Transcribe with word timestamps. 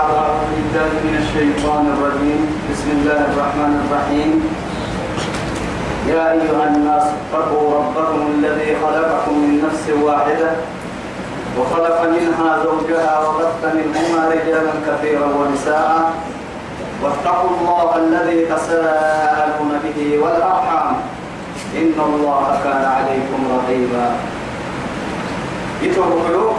أعوذ 0.00 0.40
بالله 0.56 0.92
من 1.04 1.14
الشيطان 1.22 1.84
الرجيم. 1.92 2.42
بسم 2.72 2.88
الله 2.96 3.20
الرحمن 3.36 3.72
الرحيم. 3.84 4.30
يا 6.08 6.22
أيها 6.40 6.64
الناس 6.72 7.04
اتقوا 7.20 7.66
ربكم 7.78 8.20
الذي 8.34 8.70
خلقكم 8.80 9.34
من 9.44 9.52
نفس 9.60 9.84
واحدة 10.00 10.50
وخلق 11.58 11.98
منها 12.16 12.50
زوجها 12.64 13.14
وبث 13.28 13.60
منهما 13.76 14.20
رجالا 14.32 14.74
كثيرا 14.88 15.28
ونساء. 15.38 16.12
واتقوا 17.02 17.52
الله 17.60 17.88
الذي 17.96 18.38
تساءلون 18.48 19.72
به 19.84 20.00
والأرحام. 20.22 20.94
إن 21.76 21.96
الله 22.08 22.44
كان 22.64 22.84
عليكم 22.96 23.40
رقيبا. 23.56 24.06
يتوقعوا 25.82 26.52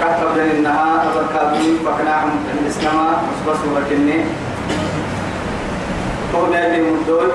كتب 0.00 0.30
لنا 0.36 0.52
النهار 0.52 1.00
أبركابين 1.12 1.78
فكناهم 1.86 2.30
الإسلام 2.62 2.96
أصبص 3.32 3.58
وركني 3.74 4.24
قولنا 6.34 6.68
لي 6.76 6.80
مدول. 6.90 7.30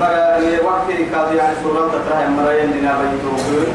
بقى 0.00 0.40
وقت 0.64 0.86
كاضي 1.12 1.36
يعني 1.36 1.54
سورة 1.62 1.88
تترى 1.88 2.28
مرايا 2.28 2.66
لنا 2.66 2.92
بيتوقعوا 2.98 3.66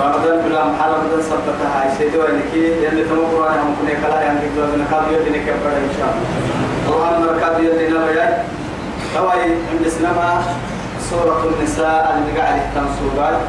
رمضان 0.00 0.38
بلا 0.48 0.64
محل 0.64 0.90
رمضان 0.90 1.22
سبتها 1.22 1.68
هاي 1.82 1.88
سيدو 1.98 2.22
انك 2.22 2.54
يلي 2.54 3.04
تمو 3.04 3.22
قرآن 3.26 3.58
هم 3.58 3.76
كنا 3.80 3.94
كلا 4.08 4.22
يعني 4.22 4.40
كده 4.40 4.66
من 4.66 4.86
كاضي 4.90 5.14
يلي 5.14 5.38
كبر 5.38 5.72
إن 5.84 5.90
شاء 5.98 6.08
الله. 6.14 6.28
اللهم 6.88 7.22
مركب 7.26 7.64
يلي 7.64 7.88
نبيا 7.98 8.44
توي 9.14 9.42
عند 9.42 9.80
الإسلام 9.80 10.16
سورة 11.10 11.42
النساء 11.58 12.18
اللي 12.18 12.40
قاعد 12.40 12.60
سورة 12.98 13.40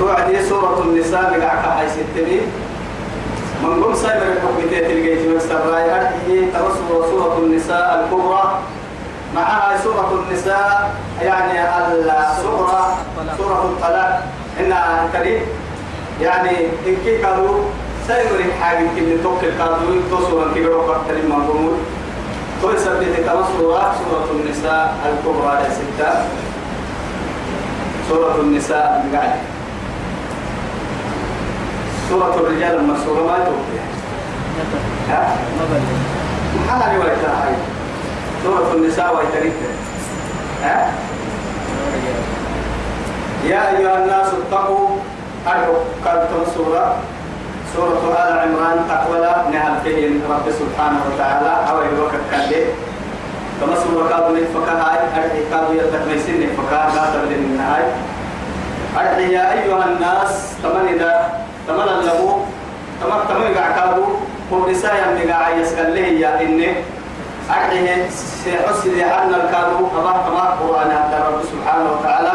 توعدي 0.00 0.48
سورة 0.48 0.82
النساء 0.84 1.40
قاعد 1.40 1.78
حي 1.78 1.88
ستني. 1.88 2.40
من 3.62 3.84
قم 3.84 3.94
سايبر 3.94 4.26
الحكمتين 4.32 4.82
تلقيت 4.88 5.28
مكسر 5.28 5.60
راي 5.70 5.84
أرحيه 5.84 6.40
توسل 6.52 7.10
سورة 7.10 7.38
النساء 7.38 7.86
الكبرى. 8.00 8.58
معها 9.34 9.76
سورة 9.84 10.24
النساء 10.24 10.94
يعني 11.22 11.52
الصغرى 12.32 12.96
سورة 13.38 13.62
الطلاق. 13.64 14.22
إنها 14.60 15.08
كريم 15.12 15.42
يعني 16.20 16.50
إن 16.86 16.96
كي 17.04 17.22
قالوا 17.22 17.64
سايبر 18.08 18.40
حاجة 18.60 18.86
كي 18.96 19.18
توكل 19.22 19.52
قالوا 19.60 20.00
توصل 20.10 20.54
كي 20.54 20.64
بروح 20.64 20.96
كريم 21.08 21.30
مقبول 21.30 21.72
توي 22.62 22.78
سبت 22.78 23.16
توسل 23.16 23.60
سورة 24.00 24.28
النساء 24.32 24.94
الكبرى 25.08 25.52
يا 25.64 25.70
ستة. 25.70 26.10
سورة 28.08 28.40
النساء 28.40 29.06
قاعد 29.12 29.32
سورة 32.10 32.34
الرجال 32.34 32.74
المسورة 32.74 33.22
ما 33.22 33.38
توقع 33.46 33.84
ها؟ 35.10 35.36
محل 36.66 36.98
ويتها 36.98 37.34
هاي. 37.42 37.54
سورة 38.44 38.72
النساء 38.74 39.16
ويتريك 39.16 39.52
ها؟ 40.64 40.92
يا 43.46 43.78
أيها 43.78 44.04
الناس 44.04 44.26
اتقوا. 44.26 44.88
كنتم 46.04 46.42
سورة. 46.54 46.96
سورة 47.76 48.02
آل 48.18 48.38
عمران 48.38 48.78
تقوى 48.88 49.20
نهل 49.52 49.74
فيه 49.84 50.10
رب 50.30 50.46
سبحانه 50.50 51.00
وتعالى. 51.06 51.70
أو 51.70 51.82
الوقت 51.82 52.22
كان 52.30 52.50
كما 53.60 53.74
سورة 53.84 54.08
كادو 54.08 54.34
نفكها 54.34 54.74
هاي. 54.82 54.98
أرحي 55.16 55.40
كادو 55.50 55.72
يلتك 55.72 56.02
ميسين 56.08 56.36
نفكها 56.42 56.90
لا 56.94 57.04
تبدين 57.14 57.38
النهاية 57.38 57.92
أرحي 58.98 59.32
يا 59.32 59.52
أيها 59.52 59.84
الناس. 59.84 60.54
تمن 60.62 60.88
إذا 60.94 61.40
تمن 61.68 61.90
له 62.06 62.20
تمن 63.00 63.20
تمن 63.28 63.48
قعكادو 63.58 64.04
قبرسا 64.50 64.90
يمني 65.00 65.32
قاع 65.32 65.50
يسكن 65.50 65.88
له 65.94 66.06
يا 66.06 66.40
إني 66.42 66.68
أرحي 67.50 68.10
سيحسد 68.44 68.98
أن 68.98 69.34
الكادو 69.34 69.78
أبا 69.98 70.12
كما 70.24 70.44
قرآن 70.60 70.90
حتى 70.98 71.16
رب 71.26 71.40
سبحانه 71.52 71.88
وتعالى. 71.92 72.34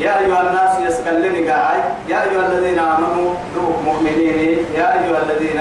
يا 0.00 0.18
أيها 0.18 0.40
الناس 0.46 0.72
يسكن 0.86 1.50
قاعي 1.50 1.80
يا 2.08 2.18
أيها 2.22 2.46
الذين 2.46 2.78
آمنوا 2.78 3.34
دوك 3.54 3.76
مؤمنين 3.84 4.58
يا 4.74 4.86
أيها 4.94 5.18
الذين 5.26 5.60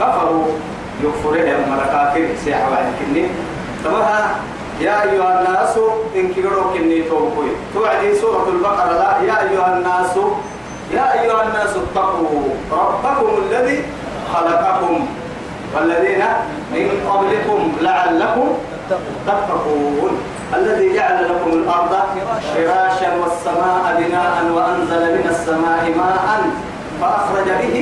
كفروا 0.00 0.44
يكفرهم 1.04 1.60
ملكاكر 1.70 2.26
سيحوا 2.44 2.76
عنكني 2.76 3.24
تمام 3.84 4.24
يا 4.80 5.02
أيها 5.02 5.30
الناس 5.38 5.74
إن 6.16 6.34
كيرو 6.34 6.70
كني 6.74 7.02
توقي 7.02 7.50
توعدي 7.74 8.14
سورة 8.18 8.48
البقرة 8.48 8.92
لا 8.92 9.10
يا 9.22 9.36
أيها 9.50 9.76
الناس 9.78 10.14
يا 10.94 11.12
أيها 11.12 11.42
الناس 11.42 11.70
اتقوا 11.76 12.48
ربكم 12.72 13.30
الذي 13.42 13.84
خلقكم 14.34 15.06
والذين 15.74 16.24
من 16.72 16.86
قبلكم 17.10 17.72
لعلكم 17.80 18.48
تتقون. 19.26 20.12
الذي 20.54 20.94
جعل 20.94 21.24
لكم 21.24 21.50
الأرض 21.50 21.92
فراشا 22.54 23.10
والسماء 23.20 23.84
بناء 23.98 24.34
وأنزل 24.54 25.02
من 25.14 25.26
السماء 25.30 25.82
ماء 25.96 26.40
فأخرج 27.00 27.48
به 27.60 27.76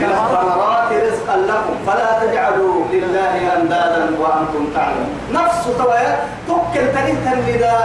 من 0.00 0.10
الثمرات 0.10 0.92
رزقا 0.92 1.36
لكم. 1.36 1.74
فلا 1.86 2.26
تجعلوا 2.26 2.84
لله 2.92 3.56
أندادا 3.56 4.04
وأنتم 4.20 4.66
تعلمون. 4.74 5.10
نفس 5.32 5.64
توايا 5.78 6.18
تكل 6.48 6.86
تنميدا 7.24 7.76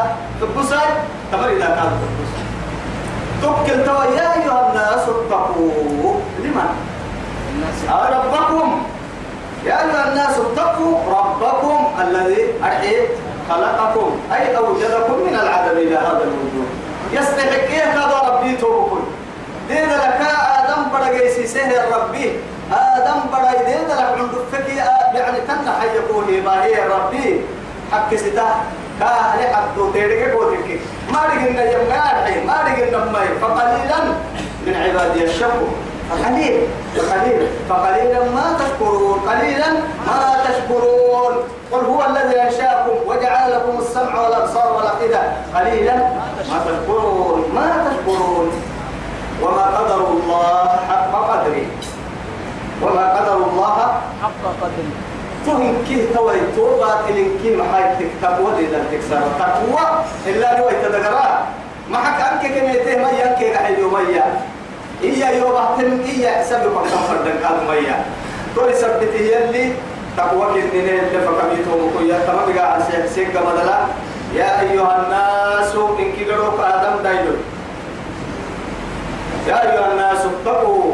تبساي 0.42 0.90
تمر 1.32 1.48
إذا 1.48 1.66
كان 1.66 1.92
تبساي 2.02 2.45
تكل 3.46 3.86
توايا 3.86 4.12
يا 4.12 4.34
أيها 4.34 4.60
الناس 4.70 5.04
اتقوا. 5.10 6.14
لمن؟ 6.44 6.70
ربكم. 7.90 8.84
يا 9.66 9.76
أيها 9.84 10.04
الناس 10.10 10.36
اتقوا 10.46 10.94
ربكم 11.18 11.78
الذي 12.02 12.44
أرحيه 12.64 13.02
خلقكم 13.50 14.10
أي 14.34 14.58
أوجدكم 14.58 15.14
من 15.28 15.36
العدم 15.44 15.78
إلى 15.78 15.96
هذا 15.96 16.24
الوجود. 16.24 16.70
يستحق 17.12 17.70
إيه 17.70 17.84
هذا 17.84 18.18
ربي؟ 18.30 18.56
توبكم. 18.58 19.04
دين 19.70 19.90
لك 19.90 20.22
آدم 20.60 20.82
برقيسي 20.94 21.48
سهر 21.48 21.82
ربي. 21.96 22.40
آدم 22.72 23.20
برقي 23.32 23.66
دين 23.66 23.88
لك 23.90 24.00
عند 24.18 24.32
فكي 24.52 24.76
يعني 25.16 25.40
كان 25.48 25.74
حيقوه 25.82 26.42
ما 26.46 26.64
هي 26.64 26.76
ربي؟ 26.88 27.42
حق 27.92 28.16
ستا 28.16 28.50
كاهل 29.00 29.56
حق 29.56 29.76
تيرك 29.94 30.32
قوتك 30.34 30.80
ما 31.14 31.22
رجعنا 31.26 31.64
يمغار 31.72 32.16
ما 32.48 32.58
رجعنا 32.68 33.12
ماي. 33.12 33.28
فقليلا 33.42 34.00
من 34.66 34.74
عبادي 34.76 35.24
الشكر 35.24 35.68
فقليل 36.10 36.68
فقليل 36.96 37.48
فقليلا 37.70 38.20
ما 38.20 38.58
تشكرون. 38.60 39.20
قليلا 39.20 39.72
ما 40.08 40.38
تشكرون. 40.46 41.34
قل 41.72 41.86
هو 41.86 42.06
الذي 42.06 42.42
أنشأكم 42.42 42.96
وجعل 43.08 43.52
لكم 43.52 43.80
السمع 43.80 44.22
والأبصار 44.22 44.74
والأفئدة. 44.74 45.22
قليلا 45.56 45.96
ما 45.96 46.60
تشكرون 46.66 47.40
ما 47.56 47.88
تشكرون. 47.88 48.52
وما 49.42 49.66
قدر 49.78 50.08
الله 50.08 50.68
حق 50.90 51.14
قدره. 51.30 51.66
وما 52.82 53.20
قدر 53.20 53.38
الله 53.38 53.78
حق 54.22 54.44
قدره. 54.62 55.15
تهم 55.46 55.76
كيه 55.88 56.04
توي 56.16 56.40
توبات 56.56 56.98
إلين 57.10 57.32
كيه 57.44 57.56
محاي 57.58 57.84
تكتب 58.00 58.40
ودي 58.46 58.66
ذا 58.66 58.84
تكسر 58.92 59.22
تقوى 59.40 59.86
إلا 60.28 60.58
لو 60.60 60.66
يتدقرا 60.70 61.46
ما 61.90 61.98
حك 61.98 62.20
أنك 62.22 62.60
كميته 62.60 63.02
ما 63.02 63.10
ينكي 63.12 63.54
قحل 63.54 63.80
يوميا 63.80 64.26
إيا 65.04 65.30
يوم 65.30 65.56
أحتم 65.56 66.00
إيا 66.06 66.44
سبب 66.44 66.72
مكتب 66.76 66.98
فردن 67.08 67.46
قال 67.46 67.58
ميا 67.68 68.06
تولي 68.56 68.74
سبته 68.74 69.16
يلي 69.16 69.72
تقوى 70.18 70.46
كنين 70.54 70.90
اللي 70.90 71.20
فكميتهم 71.28 71.92
كويا 71.98 72.20
تمام 72.28 72.58
قاعد 72.58 72.82
سيك 72.92 73.06
سيك 73.06 73.36
مدلا 73.38 73.80
يا 74.36 74.62
أيها 74.62 74.92
الناس 75.06 75.76
إن 75.76 76.12
كيلوك 76.18 76.60
آدم 76.60 77.04
دايلو 77.04 77.36
يا 79.48 79.62
أيها 79.64 79.92
الناس 79.92 80.18
اتقوا 80.26 80.92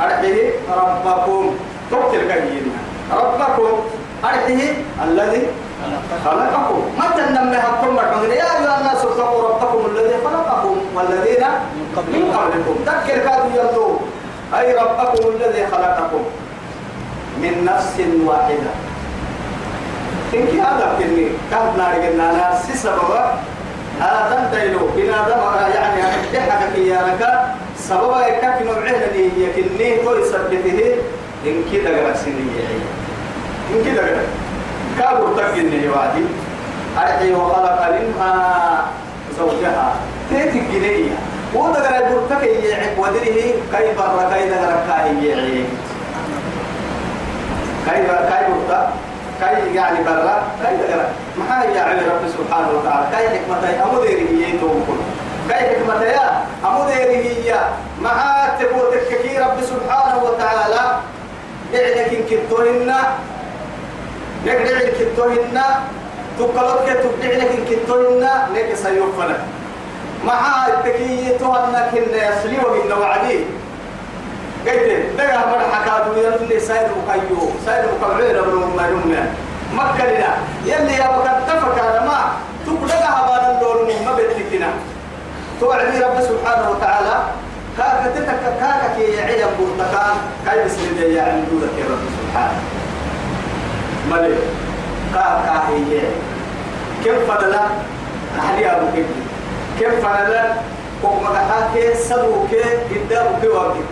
أرحيه 0.00 0.50
ربكم 0.76 1.54
تقتل 1.90 2.28
كهينا 2.28 2.76
ربكم 3.12 3.80
أرحيه 4.24 4.72
الذي 5.04 5.46
خلقكم. 6.24 6.82
ما 6.98 7.06
تنمي 7.16 7.56
حكم 7.56 7.98
رحمه 7.98 8.22
يا 8.22 8.44
أيها 8.58 8.80
الناس 8.80 9.04
اتقوا 9.04 9.48
ربكم 9.48 9.80
الذي 9.90 10.14
خلقكم 10.24 10.76
والذين 10.94 11.44
من 12.12 12.24
قبلكم. 12.36 12.74
تذكر 12.86 13.18
كادوا 13.18 13.50
يلدوا 13.56 13.98
أي 14.58 14.74
ربكم 14.74 15.28
الذي 15.28 15.66
خلقكم؟ 15.66 16.22
من 17.42 17.64
نفس 17.64 17.96
واحدة. 18.24 18.72
إنك 20.34 20.48
هذا 20.48 20.86
كني 20.98 21.28
كان 21.50 21.66
ناري 21.78 22.08
قلنا 22.08 22.58
سببا 22.74 23.24
آدم 24.00 24.42
دايلو 24.52 24.88
بنادم 24.96 25.40
يعني 25.74 26.02
أحدحك 26.02 26.72
كيانك 26.74 27.22
سببا 27.76 28.26
يكاك 28.26 28.62
نوعين 28.62 29.02
لي 29.12 29.44
يكني 29.44 29.96
تو 30.04 30.14
يثبته 30.14 30.96
إن 31.46 31.64
كده 31.72 31.90
قرأ 31.90 32.14
سنية. 32.14 33.01
إن 33.70 33.84
كده 33.84 34.02
كابر 34.98 35.28
تقني 35.36 35.88
وادي 35.88 36.24
أرحي 36.98 37.34
وخلق 37.34 37.88
منها 37.90 38.84
زوجها. 39.38 39.94
تيتي 40.30 40.58
الجنية 40.58 41.16
وده 41.54 41.80
قرأ 41.88 42.08
برتك 42.08 42.42
يعيب 42.42 42.98
ودره 42.98 43.24
كي 43.72 43.94
برا 43.98 44.30
كي 44.32 44.48
دقرا 44.48 44.76
كاي 44.88 45.28
يعيب. 45.28 45.66
كاي 47.86 48.06
كاي 48.06 48.44
برتا 48.48 48.92
كاي 49.40 49.74
يعني 49.74 50.04
برا 50.04 50.42
كاي 50.62 50.76
دقرا 50.76 51.06
ما 51.38 51.62
هي 51.62 51.74
يعني 51.74 52.00
رب 52.00 52.28
سبحانه 52.38 52.68
وتعالى. 52.78 53.06
كاي 53.12 53.28
حكمة 53.28 53.84
أمو 53.84 54.02
ديري 54.02 54.46
هي 54.46 54.58
توكل. 54.58 54.98
كاي 55.48 55.70
حكمة 55.70 56.02
يا 56.02 56.44
أمو 56.64 56.84
ديري 56.90 57.16
هي 57.16 57.54
ما 58.02 58.12
تبوتك 58.60 59.22
كي 59.22 59.38
رب 59.38 59.58
سبحانه 59.62 60.24
وتعالى. 60.24 60.98
إعلك 61.74 62.12
إن 62.12 62.22
كنتوهن 62.30 62.94
نقدر 64.46 64.76
إن 64.76 64.92
كنتوهن 64.98 65.60
تقلت 66.38 66.80
كتبدع 66.88 67.36
لك 67.36 67.78
نك 68.54 68.74
سيوفنا 68.74 69.36
ما 70.26 70.66
التكية 70.68 71.36
تهنك 71.38 71.92
إن 71.96 72.14
يسلي 72.14 72.58
وإن 72.64 72.92
وعدي. 73.00 73.38
قلت 74.66 75.18
دقا 75.18 75.46
مرحا 75.50 75.78
كادو 75.86 76.12
يلي 76.20 76.60
سايد 76.60 76.88
مكيو 77.08 77.50
سايد 77.66 77.84
مكبعين 77.84 78.36
ابن 78.36 78.54
ما 78.76 78.88
يمنا 78.88 79.26
مكة 79.74 80.04
لنا 80.06 80.36
يلي 80.66 80.92
يا 80.92 81.08
وقت 81.08 81.36
تفك 81.48 81.78
على 81.84 82.06
ما 82.06 82.18
تقلقها 82.66 83.10
هبان 83.18 83.54
الدور 83.54 83.88
ما 84.06 84.12
بتلكنا 84.14 84.68
توعدي 85.60 85.98
رب 85.98 86.20
سبحانه 86.20 86.70
وتعالى 86.70 87.22
كاكا 87.78 88.10
تتك 88.14 88.40
كاكا 88.60 88.94
كي 88.96 89.16
برتقان 89.58 90.16
كاي 90.46 90.64
بسم 90.64 90.80
الله 90.92 91.16
يعني 91.16 91.40
دولك 91.50 91.74
يا 91.78 91.84
رب 91.84 92.04
سبحانه. 92.18 92.81
ملك. 94.10 94.38
كاكا 95.14 95.62
هي. 95.68 96.00
كيف 97.04 97.30
فضلا 97.30 97.60
أحلي 98.38 98.70
أبو 98.72 98.86
كبير 98.92 99.04
كيف 99.78 100.06
فضلا 100.06 100.44
وما 101.02 101.38
حاكي 101.38 101.94
سبوك 101.94 102.50
قدامك 102.90 103.44
وابك 103.44 103.84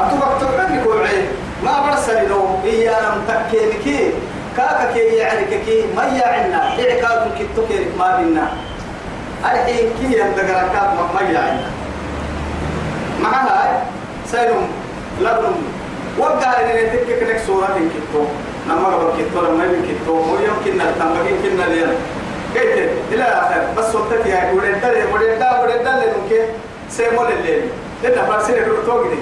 أتوقع 0.00 0.38
تقولني 0.40 0.84
كوعي 0.84 1.24
ما 1.64 1.86
برسل 1.86 2.28
له 2.28 2.58
إيا 2.64 2.92
لم 3.00 3.22
تكينك 3.28 4.12
كاكا 4.56 4.92
كي 4.94 4.98
يعني 4.98 5.46
كي. 5.66 5.84
ما 5.96 6.04
يعنا. 6.04 6.62
إعكاد 6.68 7.30
كتوكي 7.38 7.86
ما 7.98 8.16
بينا. 8.16 8.48
الحين 9.44 9.90
كي 10.00 10.18
يندقر 10.18 10.68
كاب 10.72 10.98
ما 11.14 11.20
يعنا. 11.20 11.70
معها 13.22 13.82
سيرم 14.26 14.68
لبنم 15.20 15.77
وقع 16.18 16.52
إن 16.60 16.90
تكك 16.92 17.22
لك 17.28 17.40
سورة 17.46 17.80
كتو 17.94 18.22
نما 18.68 18.88
قبل 18.88 19.22
كتو 19.22 19.40
لما 19.40 19.64
يبين 19.64 19.82
كتو 20.02 20.12
ويمكن 20.14 20.72
نتنبغي 20.78 21.32
كنا 21.42 21.62
لينا 21.72 21.92
كيف 22.54 22.88
إلى 23.12 23.22
آخر. 23.24 23.62
بس 23.76 23.84
صوتك 23.92 24.26
يا 24.26 24.52
ولد 24.52 24.80
دل 24.82 25.12
ولد 25.12 25.38
دل 25.38 25.54
ولد 25.62 25.80
دل 25.84 26.00
نمكن 26.14 26.44
سيمول 26.90 27.26
الليل؟ 27.32 27.62
لأن 28.02 28.26
فرسين 28.26 28.54
الرتوغني 28.54 29.18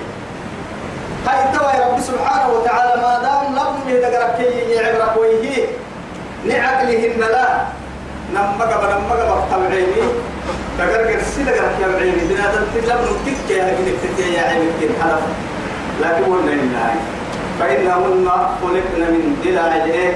هاي 1.26 1.58
توا 1.58 1.70
يا 1.70 1.86
رب 1.92 2.00
سبحانه 2.00 2.48
وتعالى 2.54 3.02
ما 3.02 3.12
دام 3.22 3.54
لم 3.58 3.96
يدقرك 3.96 4.36
كي 4.38 4.70
يعبرك 4.72 5.16
ويه 5.20 5.66
نعقلهن 6.46 7.20
لا. 7.20 7.46
نما 8.34 8.64
قبل 8.64 8.88
نما 8.94 9.14
قبل 9.14 9.50
تبعيني 9.50 10.02
تقرقر 10.78 11.20
سيدة 11.34 11.50
قرق 11.52 11.76
يا 11.82 11.88
بعيني. 11.88 12.20
دنا 12.30 12.46
تلم 12.74 13.00
نتك 13.26 13.50
يا 13.50 13.64
هجنك 13.64 13.94
تتيا 14.02 14.26
يا 14.36 14.42
عينك 14.48 14.72
كين 14.80 14.90
حلف؟ 15.02 15.22
لكن 16.02 16.24
قلنا 16.24 16.52
إنها 16.52 16.94
فإنهن 17.60 18.28
خلقن 18.62 19.00
من 19.00 19.36
ضلع 19.44 19.76
الإيه 19.76 20.14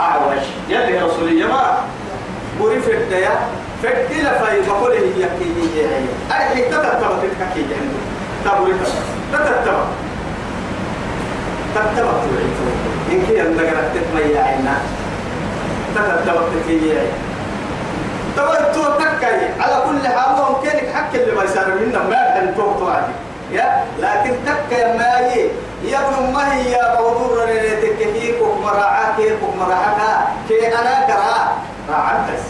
أعوج. 0.00 0.42
يلي 0.68 0.96
يا 0.96 1.04
رسول 1.06 1.28
الله 1.28 1.76
بوري 2.60 2.80
فديا 2.80 3.30
فدي 3.82 4.22
لفاي 4.22 4.60
بقوله 4.68 4.94
هي 4.98 5.28
كي 5.38 5.48
هي 5.56 5.86
هي 5.86 6.06
أي 6.32 6.62
تتتبع 6.62 7.10
تتكي 7.22 7.62
جهنم 7.62 7.94
تبوري 8.44 8.72
تتتبع 9.32 9.84
تتبع 11.74 12.12
توعيتو 12.24 12.66
إن 13.12 13.26
كي 13.26 13.42
أنك 13.42 13.74
تتميع 13.94 14.42
عنا 14.42 14.76
تتتبع 15.94 16.40
تتكي 16.54 16.92
هي 16.92 16.98
تبرتو 18.36 18.82
تكاي 18.98 19.48
على 19.60 19.82
كل 19.86 20.08
حال 20.08 20.36
ممكنك 20.36 20.88
حق 20.94 21.14
اللي 21.14 21.32
ما 21.36 21.44
يصير 21.44 21.66
منا 21.80 21.98
ما 22.02 22.34
كان 22.34 22.54
تو 22.56 22.88
يا 23.54 23.84
لكن 24.00 24.34
تكا 24.46 24.96
ما 24.98 25.18
هي 25.18 25.48
يا 25.84 25.98
ابن 26.08 26.32
ما 26.32 26.54
هي 26.54 26.96
موضوع 27.00 27.44
تكفيك 27.82 28.42
ومراعاك 28.42 29.16
ومراعاك 29.42 30.26
كي 30.48 30.68
أنا 30.68 31.06
كرا. 31.06 31.56
راعنتس 31.90 32.42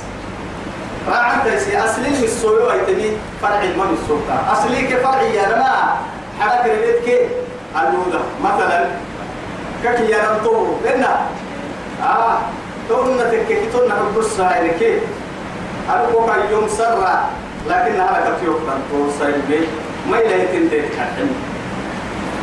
راعنتس 1.08 1.62
أصلي 1.74 2.10
من 2.10 2.24
السويو 2.24 2.70
ايتني 2.70 3.10
فرع 3.42 3.60
ما 3.78 3.84
من 3.84 3.98
السلطة 4.02 4.52
اصلي 4.52 4.82
كفرعي 4.82 5.36
يا 5.36 5.48
ما 5.48 5.94
حركة 6.40 6.72
ريتك 6.80 7.28
الوضع 7.76 8.20
مثلا 8.44 8.86
كي 9.82 10.10
يا 10.10 10.18
رمتو 10.30 10.66
لنا 10.84 11.26
آه. 12.02 12.38
تقولنا 12.88 13.24
تكفي 13.24 13.66
تقولنا 13.72 13.94
البصة 14.00 14.50
كيف 14.78 15.02
أرقوك 15.90 16.30
اليوم 16.44 16.68
سرع 16.68 17.24
لكن 17.68 18.00
هذا 18.00 18.36
كتير. 18.36 18.52
كتير 18.52 19.10
سيد 19.20 19.68
ما 20.10 20.18
إلى 20.18 20.46
تنتهي 20.52 20.82
حتى 20.82 21.22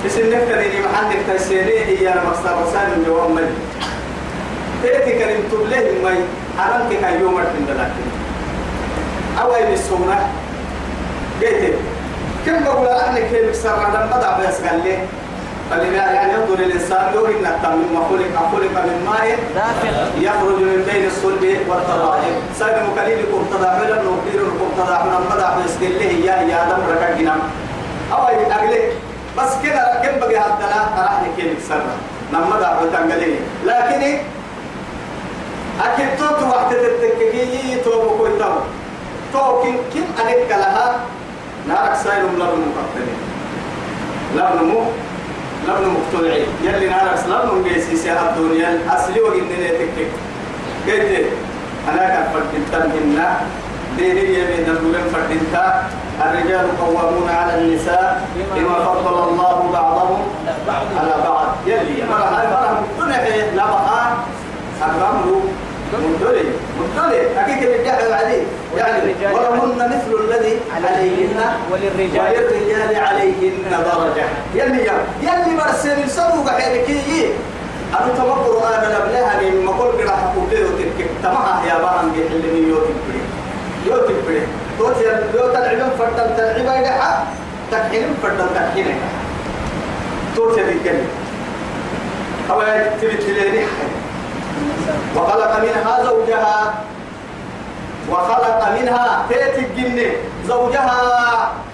بس 0.05 0.17
إنك 0.17 0.41
تريني 0.49 0.79
محلك 0.85 1.19
تسيري 1.35 1.79
هي 1.85 2.13
أنا 2.13 2.21
مصدر 2.29 2.61
رسال 2.61 2.89
من 2.97 3.03
جواب 3.07 3.29
ملي. 3.31 3.47
تأتي 4.83 5.11
كريم 5.11 5.41
تبله 5.51 5.91
مي 6.03 6.19
حرمك 6.57 6.99
كان 7.01 7.21
يوم 7.21 7.37
أرتين 7.37 7.65
لكن 7.69 8.07
أول 9.41 9.73
السنة 9.73 10.29
قلت 11.41 11.73
كم 12.45 12.63
بقول 12.63 12.87
أهلك 12.87 13.29
كيف 13.31 13.55
سرع 13.55 13.87
لما 13.89 14.17
بدأ 14.17 14.49
بس 14.49 14.61
قال 14.61 14.81
لي 15.71 15.85
فلذا 15.85 16.11
يعني 16.11 16.33
ينظر 16.33 16.59
الإنسان 16.63 17.13
له 17.13 17.27
إن 17.27 17.45
التم 17.45 17.95
خلق 18.09 18.35
خلق 18.51 18.75
من 18.85 19.05
ماء 19.05 19.39
يخرج 20.19 20.59
من 20.59 20.83
بين 20.93 21.05
الصلب 21.07 21.43
والترائب 21.69 22.35
سيد 22.59 22.75
مكليلكم 22.91 23.45
تداخلا 23.51 24.01
نوكيركم 24.03 24.67
تداخلا 24.77 25.19
مدى 25.31 25.63
بسكين 25.65 25.91
له 25.91 26.11
يا 26.27 26.35
يا 26.41 26.59
دم 26.69 27.19
جنام 27.19 27.39
أو 28.13 28.23
أقلك 28.27 28.93
بس 29.37 29.51
كده 29.63 30.01
كم 30.03 30.19
بقي 30.19 30.37
هدنا 30.37 30.79
راح 30.97 31.21
نكيل 31.27 31.55
سر 31.69 31.83
نما 32.33 32.59
دا 32.59 32.69
بتنقلي 32.83 33.35
لكن 33.65 34.17
أكيد 35.85 36.09
تو 36.19 36.47
وقت 36.47 36.73
تتككي 36.73 37.75
تو 37.85 37.91
بكوي 38.01 38.29
تو 38.39 38.53
تو 39.33 39.63
كم 39.93 40.05
أنك 40.21 40.49
لها؟ 40.49 40.99
نارك 41.67 41.95
سايلم 42.03 42.35
لبن 42.35 42.61
مقتلين 42.75 43.19
لبن 44.35 44.65
مو؟ 44.67 44.81
لبن 45.67 45.85
مقتلعي 45.95 46.45
يلي 46.63 46.87
نارك 46.89 47.19
لبن 47.29 47.63
جيسي 47.63 47.95
سيها 47.95 48.29
الدنيا. 48.29 48.79
أصلي 48.89 49.21
وجنني 49.21 49.69
تكك 49.79 50.11
قلت 50.87 51.25
أنا 51.89 52.07
كان 52.07 52.25
فردتن 52.33 52.91
هنا. 52.91 53.37
ديني 53.97 54.23
يمين 54.39 54.65
الدولين 54.67 55.05
فردتا 55.13 55.83
الرجال 56.21 56.67
قوامون 56.81 57.29
على 57.29 57.61
النساء 57.61 58.27
بما 58.55 58.75
فضل 58.85 59.29
الله 59.29 59.69
بعضهم 59.73 60.21
على 60.99 61.15
بعض. 61.27 61.47
يلي 61.67 62.03
مرة 62.09 62.27
هاي 62.35 62.47
مرة 62.47 62.69
مقتنع. 62.81 63.21
لا 63.55 63.65
بقى. 63.65 64.01
أكرمه 64.81 65.41
مدلي 65.93 66.43
مدلي 66.79 67.19
أكيد 67.39 67.63
الرجال 67.63 68.13
عليه 68.13 68.43
يعني 68.77 69.13
ولهن 69.33 69.77
مثل 69.77 70.11
الذي 70.23 70.59
عليهن 70.75 71.39
وللرجال. 71.71 72.21
وللرجال 72.21 72.95
عليهن 72.95 73.63
درجة. 73.71 74.25
يلي 74.55 74.91
يلي 75.21 75.57
برسل 75.57 76.03
السبوق 76.03 76.49
حيركي. 76.49 77.29
أنا 77.91 78.13
تما 78.17 78.33
قرآن 78.33 78.83
لبلها 78.83 79.41
من 79.41 79.65
مقول 79.65 80.05
راح 80.07 80.23
أقول 80.23 80.49
له 80.51 80.69
تلك 80.79 81.09
تما 81.23 81.61
يا 81.67 81.77
بارم 81.77 82.11
بيحل 82.15 82.43
من 82.53 82.69
يوتي 82.69 82.93
بري 83.07 83.21
يوتي 83.87 84.13
بري 84.27 84.41
توتي 84.79 85.03
يوت 85.35 85.55
العلم 85.55 85.89
فردل 85.99 86.37
تلعب 86.37 86.81
يدحى 86.81 87.13
تكحين 87.71 88.07
فردل 88.23 88.47
تكحين 88.55 88.95
توتي 90.35 90.61
ذيك 90.63 90.93
أو 92.49 92.61
تبت 93.01 93.23
لي 93.23 93.63
وخلق 95.15 95.59
منها 95.59 96.03
زوجها. 96.03 96.73
وخلق 98.09 98.69
منها 98.79 99.25
تيت 99.29 99.57
الجن. 99.57 100.11
زوجها 100.47 101.01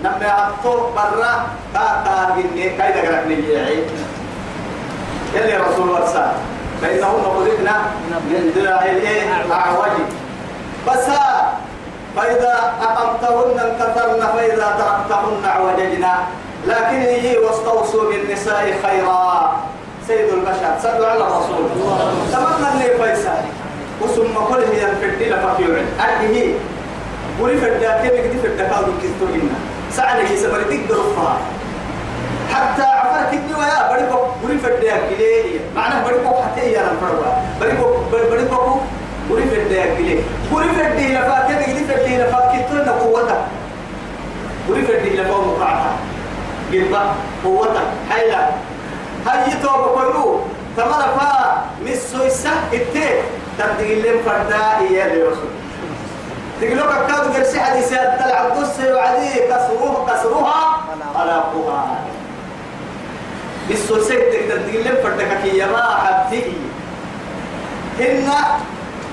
نما 0.04 0.30
عطو 0.32 0.92
برا. 0.96 1.34
كاكا 1.74 2.36
جن. 2.36 2.78
كايدا 2.78 3.00
غرق 3.10 3.26
نجيعي 3.28 3.84
يلي 5.34 5.58
رسول 5.58 5.90
ورسال 5.90 6.32
فإنهن 6.82 7.24
خلقنا 7.36 7.76
من 8.30 8.52
ذراع 8.56 8.86
الأعوج. 9.46 9.96
بس 10.88 11.06
فإذا 12.16 12.74
أقمتهن 12.82 13.60
انكثرن 13.60 14.22
فإذا 14.38 14.68
تركتهن 14.80 15.46
اعوججنا 15.46 16.14
لكن 16.68 17.02
هي 17.02 17.38
واستوصوا 17.38 18.10
بالنساء 18.10 18.80
خيرا. 18.84 19.58
سيد 20.08 20.30
البشر 20.34 20.76
صلوا 20.84 21.08
على 21.08 21.20
الرسول. 21.20 21.64
تمنى 22.34 22.68
اللي 22.74 23.04
فيسال 23.16 23.44
وثم 24.02 24.34
كل 24.50 24.62
هي 24.74 24.92
الفردي 24.92 25.30
لفكيور 25.30 25.78
أرجه 26.00 26.48
ولي 27.40 27.58
فردا 27.58 28.02
كيف 28.02 28.14
يكتب 28.14 28.40
فردا 28.44 28.64
كاو 28.70 28.84
كيستوهن 29.02 29.50
سعنا 29.92 30.30
هي 30.30 30.38
سبرتك 30.38 30.80
درفها 30.90 31.38
حتى 32.54 32.82
عفرك 32.84 33.34
الدنيا 33.34 33.66
يا 33.68 33.90
بري 33.92 34.06
ولي 34.44 34.58
فردا 34.58 34.94
قليه 34.94 35.60
معناه 35.76 36.04
بريكو 36.04 36.30
حتى 36.44 36.72
يا 36.72 36.82
نفروا 36.82 37.34
بريكو 37.62 37.86
بريكو 38.12 38.80
قليه 39.30 39.46
بري 40.54 40.70
في 40.70 40.88
الدنيا 40.88 41.22
لفاك 41.22 41.48
كده 41.50 41.64
قلي 41.66 41.84
في 41.88 41.96
الدنيا 41.96 42.28
لفاك 42.28 42.66
كتر 42.66 42.90
قوتها؟ 42.92 43.48
بري 44.70 44.82
في 44.82 44.98
الدنيا 44.98 45.24
لفاك 45.24 45.38
مقرعتها 45.48 45.94
قلبا 46.72 47.02
قوتها 47.44 47.84
حيلا 48.10 48.50
هاي 49.28 49.52
توبة 49.64 49.88
كلو 49.96 50.40
تمر 50.78 51.02
فا؟ 51.20 51.58
مسويسة 51.86 52.50
التي 52.74 53.10
تبدي 53.60 53.94
اللي 53.94 54.24
فردا 54.24 54.78
إياه 54.80 55.16
لرسول. 55.16 55.52
تقولوا 56.62 57.08
كادو 57.08 57.34
قرسي 57.34 57.60
حديثات 57.60 58.20
تلع 58.20 58.46
القصة 58.48 58.96
وعدي. 58.96 59.30
كسروها. 59.50 60.06
كسروها 60.14 60.78
خلقها 61.16 61.98
بالسوسيت 63.70 64.34
تقدر 64.34 64.62
تقول 64.70 64.84
لهم 64.86 64.96
فردك 65.04 65.42
كي 65.44 65.60
يما 65.60 65.84
حبتي 66.04 66.54
هن 68.00 68.30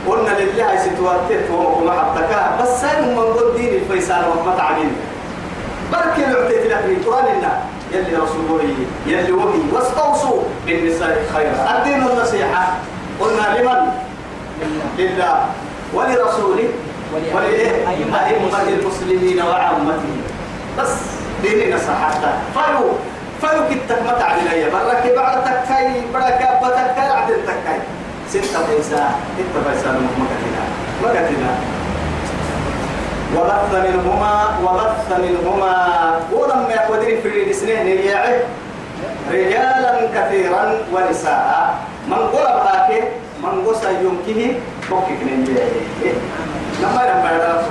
قلنا 0.08 0.30
لله 0.40 0.76
ستواتت 0.76 1.50
وما 1.50 1.92
حبتك 1.92 2.62
بس 2.62 2.80
سين 2.80 3.16
من 3.16 3.18
قد 3.34 3.56
دين 3.56 3.74
الفيصل 3.74 4.14
وما 4.14 4.56
تعلم 4.56 4.96
بركي 5.92 6.24
العتيت 6.24 6.66
لك 6.66 7.06
قرآن 7.06 7.24
الله 7.36 7.62
يلي 7.94 8.16
رسوله 8.16 8.74
يلي 9.06 9.32
وهي 9.32 9.60
واستوصوا 9.72 10.42
بالنساء 10.66 11.14
خيرا. 11.34 11.78
الدين 11.78 12.02
النصيحة 12.02 12.64
قلنا 13.20 13.44
لمن؟ 13.54 13.80
لله. 14.98 15.36
ولرسوله. 15.94 16.68
ولأئمة 17.14 18.62
المسلمين 18.68 19.38
وعامته 19.42 20.16
بس 20.78 20.92
دين 21.42 21.76
نصحتا 21.76 22.32
فلو 22.54 22.98
فلو 23.42 23.60
كتك 23.70 24.02
متى 24.02 24.22
علي 24.22 24.70
برك 24.70 25.04
بعد 25.16 25.44
تكاي. 25.44 26.02
برك 26.14 26.40
بتكاي 26.62 27.08
عد 27.08 27.30
تكاي. 27.46 27.78
ستة 28.28 28.58
بيسا 28.66 29.04
ستة 29.38 29.58
بيسا 29.66 29.90
مكتنا 30.18 30.64
مكتنا 31.02 31.50
وبث 33.36 33.70
منهما 33.86 34.34
وبث 34.64 35.08
منهما. 35.18 35.76
ولما 36.32 36.70
يقدر 36.70 37.10
في 37.22 37.50
السنين 37.50 37.86
يعي 37.86 38.36
رجالا 39.32 39.92
كثيرا 40.14 40.64
ونساء. 40.92 41.74
من 42.08 42.16
قرب 42.16 42.56
هاكي 42.66 43.00
من 43.42 43.64
قصى 43.66 43.88
يمكنه 44.04 44.60
بوكك 44.90 45.20
نجيه 45.24 46.12
لما 46.82 47.02
لما 47.10 47.28
يدرس 47.34 47.64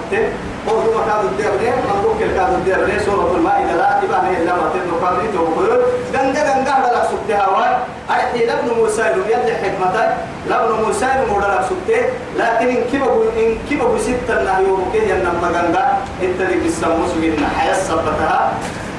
هو 0.68 0.76
هو 0.76 0.98
كادو 1.08 1.28
الدرني 1.28 1.70
من 1.70 1.98
بوكك 2.04 2.30
كادو 2.38 2.56
الدرني 2.56 3.00
سورة 3.06 3.32
المائدة 3.36 3.74
لا 3.76 3.98
إبانه 4.04 4.30
إلا 4.38 4.54
ما 4.56 4.66
تنو 4.74 4.96
قادري 5.06 5.28
توقول 5.34 5.70
دنجا 6.14 6.44
دنجا 6.50 6.72
هذا 6.72 7.02
سته 7.12 7.38
هوا 7.44 7.68
أرحي 8.10 8.46
لابن 8.46 8.70
موسى 8.80 9.02
يلي 9.02 9.54
حكمته 9.64 10.06
لابن 10.50 10.72
موسى 10.84 11.08
مودا 11.30 11.48
لك 11.48 11.62
سته 11.70 12.02
لكن 12.40 12.68
إن 12.76 12.84
كيف 12.92 13.04
إن 13.42 13.50
كيف 13.70 13.82
بستة 13.94 14.36
نهي 14.44 14.66
وبكيه 14.72 15.04
ينما 15.14 15.48
دنجا 15.56 15.84
إنت 16.24 16.40
اللي 16.42 16.58
بيسموه 16.64 17.08
سجن 17.12 17.46
حياة 17.58 17.74
سبتها. 17.74 18.52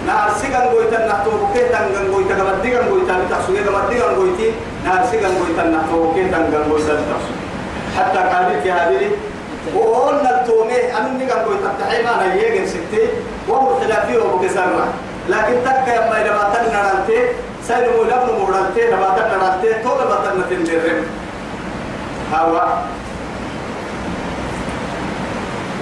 نهار 0.07 0.31
سيغان 0.41 0.67
غويتا 0.69 1.07
نحتو 1.09 1.31
بكيه 1.31 1.67
تنغان 1.73 2.07
غويتا 2.13 2.35
كبديغان 2.39 2.89
غويتا 2.89 3.15
بتحسوغي 3.25 3.61
كبديغان 3.67 4.15
غويتي 4.15 4.49
نهار 4.85 5.01
سيغان 5.11 5.33
غويتا 5.41 5.65
نحتو 5.75 5.97
بكيه 6.11 6.27
تنغان 6.33 6.65
غويتا 6.71 6.95
بتحسوغي 7.01 7.41
حتى 7.97 8.19
قابل 8.19 8.61
في 8.63 8.73
هذه 8.73 9.11
وقلنا 9.77 10.41
التومي 10.41 10.97
أنا 10.99 11.09
نيجا 11.19 11.35
غويتا 11.35 11.71
تحيما 11.81 12.15
أنا 12.15 12.35
يجن 12.35 12.67
ستي 12.67 13.09
وهو 13.49 13.81
خلافي 13.81 14.19
وبكسرنا 14.19 14.87
لكن 15.29 15.55
تكا 15.65 15.95
يما 15.95 16.21
إذا 16.21 16.33
ما 16.33 16.45
سيد 17.69 17.89
مولى 17.97 18.15
ابن 18.15 18.33
مولانتي 18.41 18.83
لما 18.93 19.09
تنا 19.17 19.37
نرانتي 19.37 19.83
طول 19.85 19.99
ما 20.09 20.17
تنا 20.25 20.45
تندرم. 20.51 21.05
هوا. 22.35 22.65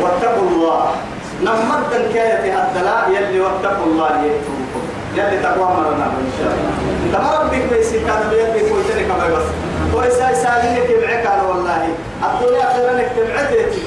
واتقوا 0.00 0.48
الله. 0.48 0.94
نمت 1.42 1.92
كاية 2.14 2.54
الدلاء 2.62 3.10
يلي 3.10 3.40
واتقوا 3.40 3.86
الله 3.86 4.10
يتوبكم 4.24 4.84
يلي 5.16 5.36
تقوى 5.42 5.66
مرنا 5.76 6.06
إن 6.06 6.30
شاء 6.38 6.52
الله. 6.54 6.74
تمام 7.12 7.46
ربك 7.46 7.62
بيسي 7.72 7.98
كان 7.98 8.30
بيلي 8.30 8.70
كويتني 8.70 9.04
كما 9.04 9.26
بس 9.34 9.46
وإسا 9.92 10.32
إساليني 10.32 10.80
تبعك 10.86 11.26
أنا 11.26 11.42
والله. 11.42 11.88
الدنيا 12.22 12.66
خيرا 12.74 12.92
لك 12.92 13.12
تبعتي 13.16 13.82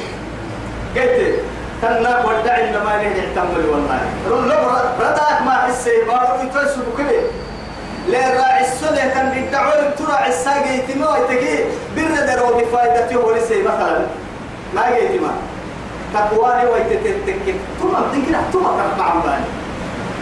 قلت 0.96 1.40
تنا 1.82 2.26
ودع 2.26 2.58
إنما 2.58 2.98
نهي 2.98 3.20
احتمل 3.20 3.66
والله. 3.72 4.00
لو 4.30 4.70
رداك 5.00 5.42
ما 5.46 5.52
حسي 5.52 6.02
ما 6.08 6.40
يتوسب 6.44 6.84
كده 6.98 7.22
لا 8.08 8.42
راعي 8.42 8.62
السنة؟ 8.62 9.14
كان 9.14 9.30
بيدعوا 9.30 9.90
ترى 9.98 10.28
الساقي 10.28 10.78
يتما 10.78 11.18
يتقي 11.18 11.64
بالردر 11.96 12.44
وبفائدته 12.44 13.18
ولسي 13.20 13.62
مثلا. 13.64 14.06
ما 14.76 14.88
يتما 14.88 15.32
تقواني 16.14 16.66
ويتتتك 16.70 17.56
ثم 17.82 17.94
تنكنا 18.14 18.42
ثم 18.54 18.64
تقطع 18.64 19.14
بالي 19.24 19.46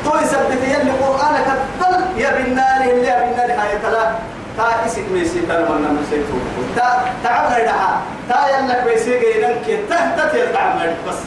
تو 0.05 0.17
يثبت 0.17 0.63
يلي 0.63 0.91
قرآنك 0.91 1.47
الدل. 1.47 2.21
يا 2.21 2.31
بالنار 2.31 2.81
اللي 2.81 3.07
يا 3.07 3.19
بالنار 3.19 3.51
هاي 3.61 3.77
تلا. 3.83 4.11
تا 4.57 4.85
اسم 4.85 5.05
ميسي 5.13 5.39
تنا 5.49 5.69
من 5.69 5.97
نسيتو 6.01 6.37
تا 6.75 6.87
تعبنا 7.23 7.59
دها 7.65 7.91
تا 8.29 8.39
يلك 8.53 8.83
ميسي 8.87 9.13
جينك 9.19 9.65
تا 9.89 9.99
تا 10.17 10.51
تعمل 10.53 10.93
بس. 11.07 11.19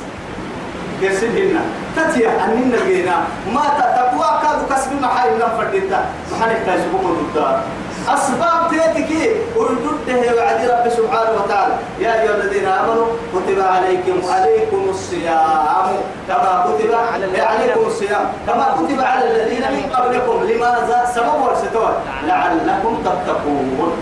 يرسلنا 1.02 1.60
تتيا 1.96 2.30
أننا 2.44 2.78
جينا 2.88 3.16
ما 3.54 3.64
تقوى 3.78 4.28
كادو 4.42 4.64
كسب 4.70 4.92
محل 5.02 5.30
نفردتا 5.38 6.00
محل 6.32 6.50
يحتاج 6.52 6.80
بكم 6.92 7.16
الدار 7.28 7.60
أسباب 8.08 8.70
تيتك 8.70 9.10
وردده 9.56 10.22
وعد 10.36 10.60
رب 10.70 10.86
سبحانه 10.88 11.32
وتعالى. 11.38 11.74
يا 12.00 12.22
أيها 12.22 12.34
الذين 12.34 12.66
آمنوا 12.66 13.06
كتب 13.34 13.58
عليكم 13.60 14.16
عليكم 14.30 14.82
الصيام 14.90 15.96
كما 16.28 16.52
كتب 16.66 16.92
عليكم 17.40 17.86
الصيام 17.86 18.26
كما 18.46 18.66
كتب 18.78 19.00
على 19.00 19.24
الذين 19.30 19.64
من 19.74 19.82
قبلكم. 19.94 20.36
لماذا 20.44 21.10
سبب 21.14 21.34
ورستوى؟ 21.42 21.90
لعلكم 22.26 23.02
تتقون. 23.04 23.92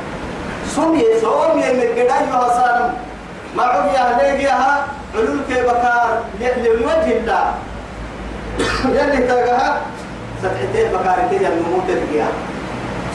سمي 0.77 1.05
سمي 1.21 1.67
من 1.73 1.89
قدام 1.97 2.29
وصارم 2.29 2.93
ما 3.57 3.63
عمي 3.63 3.97
أهليها 3.99 4.87
علول 5.15 5.41
كي 5.49 5.63
بكار. 5.63 6.23
لوجه 6.41 7.17
الله. 7.19 7.45
يلي 8.85 9.19
تلقاها 9.27 9.81
ستحتين 10.39 10.87
بكار 10.93 11.19
كي 11.31 11.37
ينموت 11.37 11.85
تلقيها. 11.89 12.29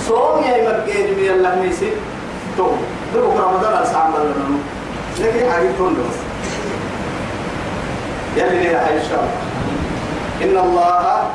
صوم 0.10 0.42
يا 0.42 0.58
مبقين 0.66 1.08
من 1.18 1.30
الله 1.38 1.54
ميسي. 1.62 1.94
تو 2.58 2.66
دو 3.14 3.22
رمضان 3.30 3.74
الساعة 3.82 4.10
لنا. 4.10 4.58
لكن 5.20 5.78
تون 5.78 5.94
بس 5.94 6.18
يلي 8.38 8.74
لها 8.74 8.90
إن 8.98 9.04
شاء 9.10 9.22
الله 9.22 9.38
إن 10.44 10.56
الله 10.66 11.30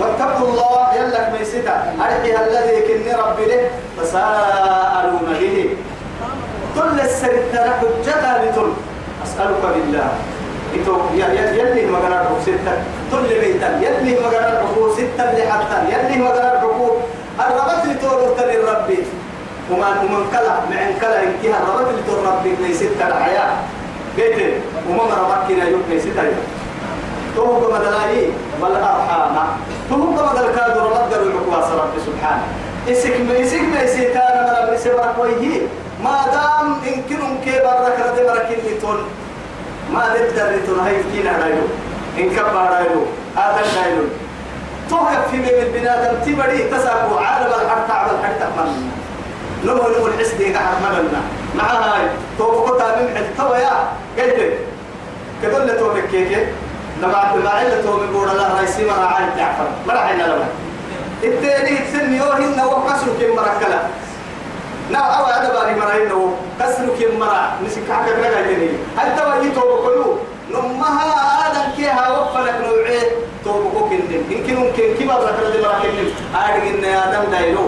واتقوا 0.00 0.48
الله 0.48 0.94
يلك 0.94 1.26
ميسيتا 1.38 1.74
أرحي 2.00 2.30
الذي 2.44 2.76
كن 2.86 3.06
ربي 3.10 3.44
له 3.50 3.62
فسألون 3.96 5.26
به. 5.40 5.56
كل 6.76 6.96
السرد 7.00 7.54
حجتها 7.78 8.32
لتل 8.44 8.70
أسألك 9.24 9.62
بالله. 9.74 10.08
يلي 11.14 11.86
مقرر 11.86 12.18
حقوق 12.24 12.40
ستة. 12.42 12.74
كل 13.12 13.28
بيتا 13.40 13.68
يلي 13.84 14.12
مقرر 14.20 14.54
حقوق 14.62 14.88
ستة 14.98 15.22
اللي 15.30 15.44
حتى 15.52 15.78
يلي 15.92 16.16
مقرر 16.22 16.58
حقوق 16.60 16.94
الربط 17.40 17.84
لتور 17.86 18.34
تل 18.38 18.64
ربي 18.64 18.98
وما 19.70 19.88
ومن 20.02 20.24
كلا 20.32 20.54
معن 20.70 20.94
كلا 21.00 21.22
انتهى 21.22 21.58
الربط 21.62 21.88
لتور 21.98 22.18
ربي 22.26 22.50
لي 22.60 22.74
ستة 22.74 23.08
الحياة 23.08 23.52
قلت 24.18 24.38
وما 24.88 25.02
ربط 25.02 25.48
كنا 25.48 25.64
يوم 25.64 25.82
لي 25.90 26.00
ستة 26.00 26.22
توه 27.36 27.68
كما 27.68 27.78
دلائي 27.78 28.30
والأرحام. 28.60 29.36
توه 29.90 30.16
كما 30.16 30.32
دل 30.40 30.48
كادر 30.56 30.80
قالوا 30.80 31.26
العقواس 31.26 31.68
ربي 31.72 31.98
سبحانه. 32.06 32.42
إسك 32.88 33.20
ما 33.20 33.40
إسك 33.42 33.60
ما 33.60 33.82
يسيتانا 33.82 34.40
مرة 34.46 34.74
بسبرك 34.74 35.14
ويه 35.18 35.60
ما 36.04 36.16
دام 36.32 36.76
يمكنهم 36.86 37.40
كي 37.44 37.50
برك 37.50 37.96
رد 38.06 38.26
برك 38.26 38.48
اللي 38.58 38.74
تون 38.80 38.98
ما 39.92 40.04
نقدر 40.14 40.58
تون 40.66 40.78
هاي 40.78 40.96
كينا 41.12 41.32
رايلو 41.42 41.66
إن 42.18 42.30
كبر 42.36 42.54
رايلو 42.74 43.00
هذا 43.36 43.62
رايلو 43.76 44.04
توقف 44.90 45.30
في 45.30 45.36
من 45.36 45.48
البنادم 45.48 46.14
تبري 46.26 46.58
تساقو 46.58 47.18
عالم 47.18 47.46
الحرب 47.46 47.88
تعب 47.88 48.06
الحرب 48.10 48.38
تقمن 48.40 48.90
نمو 49.64 49.88
نمو 49.88 50.06
الحس 50.06 50.32
دي 50.32 50.54
قحر 50.54 50.74
ملنا 50.82 51.20
مع 51.54 51.64
هاي 51.64 52.08
توقف 52.38 52.78
تابين 52.78 53.16
حل 53.16 53.24
توا 53.38 53.56
يا. 53.56 53.72
قلت 54.18 54.52
كدل 55.42 55.78
تومك 55.78 56.06
كيكي 56.10 56.46
ما 57.02 57.50
علا 57.50 57.82
تومك 57.82 58.08
بورا 58.12 58.32
الله 58.32 58.56
رايسي 58.58 58.84
مرا 58.84 59.06
عين 59.06 59.28
جعفر. 59.36 59.68
مرا 59.86 59.98
عين 59.98 60.18
لما 60.18 60.48
التاني 61.24 61.78
تسمي 61.78 62.16
يوهن 62.16 62.60
وقصر 62.60 63.06
كم 63.20 63.36
مركلا 63.36 63.80
نا 64.90 64.98
أو 64.98 65.24
هذا 65.24 65.52
باري 65.52 65.74
مرا 65.74 65.94
إنه 66.02 66.36
كسر 66.60 66.86
كم 66.98 67.18
مرا. 67.18 67.52
نسيك 67.66 67.90
حاجة 67.92 68.12
كذا 68.12 68.40
جني 68.42 68.68
هل 68.98 69.16
توا 69.16 69.34
يتوب 69.42 69.84
كلو؟ 69.84 70.18
نمها 70.50 71.06
هذا 71.40 71.72
كيها 71.76 72.18
وفلك 72.18 72.54
نوعيه 72.64 73.10
يمكن 74.30 74.54
ممكن 74.56 74.86
كبر 74.98 75.18
لك 75.26 75.36
الذي 75.42 75.58
مرا 75.62 75.78
كنن 75.82 76.08
أرجع 76.34 76.62
إن 76.70 76.84
آدم 76.84 77.24
دايلو. 77.30 77.66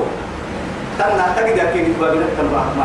تنا 0.98 1.26
تجد 1.36 1.60
كي 1.72 1.80
تبغى 1.92 2.24
تبغى 2.38 2.62
ما 2.78 2.84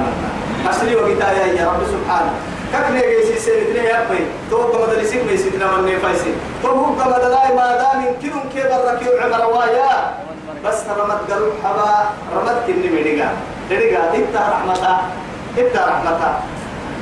أصلي 0.69 0.95
وقتها 0.95 1.31
يا 1.31 1.63
رب 1.67 1.81
سبحانه 1.87 2.33
ككني 2.73 2.99
جيسي 2.99 3.39
سيدنا 3.39 3.83
يا 3.83 4.03
أبي 4.03 4.19
تو 4.51 4.67
كم 4.71 4.91
درسك 4.91 5.23
ما 5.23 5.31
يسيدنا 5.31 5.65
من 5.71 5.95
نفايسي 5.95 6.33
تو 6.63 6.67
هو 6.67 6.91
كم 6.99 7.11
دلاي 7.23 7.55
ما 7.55 7.79
دام 7.79 7.97
يمكنهم 8.05 8.43
كي 8.53 8.63
بركي 8.67 9.07
عمر 9.23 9.45
وايا 9.55 9.91
بس 10.65 10.79
رمت 10.99 11.21
قلب 11.31 11.53
حبا 11.63 11.91
رمت 12.35 12.57
كني 12.67 12.89
مديقا 12.95 13.29
مديقا 13.71 14.03
إنت 14.15 14.35
رحمتا 14.35 14.93
إنت 15.57 15.75
رحمتا. 15.75 16.29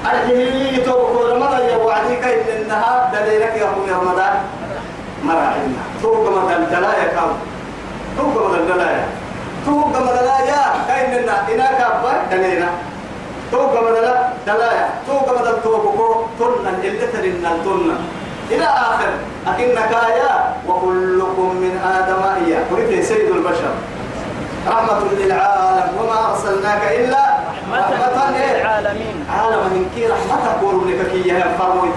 أرحيه 0.05 0.85
تو 0.85 0.95
رمضان 1.33 1.61
يا 1.69 1.77
وعدي 1.77 2.15
كاين 2.15 2.39
إنها 2.55 3.11
دليلك 3.13 3.55
يا 3.57 3.97
رمضان. 3.97 4.33
مراعينا 5.23 5.83
تو 6.01 6.11
كم 6.23 6.35
دلايا 6.71 7.07
كم 7.15 7.31
تو 8.17 8.23
كم 8.33 8.55
دلايا. 8.73 9.05
تو 9.65 9.81
كم 9.91 10.05
دلايا. 10.05 10.61
كاين 10.87 11.13
إننا 11.13 11.35
إنا 11.51 11.67
كابا 11.79 12.11
دليلنا 12.31 12.69
تو 13.51 13.57
قبل 13.57 13.95
دلايا. 14.47 14.89
تو 15.07 15.13
قبل 15.17 15.61
توبكو. 15.63 16.07
تنا 16.39 16.69
اللي 16.83 17.07
ترنا 17.13 17.51
تنا 17.65 17.95
إلى 18.51 18.65
آخر. 18.65 19.11
أكنك 19.47 19.91
يا 19.91 20.55
وكلكم 20.67 21.49
من 21.63 21.73
آدم 21.97 22.21
إياه. 22.39 22.63
قلت 22.71 23.03
سيد 23.03 23.29
البشر. 23.31 23.73
رحمة 24.67 25.01
للعالم. 25.19 25.87
وما 25.99 26.19
أرسلناك 26.31 26.83
إلا 26.99 27.23
رحمة 27.71 28.17
للعالمين. 28.35 29.17
عالم 29.29 29.63
من 29.73 29.83
كي 29.95 30.07
رحمتك 30.07 30.63
وربك 30.63 31.11
كي 31.11 31.27
يا 31.27 31.55
فرمو 31.59 31.91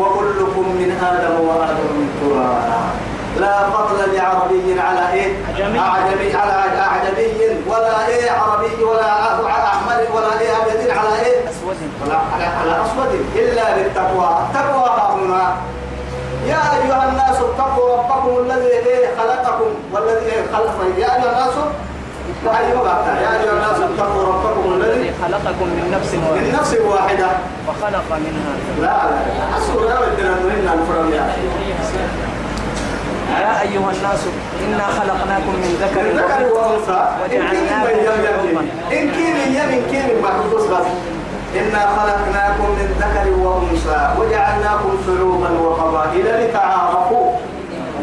وكلكم 0.00 0.64
من 0.80 0.90
آدم 1.10 1.34
وآدم 1.48 1.88
من 1.98 2.08
تراب 2.20 2.88
لا 3.40 3.70
فضل 3.70 4.14
لعربي 4.16 4.80
على 4.80 5.12
إيه؟ 5.12 5.32
عجمي. 5.48 5.78
أعجمي 5.78 6.34
على 6.34 6.52
أعجمي. 6.80 7.28
ولا 7.68 8.06
إيه 8.08 8.30
عربي 8.30 8.84
ولا 8.84 9.12
أحمر 9.68 10.00
ولا 10.16 10.40
إيه 10.40 10.50
أبيض 10.62 10.90
على 10.98 11.26
إيه؟ 11.26 11.48
أسود. 11.50 11.76
ولا 12.06 12.18
على 12.34 12.44
على 12.44 12.82
أسود. 12.82 13.26
إلا 13.36 13.74
بالتقوى. 13.76 14.28
التقوى 14.48 14.88
هنا 15.24 15.56
يا 16.46 16.60
أيها 16.76 17.08
الناس 17.08 17.36
اتقوا 17.36 17.96
ربكم 17.96 18.38
الذي 18.44 18.66
إيه 18.68 19.08
خلقكم 19.18 19.70
والذي 19.92 20.26
إيه 20.26 20.42
خلق 20.52 20.76
يا 20.98 21.06
أيها 21.16 21.32
الناس 21.32 21.54
يا 22.46 22.58
أيها 22.60 23.52
الناس 23.52 23.78
اتقوا 23.88 24.22
ربكم 24.32 24.72
الذي 24.74 25.10
خلقكم 25.22 25.66
من 25.66 25.90
نفس 25.94 26.14
من 26.14 26.22
واحدة 26.30 26.58
نفس 26.58 26.74
واحدة. 26.74 27.26
وخلق 27.68 28.08
منها 28.24 28.52
لا 28.80 28.96
لا 29.10 29.58
أسود 29.58 29.90
يا 29.90 29.98
ودنا 29.98 30.34
نرينا 30.42 30.74
الفرم 30.74 31.12
يا 31.12 31.24
يا 33.40 33.62
أيها 33.62 33.90
الناس 33.96 34.22
إنا 34.64 34.86
خلقناكم 34.98 35.52
من 35.62 35.72
ذكر 35.82 36.02
من 36.02 36.50
وأنثى. 36.56 37.00
وجعلناكم 37.22 37.98
من 37.98 38.24
شعوبا 38.24 38.62
إن 38.92 39.10
كين 39.10 39.36
يم 39.54 39.70
إن 39.76 39.82
كين 39.90 40.22
محفوظ 40.22 40.64
بس. 40.72 40.88
إنا 41.56 41.82
خلقناكم 41.96 42.68
من 42.78 42.88
ذكر 43.02 43.26
وأنثى 43.44 44.00
وجعلناكم 44.18 44.90
شعوبا 45.06 45.50
وقبائل 45.60 46.26
لتعارفوا. 46.40 47.32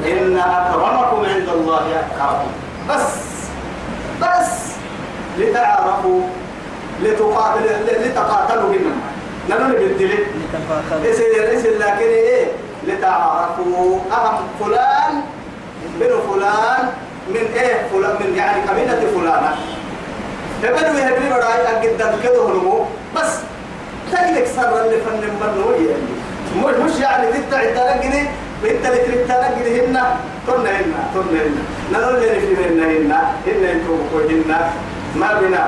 إن 0.06 0.38
أكرمكم 0.38 1.20
عند 1.34 1.50
الله 1.56 1.84
أتقاكم 2.00 2.50
لتعارفوا 5.38 6.22
لتقاتل 7.04 7.66
لتقاتلوا 8.06 8.70
بنا. 8.70 8.96
نحن 9.50 9.72
بالدليل 9.72 10.26
لتفاخروا 10.38 11.56
اسل 11.56 11.80
لكن 11.80 12.06
إيه؟ 12.06 12.46
لتعرفوا. 12.88 14.00
أهم 14.12 14.48
فلان 14.60 15.14
من 16.00 16.08
فلان 16.30 16.90
من 17.30 17.46
إيه؟ 17.56 17.88
فلان 17.92 18.16
من 18.20 18.36
يعني 18.38 18.62
قبيلة 18.62 19.02
فلانة. 19.16 19.56
تبدو 20.64 20.98
يهبلي 20.98 21.30
براي 21.30 21.78
أجد 21.78 22.22
كده 22.24 22.46
هنمو 22.48 22.86
بس 23.16 23.32
تجلك 24.12 24.48
سر 24.56 24.86
اللي 24.86 24.98
فن 24.98 25.22
منو 25.42 25.72
يعني 25.72 26.84
مش 26.84 27.00
يعني 27.00 27.28
تتع 27.28 27.62
التلقني 27.62 28.22
انت 28.64 28.86
اللي 28.86 29.24
تتلقني 29.24 29.82
هنا 29.82 30.16
كنا 30.48 30.70
هنا 30.70 31.00
كنا 31.14 31.40
هنا. 31.42 31.64
نقول 31.94 32.16
اللي 32.16 32.40
في 32.40 32.56
هنا 32.56 32.86
هنا 32.86 33.32
هنا 33.48 33.72
أنتم 33.72 33.98
هنا. 34.14 34.70
ما 35.16 35.40
بنا 35.42 35.64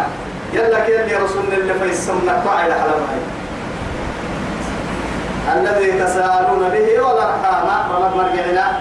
يلا 0.53 0.79
كده 0.88 1.05
يا 1.05 1.19
رسول 1.23 1.43
الله 1.43 1.73
فيسمنا 1.79 2.33
قاعدة 2.45 2.73
على 2.73 2.91
هاي 2.91 3.19
الذي 5.62 5.91
تساءلون 6.03 6.69
به 6.69 7.01
والأرحام. 7.01 7.67
رمض 7.95 8.15
مرجعنا 8.15 8.79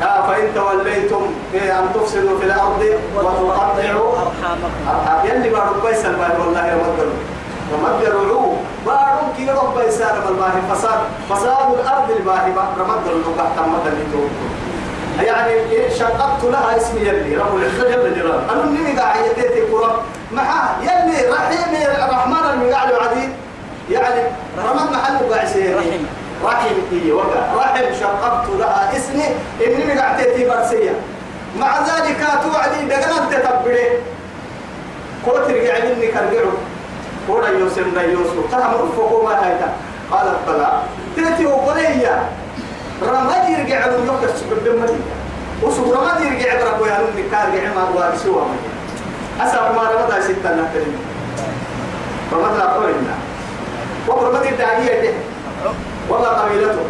يا 0.00 0.22
فإن 0.28 0.54
توليتم 0.54 1.22
أن 1.54 1.86
تفسدوا 1.94 2.38
في 2.38 2.44
الأرض 2.44 2.82
وتقطعوا 3.16 4.12
أرحامكم. 4.12 4.88
أرحام 4.88 5.26
يلي 5.26 5.48
بارو 5.50 5.80
كويس 5.82 6.06
الباب 6.06 6.36
والله 6.40 6.72
رمضوا 6.72 7.12
رمضوا 7.72 8.56
بارو 8.86 9.24
كي 9.36 9.50
رب 9.50 9.76
يسار 9.88 10.28
الباه 10.28 10.74
فساد 10.74 11.00
فساد 11.30 11.68
الأرض 11.80 12.10
الباه 12.10 12.44
رمضوا 12.78 13.12
الربع 13.12 13.44
تمت 13.56 13.86
اللي 13.86 14.04
يعني 15.22 15.52
شققت 15.98 16.44
لها 16.44 16.76
اسم 16.76 16.98
يلي 16.98 17.36
رب 17.36 17.56
العزة 17.56 17.90
جل 17.90 18.14
جلاله 18.14 18.52
أنا 18.52 18.62
مني 18.62 19.00
قاعد 19.00 19.24
يديتي 19.26 19.60
كرة. 19.72 20.02
معاه 20.32 20.68
يلي 20.82 21.30
رحيم 21.30 21.74
الرحمن 22.04 22.50
المقعد 22.50 22.92
عديد 22.92 23.30
يعني 23.90 24.22
رمض 24.58 24.92
محل 24.92 25.34
قاعد 25.34 25.56
رحم. 25.56 26.04
رحم 26.44 26.74
إيه 26.92 27.12
وقع. 27.12 27.54
رحم 27.56 27.94
شققت 28.00 28.48
لها 28.58 28.92
اسمي. 28.96 29.24
إني 29.66 29.94
مقعتي 29.94 30.48
برسية. 30.48 30.94
مع 31.58 31.78
ذلك 31.78 32.26
توعدي 32.42 32.86
دقنا 32.88 33.26
تتبري 33.30 33.88
قلت 35.26 35.50
رجع 35.50 35.84
مني 35.84 36.06
كرجعه. 36.06 36.52
كورا 37.26 37.48
يوسف 37.48 37.86
يوسف 37.96 38.50
تهم 38.52 38.92
فوق 38.96 39.24
ما 39.24 39.46
هيدا. 39.46 39.72
قالت 40.10 40.36
بلا 40.48 40.72
تأتي 41.16 41.46
وقليا 41.46 42.22
رمض 43.02 43.32
يرجع 43.48 43.86
له 43.86 44.04
يوكس 44.06 44.40
بالدم 44.50 44.86
وسوق 45.62 45.98
رمض 45.98 46.20
يرجع 46.20 46.54
بركو 46.64 46.84
يا 46.86 46.98
نمي 46.98 47.22
كارجع 47.30 47.74
ما 47.74 47.82
هو 47.82 48.12
سوى 48.24 48.42
أسأل 49.40 49.74
ما 49.76 49.82
رمض 49.82 50.20
ستة 50.20 50.54
نحترم 50.54 50.96
رمض 52.32 52.56
لا 52.58 52.64
قولنا 52.64 53.14
وقربت 54.08 54.46
الداعية 54.46 55.02
ده 55.02 55.12
وما 56.10 56.28
قبيلته. 56.28 56.84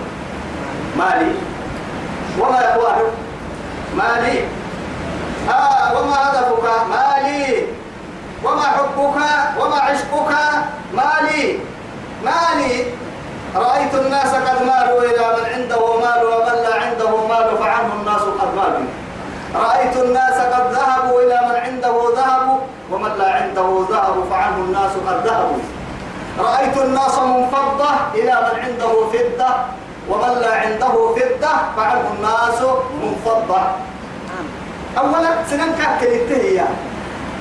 مالي. 0.98 1.32
وما 2.40 2.58
إخوانه. 2.70 3.10
مالي. 3.96 4.40
آه 5.50 5.98
وما 6.00 6.16
هدفك؟ 6.30 6.66
مالي. 6.90 7.66
وما 8.44 8.62
حبك؟ 8.62 9.16
وما 9.60 9.76
عشقك؟ 9.76 10.32
مالي. 10.94 11.58
مالي. 12.24 12.84
رأيت 13.56 13.94
الناس 13.94 14.34
قد 14.34 14.62
مالوا 14.62 15.00
إلى 15.02 15.24
من 15.36 15.44
عنده 15.54 15.96
مال 16.00 16.24
ومن 16.24 16.56
لا 16.62 16.74
عنده 16.84 17.26
مال 17.26 17.58
فعنه 17.58 17.92
الناس 18.00 18.22
قد 18.40 18.50
مالوا. 18.56 18.88
رأيت 19.54 19.96
الناس 19.96 20.34
قد 20.34 20.72
ذهبوا 20.72 21.20
إلى 21.22 21.38
من 21.48 21.56
عنده 21.56 21.96
ذهب 22.16 22.58
ومن 22.92 23.12
لا 23.18 23.32
عنده 23.32 23.84
ذهب 23.90 24.24
فعنه 24.30 24.56
الناس 24.56 24.92
قد 25.08 25.26
ذهبوا. 25.26 25.58
رأيت 26.38 26.76
الناس 26.76 27.18
منفضة 27.18 27.90
إلى 28.14 28.32
من 28.46 28.60
عنده 28.64 28.92
فضة 29.12 29.50
ومن 30.08 30.32
لا 30.40 30.52
عنده 30.54 31.14
فضة 31.16 31.54
فعنه 31.76 32.04
الناس 32.16 32.60
منفضة. 33.02 33.60
أولا 34.98 35.30
سنن 35.50 35.74
كاكل 35.78 36.34
هي. 36.34 36.62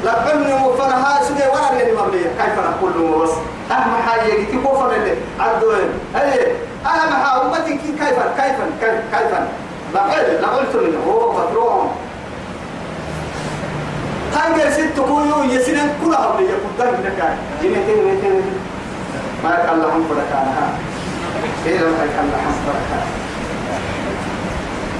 علمي 0.05 0.53
وفرها 0.53 1.23
سيدي 1.23 1.47
ورا 1.47 1.69
اللي 1.81 2.01
مبلية 2.01 2.27
كيف 2.27 2.59
نقول 2.59 2.91
له 2.95 3.23
بس؟ 3.23 3.29
أهم 3.71 3.93
حاجة 4.07 4.23
يجي 4.23 4.57
كوفر 4.63 4.95
اللي 4.95 5.15
عدوين. 5.39 5.89
هي 6.15 6.51
أهم 6.85 7.13
حاجة. 7.23 7.41
أمتي 7.45 7.73
كيف 7.77 7.89
كيف 7.99 8.19
كيف 8.37 8.55
كيف 8.81 8.99
كيف؟ 9.11 9.31
لا 9.93 10.01
قل 10.01 10.41
لا 10.41 10.47
قلت 10.47 10.75
منه 10.75 10.99
هو 11.07 11.33
فتروهم 11.33 11.89
هاي 14.35 14.71
ست 14.71 14.99
كويو 14.99 15.43
يسنن 15.43 15.89
كلها 16.05 16.35
بلية 16.37 16.53
قدام 16.77 16.93
لك. 16.93 17.37
جنتين 17.63 18.05
ويتين 18.05 18.41
ما 19.43 19.55
كان 19.55 19.79
لهم 19.79 20.05
فركانها 20.09 20.69
إيه 21.65 21.79
لم 21.79 21.93
يكن 22.03 22.27
لهم 22.31 22.53
فركانها 22.65 23.07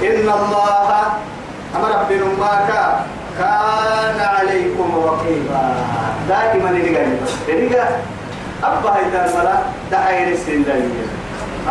إن 0.02 0.28
الله 0.28 1.02
أمر 1.76 2.04
بنماك 2.10 2.70
كان 3.38 4.20
عليكم 4.20 5.02
رقيبا. 5.04 5.74
دائما 6.28 6.70
اللي 6.70 6.96
قال 6.96 7.18
أبا 8.64 8.96
هيدا 8.96 9.26
الملا 9.26 9.58
دعير 9.90 10.28
السن 10.32 10.62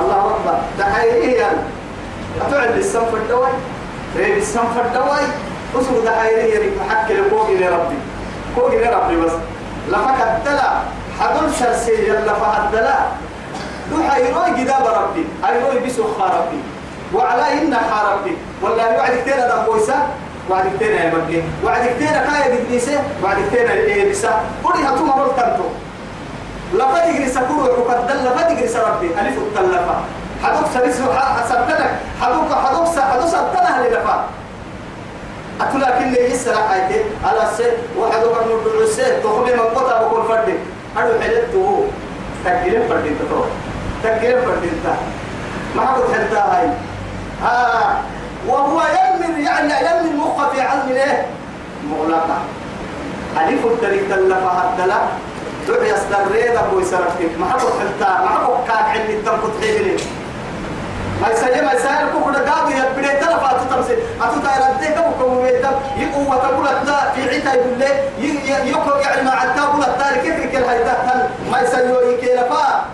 الله 0.02 0.20
أكبر 0.20 0.60
دعير 0.80 1.14
إيه 1.14 1.40
يعني؟ 1.40 1.58
أتعد 2.42 2.78
السنف 2.78 3.14
الدواي 3.14 3.52
ريب 4.18 4.38
السنف 4.38 4.86
الدواي 4.86 5.26
أسر 5.76 6.00
دعير 6.06 6.56
يريك 6.56 6.74
محكي 6.80 7.14
لقوق 7.14 7.48
إلى 7.50 7.68
ربي. 7.68 7.96
قوق 8.56 8.72
إلى 8.72 8.90
ربي 8.96 9.16
بس. 9.16 9.32
لفك 9.90 10.22
الدلا. 10.22 10.72
حدل 11.20 11.54
شرسي 11.60 11.92
يلا 11.92 12.34
فهدلا 12.34 12.96
دو 13.92 14.04
حيروي 14.10 14.64
جداب 14.64 14.88
ربي. 14.88 15.26
حيروي 15.44 15.80
بسخ 15.80 16.22
ربي. 16.22 16.62
وعلى 17.14 17.54
إن 17.54 17.78
ربي. 18.14 18.38
والله 18.62 18.94
يوعد 18.94 19.12
كتير 19.22 19.36
هذا 19.36 19.66
كويسة 19.68 19.96
وعدك 20.50 20.72
تينا 20.80 21.04
يا 21.04 21.14
مجي 21.16 21.44
وعدك 21.64 21.92
تينا 22.00 22.20
كايا 22.28 22.56
قديسة 22.56 23.04
وعدك 23.24 23.44
تينا 23.52 24.10
بسا 24.10 24.42
قولي 24.64 24.88
هتوما 24.88 25.16
مرتنتو 25.16 25.68
لقد 26.74 27.08
يجري 27.08 27.32
كروع 27.48 27.78
وقدل 27.80 28.26
لقد 28.26 28.52
يجري 28.52 28.82
ربي. 28.82 29.08
ألف 29.08 29.38
التلفة. 29.38 29.96
حدوك 30.44 30.66
سريس 30.74 31.02
حسبتك. 31.02 31.90
حدوك 32.22 32.52
حدوك 32.54 32.88
حدوك 33.00 33.28
سبتنا 33.28 33.88
للفا 33.88 34.26
أتلا 35.62 36.00
كل 36.00 36.18
يسرع 36.18 36.70
عيتي 36.70 37.02
على 37.24 37.44
السيد 37.52 37.74
وحدوك 37.98 38.36
من 38.44 38.82
السيد 38.84 39.14
تخلي 39.24 39.54
من 39.56 39.68
قطع 39.76 40.04
بكل 40.04 40.28
فرد. 40.28 40.60
أنا 40.98 41.24
حلته 41.24 41.88
تكلم 42.46 42.84
فردين 42.90 43.16
تطور 43.20 43.48
تكلم 44.04 44.42
فردين 44.46 44.76
تا 44.84 44.96
ما 45.76 45.92
قلت 45.92 46.12
حتى 46.12 46.36
هاي. 46.36 46.68
ها 47.44 48.02
وهو 48.48 48.82
يلمن 48.82 49.42
يعني 49.46 49.74
يلمن 49.74 50.10
المخ 50.12 50.50
في 50.50 50.62
عزم 50.62 50.90
الايه 50.90 51.26
مغلقة. 51.90 52.38
ألف 53.38 53.66
الطريق 53.66 54.10
تلفا 54.10 54.50
حتى 54.50 54.88
لا 54.88 54.98
دعي 55.68 55.94
استريد 55.94 56.56
أبو 56.56 56.80
يسرقك 56.80 57.32
ما 57.40 57.46
حبك 57.46 57.62
حتى 57.62 58.24
ما 58.24 58.30
حبك 58.30 58.68
كاك 58.68 59.10
الدم 59.10 59.32
كنت 59.32 59.64
حيبلي 59.64 59.98
ما 61.22 61.30
يسجل 61.30 61.66
ما 61.66 61.74
يسجل 61.74 62.10
كوكو 62.14 62.30
دقاضي 62.30 62.74
يبدي 62.74 63.08
تلفا 63.08 63.64
تتمسي 63.64 63.94
أتو 64.22 64.40
تاير 64.40 64.72
الدين 64.72 64.92
كوكو 65.04 65.42
ويدم 65.42 65.72
يقوى 65.98 66.26
وتقول 66.28 66.68
التا 66.68 67.12
في 67.16 67.22
عتا 67.36 67.54
يقول 67.54 67.80
لي. 67.80 68.70
يقوى 68.70 69.02
يعني 69.02 69.22
ما 69.22 69.32
عتا 69.32 69.62
قول 69.62 69.84
التا 69.84 70.22
كيف 70.24 70.52
كل 70.52 70.64
هاي 70.64 70.84
ما 71.52 71.62
يسجل 71.62 72.14
يكيلفا 72.14 72.86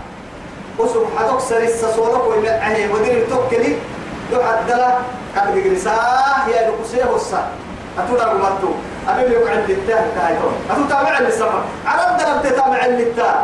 وسب 0.79 1.05
حدوك 1.19 1.39
سريس 1.39 1.85
صورك 1.85 2.27
ويمعه 2.27 2.93
ودير 2.93 3.25
توكلي. 3.29 3.75
يحدلا 4.31 4.89
قد 5.35 5.55
بجرساه 5.55 6.47
يا 6.47 6.69
لقسيه 6.69 7.05
والسا 7.05 7.43
أتونا 7.99 8.23
قمتو 8.23 8.71
أبي 9.09 9.27
ليك 9.29 9.47
عند 9.47 9.69
التاه 9.69 10.03
تايتون 10.15 10.53
أتو 10.71 10.83
تابع 10.89 11.19
للسفر. 11.19 11.63
على 11.85 12.01
الدرب 12.11 12.43
تتابع 12.43 12.85
للتاه 12.85 13.35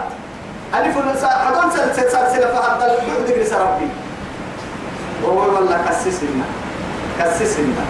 ألف 0.75 0.97
النساء 0.97 1.45
حدون 1.45 1.71
سلسلة 1.71 2.09
سلسلة 2.09 2.47
فهد 2.53 2.81
البعد 2.81 3.27
جرس 3.27 3.53
ربي. 3.53 3.89
وهو 5.23 5.55
والله 5.55 5.77
كسسنا. 5.89 6.45
كسسنا. 7.19 7.83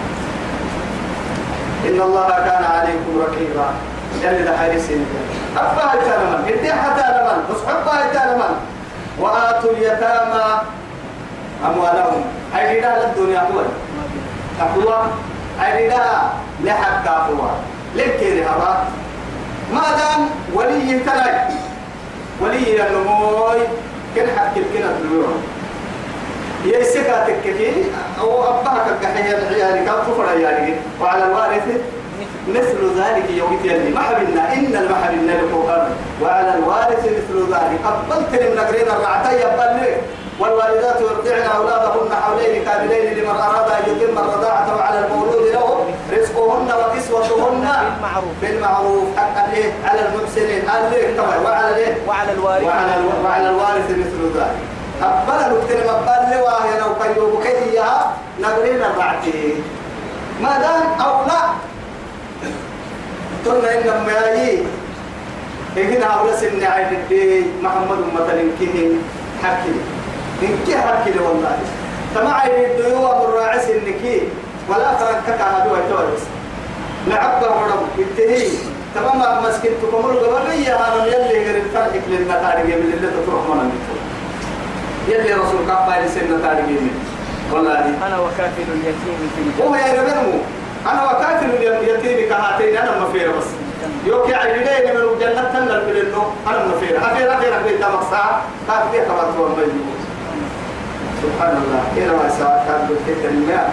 إن 1.85 2.01
الله 2.01 2.29
كان 2.29 2.63
عليكم 2.63 3.21
رقيبا. 3.21 3.67
يلي 4.23 4.43
ده 4.43 4.57
حارسين 4.57 5.05
أبا 5.57 5.93
يتالمن 5.93 6.41
إدي 6.47 6.73
حتى 6.73 7.01
لمن 7.01 7.39
أصحبها 7.55 8.05
يتالمن 8.05 8.53
وآتوا 9.19 9.71
اليتامى. 9.71 10.45
أموالهم. 11.65 12.23
أي 12.57 12.81
لا 12.81 13.05
الدنيا 13.05 13.39
هو. 13.39 13.61
تقوى. 14.59 14.97
أي 15.65 15.87
لا 15.87 16.03
لحق 16.63 17.07
قوة 17.07 17.51
لكن 17.95 18.43
هذا. 18.43 18.85
ما 19.73 19.81
دام 19.97 20.29
ولي 20.53 20.99
تلك. 20.99 21.47
ولي 22.41 22.87
النموي 22.87 23.59
كن 24.15 24.27
حق 24.37 24.53
الكنا 24.57 24.89
الدنيا. 24.89 25.27
يسكا 26.65 27.27
تككي 27.27 27.85
أو 28.19 28.43
أباك 28.43 28.85
الكحية 28.87 29.37
العيال 29.37 29.85
كم 29.85 30.11
كفر 30.11 30.37
يعني 30.37 30.73
وعلى 31.01 31.25
الوارث. 31.25 31.67
مثل 32.49 32.99
ذلك 32.99 33.29
يوم 33.29 33.59
يلي 33.63 33.89
محبنا 33.89 34.53
إن 34.53 34.75
المحبنا 34.75 35.31
لفوقنا 35.31 35.89
وعلى 36.21 36.55
الوارث 36.55 37.05
مثل 37.05 37.53
ذلك. 37.53 37.79
قبلت 37.85 38.31
من 38.41 38.55
نقرين 38.55 38.87
الرعتي 38.87 39.35
يبلغ 39.35 39.87
والوالدات 40.39 41.01
يرضعن 41.01 41.47
أولادهن 41.57 42.11
حولين 42.23 42.65
كاملين 42.65 43.13
لمن 43.17 43.29
أراد 43.29 43.71
أن 43.71 43.83
يتم 43.91 44.17
الرضاعة 44.17 44.77
وعلى 44.77 44.99
المولود 45.05 45.47
له 45.53 45.85
رزقهن 46.13 46.69
وكسوتهن 46.79 47.67
بالمعروف. 47.67 48.35
بالمعروف. 48.41 49.03
حقا 49.17 49.53
إيه؟ 49.53 49.71
على 49.85 50.01
المحسنين. 50.07 50.61
قال 50.69 50.91
ليه 50.91 51.17
طبعا. 51.17 51.37
وعلى 51.37 51.75
ليه 51.75 51.97
وعلى 52.07 52.31
الوارث 52.31 52.63
وعلى 52.63 52.95
ألو... 52.95 53.09
وعلى 53.25 53.49
الوارث 53.49 53.87
مثل 53.89 54.21
ذلك. 54.35 54.59
أبلا 55.01 55.47
نكتن 55.47 55.79
مبال 55.87 56.37
لواهي 56.37 56.79
لو 56.79 56.95
كيوب 57.03 57.43
كيها 57.43 58.13
نقرين 58.39 58.81
الرعتي 58.83 59.55
ما 60.41 60.57
دام 60.59 61.07
أو 61.07 61.25
لا. 61.25 61.41
قلنا 63.45 63.69
إن 63.73 64.05
ما 64.05 64.31
يجي 65.75 65.97
هنا 65.97 66.05
أولا 66.05 66.35
سن 66.35 66.63
عين 66.63 66.87
الدي 66.87 67.45
محمد 67.61 67.97
مثلا 68.15 68.43
كه 68.59 68.91
حكي. 69.43 69.75
إن 70.43 70.57
كه 70.67 70.81
حكي 70.81 71.19
والله 71.19 71.57
تما 72.15 72.33
عين 72.33 72.65
الديوة 72.65 73.27
مراعس 73.27 73.65
إنك 73.69 74.03
ولا 74.69 74.95
فرنكك 74.97 75.41
هذا 75.41 75.71
ويتورس 75.71 76.23
لعبة 77.07 77.47
ورم. 77.47 77.87
انتهي 77.99 78.47
تمام 78.95 79.43
مسكين 79.43 79.71
تكمل 79.81 80.17
قبلية 80.19 80.75
أنا 80.75 81.05
يلي 81.05 81.45
غير 81.45 81.55
الفرق 81.55 81.93
لنا 82.09 82.33
تاريخ 82.33 82.65
من 82.65 82.93
اللي 82.93 83.09
تروح 83.25 83.43
نتو 83.45 83.95
يلي 85.07 85.33
رسول 85.33 85.61
كفا 85.67 86.05
لسنة 86.05 86.39
تاريخ 86.43 86.65
من 86.65 86.93
والله. 87.53 87.79
أنا 88.07 88.19
وكافل 88.19 88.67
اليتيم 88.73 89.29
في 89.35 89.41
الجنة 89.41 89.65
هو 89.69 89.75
يا 89.75 90.01
ربنا 90.01 90.23
أنا 90.91 91.11
وكاتل 91.11 91.49
اليتيم 91.49 92.29
كهاتين. 92.29 92.77
أنا 92.77 92.99
مفير 92.99 93.31
بس. 93.37 93.45
يوكي 94.05 94.35
عيدين 94.35 94.95
من 94.95 95.01
الجنة 95.01 95.43
تنل 95.53 95.81
في 95.85 96.01
النو 96.01 96.21
أنا 96.47 96.65
مفير. 96.65 96.97
أفير 96.97 97.33
أفير 97.33 97.61
أفير 97.61 97.77
تمسا 97.77 98.41
كافي 98.67 99.05
كما 99.05 99.23
تقول 99.35 99.51
سبحان 101.23 101.55
الله. 101.63 101.81
كنا 101.95 102.13
ما 102.19 102.27
سوا 102.39 102.55
كان 102.67 102.81
بالكتر 102.87 103.29
الماء 103.29 103.67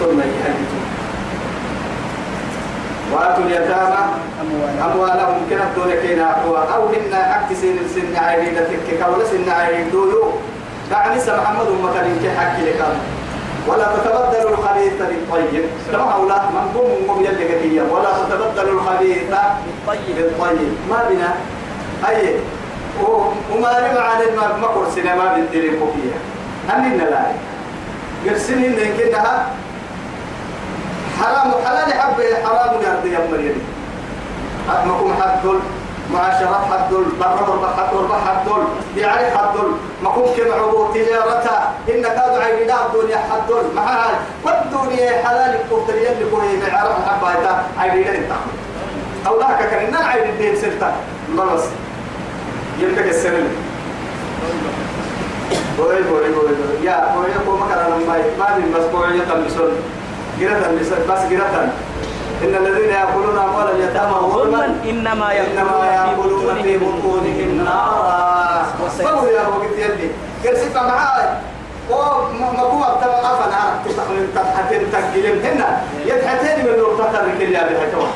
ثم 0.00 0.18
يهدتم 0.20 0.82
وآتوا 3.12 3.44
اليتامى 3.44 4.02
أموالهم 4.84 5.36
كنا 5.50 5.66
دون 5.76 5.90
كينا 6.02 6.24
أقوى. 6.30 6.60
أو 6.74 6.82
هن 6.92 7.12
حق 7.14 7.48
سن 7.52 7.78
سن 7.94 8.16
عيدة 8.16 8.60
تكك 8.70 9.00
ولا 9.08 9.24
سن 9.24 9.48
عيدة 9.50 9.90
دولو. 9.92 10.22
دعني 10.90 11.16
محمد 11.16 11.68
مثلا 11.84 12.10
كي 12.22 12.30
حكي 12.38 12.62
لك. 12.66 12.80
ولا 13.66 13.86
تتبدلوا 13.94 14.50
الخبيث 14.50 14.92
بالطيب 15.10 15.64
كما 15.92 16.12
أولاد 16.14 16.44
من 16.54 16.70
قوم 16.74 16.90
قوم 17.08 17.26
كثير 17.50 17.82
ولا 17.90 18.10
تتبدلوا 18.18 18.80
الخبيث 18.80 19.18
بالطيب 20.16 20.72
ما 20.90 20.98
بنا؟ 21.10 21.30
أي 22.08 22.34
وما 23.02 23.68
لم 23.68 23.98
عن 23.98 24.36
ما 24.36 24.56
ما 24.56 24.66
قرسنا 24.66 25.14
ما 25.14 25.34
بنتري 25.34 25.70
فيها 25.70 26.18
أننا 26.76 27.02
لا 27.02 27.22
قرسني 28.26 28.66
إن 28.66 28.96
كنها 28.98 29.46
حرام 31.20 31.52
حلال 31.64 31.92
حب 31.92 32.22
حرام 32.44 32.74
يرضي 32.82 33.14
يوم 33.14 33.34
اليد 33.34 33.56
أتمكم 34.70 35.14
حد 35.22 35.46
معاشرات 36.12 36.64
حد 36.72 36.94
برر 37.20 37.68
حد 37.76 37.94
حد 38.26 38.48
يعني 38.96 39.36
حد 39.36 39.56
ما 40.02 40.10
كن 40.10 40.22
كم 40.36 40.52
عبور 40.52 40.90
تجارتها 40.94 41.72
إن 41.88 42.02
كادوا 42.02 42.42
عيننا 42.42 42.86
الدنيا 42.86 43.16
حد 43.16 43.52
معها 43.76 44.10
والدنيا 44.44 45.26
حلال 45.26 45.58
قلت 45.70 45.90
لي 45.90 46.12
اللي 46.12 46.30
كوي 46.30 46.72
معرف 46.72 47.08
حبايتا 47.08 47.62
عيننا 47.78 48.10
انت 48.10 48.32
أو 49.26 49.40
ذاك 49.40 49.70
كان 49.70 49.84
إننا 49.86 49.98
عين 49.98 50.28
الدين 50.30 50.56
سلطة. 50.56 50.92
بس. 51.38 51.64
يمكن 52.80 53.08
السنة. 53.08 53.48
بوي 55.78 56.02
بوي 56.02 56.28
بوي 56.34 56.84
يا 56.84 57.14
بوي 57.14 57.58
ما 57.58 57.66
كان 57.68 57.90
ما 58.08 58.16
ما 58.38 58.56
من 58.58 58.72
بس 58.76 58.84
بوي 58.92 59.18
يتلبسون 59.18 59.70
جرة 60.40 60.70
بس 61.08 61.22
جرة 61.30 61.68
إن 62.44 62.54
الذين 62.54 62.90
يأكلون 62.90 63.38
أموال 63.38 63.70
اليتامى 63.76 64.14
ظلما 64.32 64.64
إنما 64.90 65.26
إنما 65.32 65.86
يأكلون 65.86 66.62
في 66.62 66.78
بطونهم. 66.78 67.64
نارا. 67.64 68.66
فهو 68.98 69.26
يا 69.26 69.46
وقت 69.48 69.78
يلي 69.78 70.10
كرسي 70.42 70.68
معاي. 70.74 71.28
ومقوم 71.90 72.82
أبتما 72.82 73.18
أفنا 73.32 73.78
تتحمل 73.84 74.26
تتحتين 74.34 74.82
تقلم 74.92 75.40
هنا 75.44 75.82
يتحتين 76.06 76.66
من 76.66 76.78
نقطة 76.78 77.20
الرجل 77.20 77.52
يا 77.52 77.62
بحكوة 77.62 78.08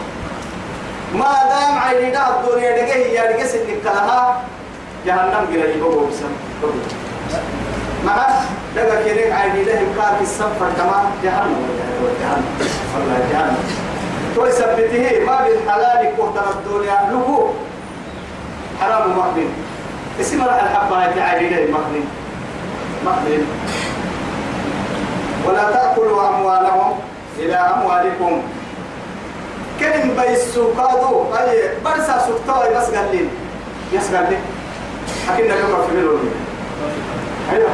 ما 1.15 1.33
دام 1.51 1.79
عيني 1.79 2.11
دا 2.11 2.23
الدنيا 2.29 2.71
دقيه 2.71 3.07
يا 3.19 3.33
دقيه 3.33 3.45
سنك 3.45 3.85
لها. 3.85 4.43
جهنم 5.07 5.47
قرأي 5.51 5.81
بقو 5.81 6.07
بسم 6.07 6.33
ما 8.07 8.27
دقا 8.77 9.03
كيريك 9.05 9.33
عيني 9.33 9.65
له 9.65 9.83
كاك 9.97 10.21
السفر 10.21 10.71
كمان. 10.79 11.07
جهنم 11.25 11.63
جهنم 12.21 12.45
والله 12.95 13.19
جهنم. 13.33 13.65
ويثبته 14.37 15.25
ما 15.27 15.37
بالحلال 15.45 16.03
كهتر 16.17 16.47
الدنيا. 16.51 16.99
لكو 17.11 17.51
حرام 18.81 19.19
مقبل 19.19 19.49
اسم 20.21 20.43
الحبة 20.43 20.97
هاي 20.97 21.21
عيني 21.21 21.73
مقبل 21.73 22.05
مقبل 23.05 23.45
ولا 25.47 25.65
تأكلوا 25.71 26.29
أموالهم 26.29 26.99
إلى 27.39 27.57
أموالكم. 27.57 28.43
كلم 29.81 30.17
بيسو 30.21 30.73
كادو 30.75 31.25
أي 31.35 31.71
برسا 31.85 32.19
سكتاي 32.27 32.75
بس 32.75 32.87
قال 32.91 33.09
لي. 33.13 33.29
يس 33.93 34.15
قال 34.15 34.31
لي. 34.31 34.37
حكينا 35.29 35.55
في 35.55 35.97
بلوني 35.97 36.31
أيوة. 37.53 37.71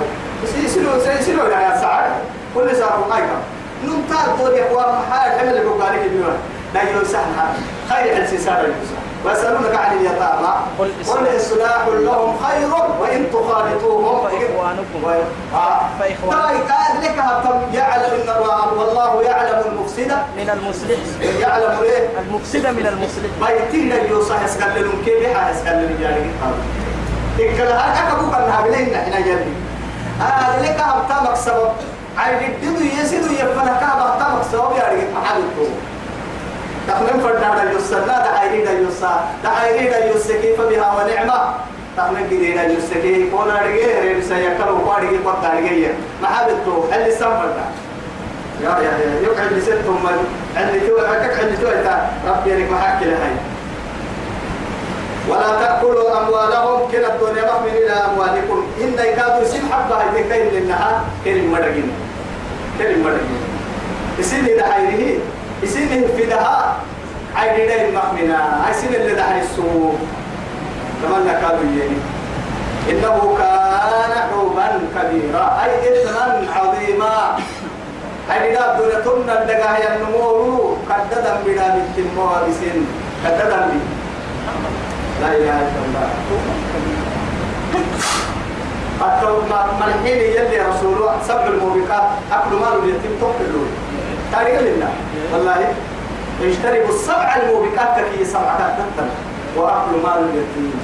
يسلو 0.65 0.91
يسلو 1.21 1.47
يا 1.47 1.77
سعد. 1.81 2.11
كل 2.55 2.77
ساعة 2.77 3.03
قايمة 3.11 3.39
نمتار 3.85 4.37
دول 4.39 4.55
يا 4.59 4.73
محال 4.93 5.41
حمل 5.41 5.65
بقالك 5.65 6.01
اليوم 6.07 6.37
لا 6.75 6.83
يوسعنا 6.83 7.55
خير 7.91 8.15
حل 8.15 8.39
سارة 8.39 8.61
يوسع 8.63 9.01
ويسألونك 9.25 9.75
عن 9.77 9.97
اليتامى. 9.97 10.53
قل 10.79 10.91
إصلاح 11.37 11.87
لهم 11.89 12.37
خير 12.47 12.71
وإن 13.01 13.27
تخالطوهم 13.33 14.29
فإخوانكم. 14.29 15.01
فإخوانكم. 16.01 16.67
لك 17.03 17.17
يعلم 17.75 18.11
إن 18.23 18.29
الله 18.39 18.73
والله 18.79 19.23
يعلم 19.23 19.63
المفسد. 19.67 20.13
من 20.37 20.51
المصلح 20.51 20.99
يعلم 21.41 21.83
إيه؟ 21.83 22.09
المفسد 22.21 22.67
من 22.67 22.87
المصلح 22.87 23.31
بيتين 23.51 23.93
يوسع 24.11 24.45
يسكن 24.45 24.67
لهم 24.67 25.03
كيف 25.05 25.21
يسكن 25.51 25.71
لهم 25.71 25.97
جاري 26.01 26.31
إكلها 27.41 28.09
أكبوك 28.09 28.35
أنها 28.35 28.61
بلين 28.61 28.95
إحنا 28.95 29.21
جاري 29.21 29.53
آه 30.23 30.63
لك 30.63 30.81
هبتمك 30.81 31.37
سبب. 31.37 31.69
عيد 32.19 32.43
الدنو 32.51 32.81
يزيدو 33.01 33.27
يفنك 33.27 33.83
هبتمك 33.83 34.43
سبب 34.53 34.73
يعني. 34.77 35.01
محلتو 35.15 35.67
تخمن 36.89 37.21
فردنا 37.25 37.71
يوسا 37.73 37.95
لا 37.95 38.19
دعيري 38.27 38.65
دا 38.65 38.73
يوسا 38.73 39.25
دعيري 39.45 39.91
دا 39.91 40.05
يوسا 40.07 40.35
كيف 40.43 40.61
بها 40.61 40.89
ونعمة؟ 40.97 41.55
تخمن 41.97 42.25
قدي 42.27 42.53
دا 42.55 42.63
يوسا 42.63 42.95
كيف؟ 43.03 43.35
كونا 43.35 43.63
رجيه 43.63 44.01
ريب 44.01 44.23
سيكلو 44.23 44.77
قاري 44.77 45.19
قد 45.27 45.45
رجيه 45.57 45.95
محبتو 46.23 46.85
اللي 46.95 47.11
سنفرنا 47.11 47.67
يا 48.61 48.71
يا 48.71 48.93
يا 48.99 49.21
يقعد 49.23 49.53
لسنتم 49.53 49.93
من 50.05 50.19
اللي 50.57 50.81
تو 50.89 50.99
عكك 50.99 51.41
اللي 51.41 51.57
تو 51.57 51.69
ربي 52.29 52.55
لك 52.55 52.71
محكي 52.71 53.05
لهاي 53.05 53.37
ولا 55.29 55.61
تأكلوا 55.61 56.19
أموالهم 56.21 56.91
كلا 56.93 57.15
الدنيا 57.15 57.45
مخمن 57.45 57.69
إلى 57.69 57.93
أموالكم. 57.93 58.67
إن 58.81 58.93
يكادوا 58.93 59.43
يسين 59.43 59.61
حبة 59.73 59.97
هيتكين 59.97 60.47
للنهار 60.53 61.01
كلمة 61.25 61.53
مرقين 61.53 61.93
كلمة 62.79 63.05
مرقين 63.05 63.41
يسين 64.19 64.45
دحيره 64.57 65.19
يسين 65.63 66.05
في 66.17 66.27
دها 66.27 66.77
عيد 67.37 67.69
دين 67.71 67.95
مخمنا. 67.95 68.41
يسين 68.71 68.95
اللي 68.95 69.15
دحي 69.15 69.41
السوق 69.41 69.95
كمان 71.03 71.27
كادوا 71.41 71.71
يجي 71.77 71.99
إنه 72.91 73.37
كان 73.39 74.13
حوبا 74.31 74.69
كبيرا. 74.95 75.45
أي 75.65 75.71
إثما 75.89 76.47
عظيما. 76.57 77.37
أي 78.33 78.55
لا 78.55 78.79
دون 78.79 78.93
تمنا 79.05 79.33
لقاه 79.49 79.77
ينمو 79.85 80.77
قددا 80.91 81.33
بلا 81.47 81.67
بالتمو 81.75 82.27
بسن. 82.49 82.79
قددا 83.25 83.61
بي. 83.69 83.81
لا 85.21 85.29
إله 85.29 85.57
إلا 85.67 85.81
الله. 85.87 86.09
أتو 89.03 89.33
ملحين 89.81 90.19
يلي 90.37 90.59
رسوله. 90.71 91.11
سبع 91.29 91.47
الموبقات. 91.47 92.07
أكل 92.33 92.53
مال 92.63 92.75
اليتيم 92.83 93.15
تقتلون 93.21 93.71
تاريخ 94.33 94.61
لله 94.61 94.93
والله 95.33 95.75
اجتنبوا 96.43 96.95
السبع 96.95 97.37
الموبقات 97.37 97.97
كي 98.15 98.25
سبعة 98.25 98.79
تتم 98.79 99.09
وأكل 99.57 99.95
مال 100.05 100.19
اليتيم. 100.31 100.75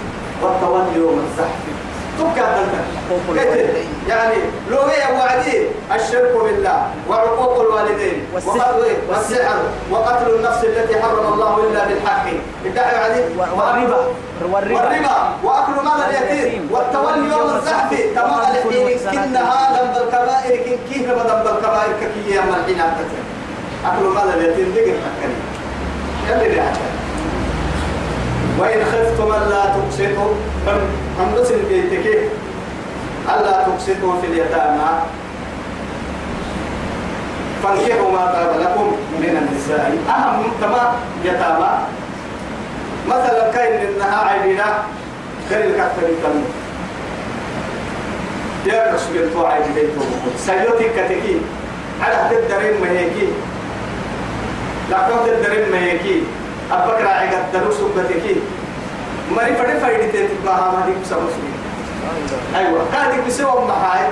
والتولي 0.43 0.97
يوم 0.97 1.27
الزحف. 1.31 1.82
دلتا 2.19 2.81
يعني 4.09 4.35
لو 4.71 4.79
هي 4.79 5.03
وعدي 5.19 5.67
الشرك 5.95 6.33
بالله 6.45 6.87
وعقوق 7.09 7.61
الوالدين 7.61 8.27
والسحر. 8.35 9.59
وقتل 9.91 10.35
النفس 10.35 10.65
التي 10.65 11.03
حرم 11.03 11.33
الله 11.33 11.53
إلا 11.69 11.85
بالحق. 11.89 12.27
ادعي 12.67 12.95
وعدي. 12.97 13.23
والربا. 13.39 14.01
والربا. 14.53 15.17
وأكل 15.45 15.73
مال 15.73 16.01
اليتيم. 16.09 16.69
والتولي 16.71 17.25
يوم 17.33 17.57
الزحف. 17.57 17.91
تمام 18.15 18.41
الحين 18.41 18.99
كنها 18.99 19.61
ذنب 19.77 19.97
الكبائر. 20.03 20.55
كن 20.65 20.77
كيف 20.93 21.07
ذنب 21.09 21.47
الكبائر؟ 21.47 21.93
ككي 22.01 22.35
يوم 22.35 22.49
الحين 22.49 22.81
أتتر. 22.81 23.23
أكل 23.87 24.05
مال 24.05 24.29
اليتيم. 24.37 24.69
دقر 24.77 24.97
حكري 25.05 25.37
يلي 26.29 26.63
وإن 28.59 28.85
خفتم 28.85 29.33
ألا 29.33 29.63
تقسطوا 29.75 30.35
هم 31.19 31.35
بس 31.37 31.53
بيتك؟ 31.53 32.07
ألا 33.29 33.65
تقسطوا 33.67 34.21
في 34.21 34.27
اليتامى. 34.27 34.89
فانكحوا 37.63 38.11
ما 38.13 38.27
طاب 38.27 38.61
لكم 38.61 38.87
من 39.21 39.37
النساء. 39.43 39.99
أهم 40.09 40.43
تما 40.61 40.93
يتامى. 41.25 41.73
مثلا 43.09 43.51
كاين 43.51 43.73
إنها 43.87 44.19
عيبنا 44.29 44.65
غير 45.51 45.65
الكثر 45.65 46.03
الكلمة 46.03 46.51
يا 48.67 48.95
رسول 48.95 49.17
الله 49.17 49.49
عيب 49.49 49.65
بيته 49.75 50.07
سيوتي 50.39 50.89
كتكي. 50.89 51.41
على 52.03 52.17
تدرين 52.31 52.81
ما 52.81 52.91
هيكي. 52.91 53.29
لا 54.91 54.99
تدرين 55.27 55.71
ما 55.73 55.79
هيكي. 55.79 56.23
أبك 56.73 57.01
راعي 57.01 57.29
قد 57.29 57.53
دروس 57.53 57.77
بتكي 57.97 58.37
مري 59.37 59.55
فدي 59.57 59.81
فايدة 59.81 60.29
تبقى 60.43 60.73
ما 60.73 60.83
دي 60.87 60.93
بسمسني 61.03 61.53
أيوة 62.57 62.81
كادي 62.93 63.21
بسوا 63.27 63.65
محاي 63.65 64.07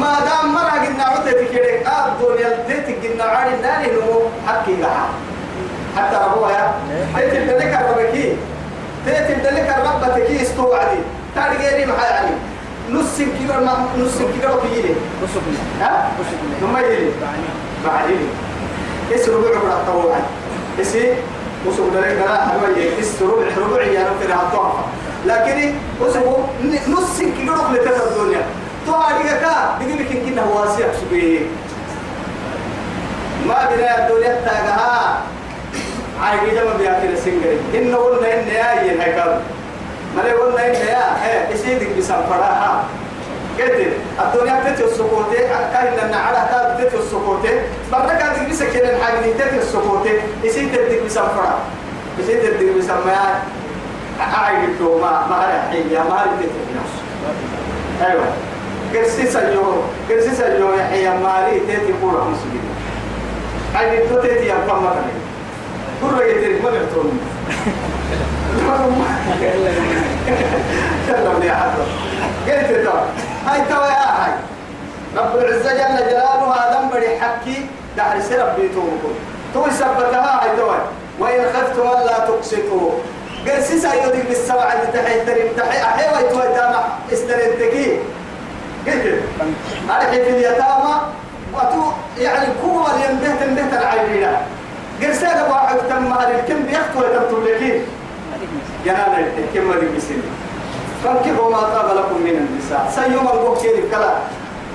ما 0.00 0.14
دام 0.20 0.54
مرة 0.54 0.86
قلنا 0.86 1.04
عدة 1.04 1.32
كده 1.32 1.88
آه 1.90 2.08
الدنيا 2.12 2.64
ديت 2.68 3.04
قلنا 3.04 3.24
عادي 3.24 3.56
ناني 3.62 3.86
نمو 3.92 4.20
حكي 4.46 4.76
لها 4.76 5.08
حتى 5.96 6.16
أبوها 6.16 6.74
تيت 7.16 7.32
الدلك 7.32 7.78
الربكي 7.80 8.36
تيت 9.06 9.30
الدلك 9.30 9.76
الربتكي 9.78 10.42
استوعدي 10.42 10.98
تاري 11.34 11.56
غيري 11.56 11.86
محاي 11.86 12.12
علي 12.18 12.34
نص 12.90 13.16
كيلو 13.18 13.64
ما 13.64 13.86
نص 13.98 14.18
كيلو 14.18 14.54
بيجي 14.62 14.94
رسبنا 15.22 15.58
ها 15.80 16.08
رسبنا 16.20 16.54
ثم 16.60 16.76
يجي 16.86 17.10
بعدين 17.86 18.28
اسم 19.14 19.32
ربع 19.34 19.48
ربع 19.60 19.76
طوعا 19.92 20.20
اسم 20.80 20.98
وسوق 21.66 21.88
درك 21.94 22.16
لا 22.26 22.44
هو 22.54 22.66
يكس 22.76 23.22
ربع 23.22 23.46
ربع 23.66 23.82
يا 23.82 24.00
رب 24.00 24.16
في 24.20 24.26
الطاقة 24.34 24.84
لكن 25.26 25.74
وسوق 26.00 26.48
نص 26.88 27.18
كيلو 27.18 27.54
لتر 27.72 27.96
الدنيا. 28.10 28.42
تو 28.86 28.94
عليك 28.94 29.26
كا 29.26 29.78
دقي 29.80 29.92
لك 29.98 30.22
كنا 30.26 30.44
واسع 30.44 30.84
سبيه 31.00 31.40
ما 33.46 33.68
بنا 33.76 34.06
الدنيا 34.08 34.40
تاجها 34.44 35.18
عايز 36.22 36.40
جمع 36.54 36.72
بيأكل 36.78 37.18
سنجري 37.18 37.58
إن 37.74 37.94
قلنا 37.94 38.34
إن 38.34 38.48
يا 38.48 38.82
ينهكر 38.92 39.40
ما 40.16 40.22
قلنا 40.22 40.66
إن 40.66 40.74
يا 40.74 41.04
إيه 41.26 41.54
إسيدك 41.54 41.88
بسافرها 41.98 42.84
قلت 43.58 43.92
الدنيا 44.20 44.74
تتي 44.74 44.84
السكوتة 44.84 45.36
كاين 45.72 45.94
لنا 46.08 46.16
على 46.16 46.48
كاد 46.50 46.86
تتي 46.86 46.96
السكوتة. 46.96 47.50
برنا 47.92 48.14
كاد 48.14 48.50
بس 48.50 48.62
كده 48.62 48.96
الحاجة 48.96 49.20
دي 49.20 49.32
تتي 49.32 49.58
السكوتة. 49.58 50.10
يصير 50.44 50.68
تديك 50.74 51.02
بسفرة 51.06 51.58
يصير 52.18 52.38
تديك 52.54 52.76
بسماء 52.78 53.42
أعيد 54.20 54.78
تو 54.78 54.98
ما 54.98 55.26
ما 55.30 55.36
هذا 55.36 55.62
حيا 55.70 56.02
ما 56.02 56.14
هذا 56.14 56.30
تتي 56.40 56.74
ناس 56.74 56.92
أيوة. 58.10 58.24
قرسي 58.94 59.26
سجوا 59.26 59.82
قرسي 60.10 60.34
سجوا 60.34 60.74
يا 60.74 60.84
حيا 60.84 61.10
مالي 61.10 61.60
تتي 61.60 61.92
كورة 62.00 62.24
مسجد 62.30 62.60
أعيد 63.76 64.08
تو 64.08 64.20
تتي 64.20 64.46
يا 64.46 64.54
فما 64.68 64.90
كده 64.90 65.20
كورة 66.00 66.24
يتري 66.24 66.60
ما 66.62 66.70
نفتون 66.70 67.10
كلام 71.06 71.42
يا 71.42 71.54
حضر 71.54 71.86
قلت 72.46 72.86
تو 72.86 72.92
هاي 73.46 73.60
تو 73.68 73.82
يا 73.82 74.24
هاي 74.24 74.32
رب 75.36 75.42
العزة 75.42 75.72
جل 75.72 76.08
جلاله 76.08 76.54
هذا 76.54 76.90
بدي 76.92 77.20
حكي 77.20 77.66
دحر 77.96 78.20
سرب 78.20 78.56
بيتوكم 78.56 79.14
تو 79.54 79.64
سبتها 79.70 80.42
هاي 80.42 80.56
تو 80.56 80.70
وإن 81.18 81.44
خفتم 81.54 81.88
ألا 81.88 82.18
تقسطوا 82.18 82.90
قال 83.48 83.62
سيسا 83.62 83.94
يوديك 83.94 84.26
بالسبعة 84.26 84.72
اللي 84.72 84.92
تحي 84.92 85.20
تريم 85.20 85.52
تحي. 85.56 85.82
أحي 85.82 86.16
ويتوى 86.16 86.42
تاما 86.42 86.84
استرنتكي 87.12 87.98
قلت 88.86 89.22
هذا 89.90 90.10
في 90.10 90.30
اليتامى. 90.30 90.94
وتو 91.54 91.82
يعني 92.18 92.46
كوما 92.62 92.88
ينبهت 93.08 93.42
انبهت 93.42 93.72
العيبين 93.72 94.28
قال 95.02 95.16
سيدا 95.16 95.48
واحد 95.50 95.76
تم 95.76 96.12
هذه 96.12 96.40
الكم 96.40 96.62
بيختوا 96.62 97.06
يتمتوا 97.10 97.40
لكين 97.44 97.82
جنانا 98.84 99.26
كم 99.54 99.70
ولي 99.70 99.88
بسنين 99.96 100.22
فانكحوا 101.04 101.50
ما 101.50 101.60
طاب 101.60 101.96
لكم 101.96 102.22
من 102.24 102.30
النساء. 102.30 102.92
سيوم 102.94 103.28
الوقت 103.28 103.62
كلا. 103.92 104.14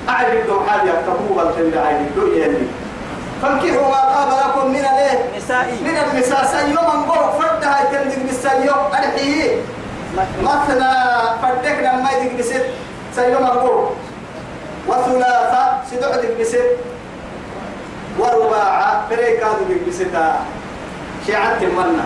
أعرف 0.09 0.33
الدو 0.33 0.59
حاجة 0.67 0.91
تقوى 1.05 1.49
التنبي 1.49 1.79
عيد 1.79 1.97
الدو 1.97 2.27
يلي 2.27 2.67
فانكحوا 3.41 3.87
ما 3.89 4.01
طاب 4.13 4.29
لكم 4.49 4.67
من 4.67 4.79
الايه 4.79 5.37
نسائي 5.37 5.71
من 5.81 5.97
النساء. 5.97 6.45
سيوم 6.45 6.87
الوقت 7.03 7.41
فردها 7.41 7.81
يتنبي 7.81 8.15
بالسيوم 8.27 8.83
أرحيه 8.93 9.61
مثنى 10.43 10.93
فردك 11.41 11.77
لما 11.79 12.11
يدك 12.11 12.39
بست 12.39 12.65
سيوم 13.15 13.43
الوقت 13.43 13.91
وثلاثة 14.87 15.63
سدعدك 15.91 16.31
بست 16.39 16.65
ورباعة 18.19 19.09
بريكادو 19.09 19.65
بك 19.69 19.81
بستا 19.87 20.39
شيعان 21.27 21.59
تمنى. 21.59 22.05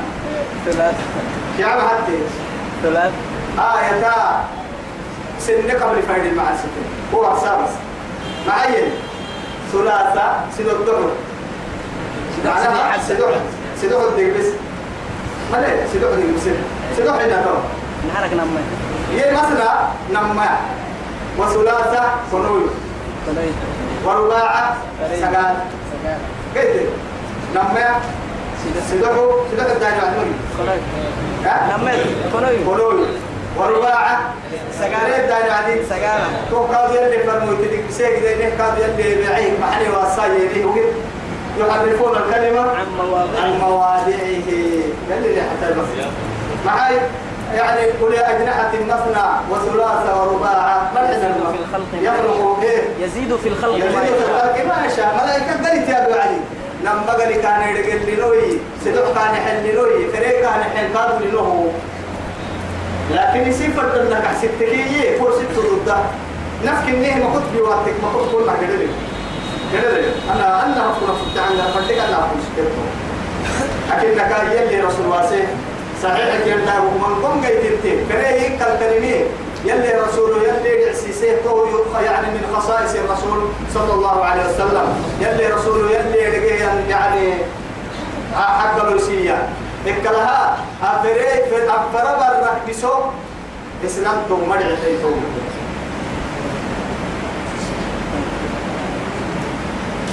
ثلاث 0.66 0.96
شيعان 1.58 1.80
حتى 1.82 2.18
ثلاث 2.84 3.12
آية. 3.60 4.06
سن 5.40 5.72
قبل 5.72 6.02
فايد 6.02 6.34
مع 6.34 6.44
الستين 6.52 6.88
هو 7.14 7.24
سابس 7.44 7.72
معين. 8.48 8.92
ثلاثة. 9.74 10.28
سيدو 10.58 10.72
الدهر. 10.72 11.12
معناها 12.46 12.98
سيدو 13.08 13.26
سيدو 13.82 13.98
الدقبس 14.08 14.46
ما 15.52 15.58
ليه؟ 15.58 15.88
سيدو 15.92 16.08
الدقبس 16.08 16.44
سيدو 16.96 17.14
حين 17.14 17.30
تو 17.30 17.56
نحرك 18.10 18.34
نمي 18.34 18.64
هي 19.12 19.32
مثلا 19.32 19.72
نما 20.12 20.58
وثلاثة 21.38 22.04
كنوي 22.32 22.64
ورباعة 24.06 24.78
سقال 25.22 25.56
كيف 26.54 26.90
نما 27.56 28.00
الدايما 29.74 30.14
كنوي 30.58 30.80
ها؟ 31.46 31.78
نمي 31.78 31.98
كنوي 32.34 32.58
كنوي 32.66 33.06
ورباعة. 33.60 34.34
سقال 34.80 35.12
الدايما 35.20 35.86
سجال 35.90 36.22
تو 36.52 36.68
كاد 36.68 36.96
يلي 36.96 37.24
فرمو 37.24 37.54
تدك 37.54 37.84
سيك 37.90 38.24
ذي 38.24 38.36
نه 38.36 38.50
كاد 38.58 38.76
يلي 39.00 39.28
بعيد 39.28 39.54
محلي 39.62 39.90
وصاي 39.90 40.30
يلي 40.30 40.66
وقت 40.66 40.94
يحرفون 41.58 42.18
الكلمة 42.18 42.62
عن 42.62 42.88
مواضيع 42.98 43.42
عن 43.44 43.60
مواضعه. 43.60 44.10
يلي 45.10 45.42
حتى 45.42 45.72
المصير 45.72 46.08
معي 46.66 46.98
يعني 47.56 47.82
قل 48.02 48.16
أجنحة 48.16 48.72
مثنى 48.74 49.26
وثلاثة 49.52 50.22
ورباعة. 50.22 50.92
ما 50.96 51.02
الحزن 51.02 51.34
في 51.34 51.60
الخلق. 51.60 51.86
يخلق 52.02 52.64
يزيد 53.00 53.36
في 53.36 53.50
الخلق. 53.50 53.76
يزيد 53.76 53.96
ما 53.96 54.02
في 54.02 54.10
الخلق. 54.10 54.66
ما 54.66 54.86
يشاء 54.86 55.10
ملائكة 55.24 55.70
قلت 55.70 55.90
يا 55.90 56.06
أبو 56.06 56.14
علي. 56.14 56.40
لما 56.84 57.14
قال 57.14 57.42
كان 57.42 57.76
يدقل 57.76 58.12
لنوي 58.12 58.60
سدح 58.86 59.06
كان 59.16 59.34
يحل 59.36 59.70
لنوي 59.70 60.08
فريق 60.14 60.42
كان 60.42 60.60
يحل 60.62 60.94
كادو 60.94 61.26
لنوه 61.26 61.72
لكن 63.12 63.52
إنك 64.02 64.26
حسيتك 64.26 64.64
هي 64.70 65.18
فور 65.20 65.32
ست 65.32 65.60
ضد 65.60 65.94
نفك 66.66 66.90
النيه 66.90 67.16
ما 67.16 67.34
كنت 67.34 67.44
بيواتك 67.54 67.94
ما 68.04 68.10
كنت 68.14 68.32
كل 68.32 68.46
ما 68.46 68.54
كده 68.62 68.78
كده 69.74 70.00
أنا 70.34 70.66
أنا 70.66 70.90
اكون 70.90 71.08
في 71.34 71.40
عندنا 71.40 71.68
فردك 71.72 71.98
أنا 71.98 72.18
اكون 72.18 72.42
شكرته 72.48 72.84
لكنك 73.90 74.52
يلي 74.52 74.82
رسول 74.82 75.06
الله 75.06 75.22
صحيح 76.04 76.46
كده 76.46 76.82
ومن 76.82 77.16
قم 77.26 77.42
جيت 77.42 77.72
انت 77.72 77.84
كره 78.12 78.58
كالكلمه 78.60 79.16
يلي 79.66 79.94
رسول 80.08 80.32
يلي 80.44 80.90
عسيسه 80.90 81.28
قول 81.50 81.70
يعني 82.06 82.28
من 82.28 82.56
خصائص 82.56 82.92
الرسول 82.96 83.48
صلى 83.74 83.94
الله 83.94 84.26
عليه 84.26 84.42
وسلم. 84.50 84.88
يلي 85.22 85.48
رسول 85.48 85.92
يلي 85.92 86.18
يعني 86.90 87.34
حق 88.36 88.86
الوسية 88.88 89.48
إكلها 89.88 90.58
أفري 90.84 91.50
في 91.50 91.70
أفر 91.70 92.06
برك 92.20 92.62
بسو. 92.70 92.90
إسلام 93.86 94.18
تو 94.30 94.36
مرع 94.46 94.76
تيتو 94.86 95.12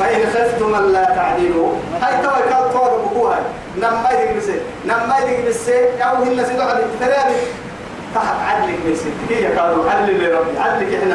فإن 0.00 0.26
خفتم 0.35 0.74
ألا 0.74 1.04
تعدلوا. 1.04 1.72
هاي 2.02 2.22
توا 2.22 2.40
كان 2.50 2.72
طور 2.72 2.90
بكوها 3.04 3.40
نما 3.76 4.11
يدق 4.11 4.37
بس 4.37 4.48
نما 4.87 5.18
يدق 5.18 5.48
بس 5.48 5.68
أو 6.00 6.16
هن 6.16 6.44
سيدو 6.44 6.62
عن 6.62 6.76
الثلاثة. 6.76 7.40
تحت 8.14 8.37
عدلك 8.48 8.78
بس 8.92 9.00
هي 9.30 9.46
قالوا 9.46 9.90
عدل 9.90 10.12
لربي. 10.24 10.58
عدلك 10.58 10.94
إحنا 10.94 11.14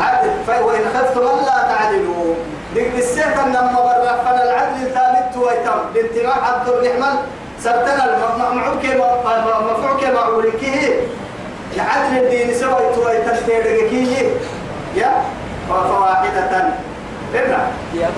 عدل. 0.00 0.30
فإن 0.46 0.84
خفتم 0.94 1.20
ألا 1.20 1.58
تعدلوا. 1.68 2.34
دق 2.76 2.94
بالسيف 2.94 3.40
أنما 3.40 3.72
برا 3.72 4.14
فن 4.24 4.38
العدل 4.42 4.94
ثابت 4.94 5.36
ويتم 5.36 5.80
لانتماء 5.94 6.38
عبد 6.44 6.68
الرحمن 6.68 7.16
سبتنا 7.60 8.04
المعوك 8.04 8.84
مفعوك 9.70 10.04
معولكه 10.04 10.76
عدل 11.78 12.24
الدين 12.24 12.54
سوى 12.54 12.94
تويتم 12.94 13.36
تيرجكيه 13.46 14.30
يا؟ 14.96 15.12
فواحدة. 15.68 16.68
الربايع 17.34 18.08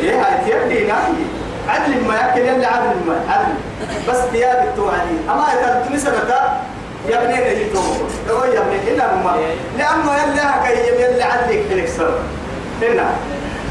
إيه 0.00 0.20
هاي 0.20 0.44
تيبدي 0.44 0.86
ناهي 0.86 1.24
عدل 1.68 2.04
ما 2.08 2.14
يأكل 2.14 2.40
يلي 2.40 2.66
عدل 2.66 2.96
ما 3.06 3.20
عدل. 3.28 3.54
بس 4.08 4.16
ثياب 4.32 4.68
التوعدي. 4.68 5.16
أما 5.30 5.44
إذا 5.52 5.86
تنسبتا 5.88 6.60
يا 7.08 7.22
ابني 7.22 7.34
نجي 7.34 7.64
توم 7.70 8.08
لو 8.28 8.44
يا 8.44 8.60
ابني 8.60 8.94
إلا 8.94 9.14
ما 9.14 9.36
لأنه 9.78 10.14
يلي 10.22 10.40
هكي 10.40 11.02
يلي 11.02 11.22
عدلك 11.22 11.64
تنكسر 11.70 12.18
إنا 12.82 13.10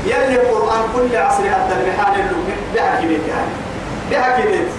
يلي 0.07 0.41
القرآن 0.41 0.81
كل 0.95 1.17
عصر 1.17 1.43
حتى 1.43 1.73
المحان 1.73 2.13
اللي 2.13 2.55
بحكي 2.75 3.07
بيت 3.07 3.21
يعني. 3.27 3.51
بحكي 4.11 4.47
بيت. 4.47 4.69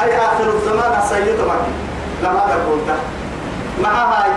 هاي 0.00 0.16
آخر 0.16 0.50
الزمان 0.54 1.00
السيد 1.02 1.40
مكي. 1.40 1.72
لما 2.22 2.46
هذا 2.46 2.54
قلت 2.54 2.98
مع 3.82 4.04
هاي. 4.04 4.30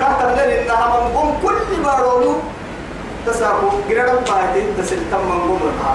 كتب 0.00 0.28
لنا 0.28 0.62
إنها 0.62 0.86
منقوم 0.86 1.38
كل 1.42 1.82
ما 1.82 1.94
رولو 1.94 2.34
تساقو. 3.26 3.68
قرر 3.88 4.20
باهتي 4.28 4.62
تسل 4.78 4.98
تم 5.10 5.24
منقوم 5.28 5.60
لها. 5.64 5.94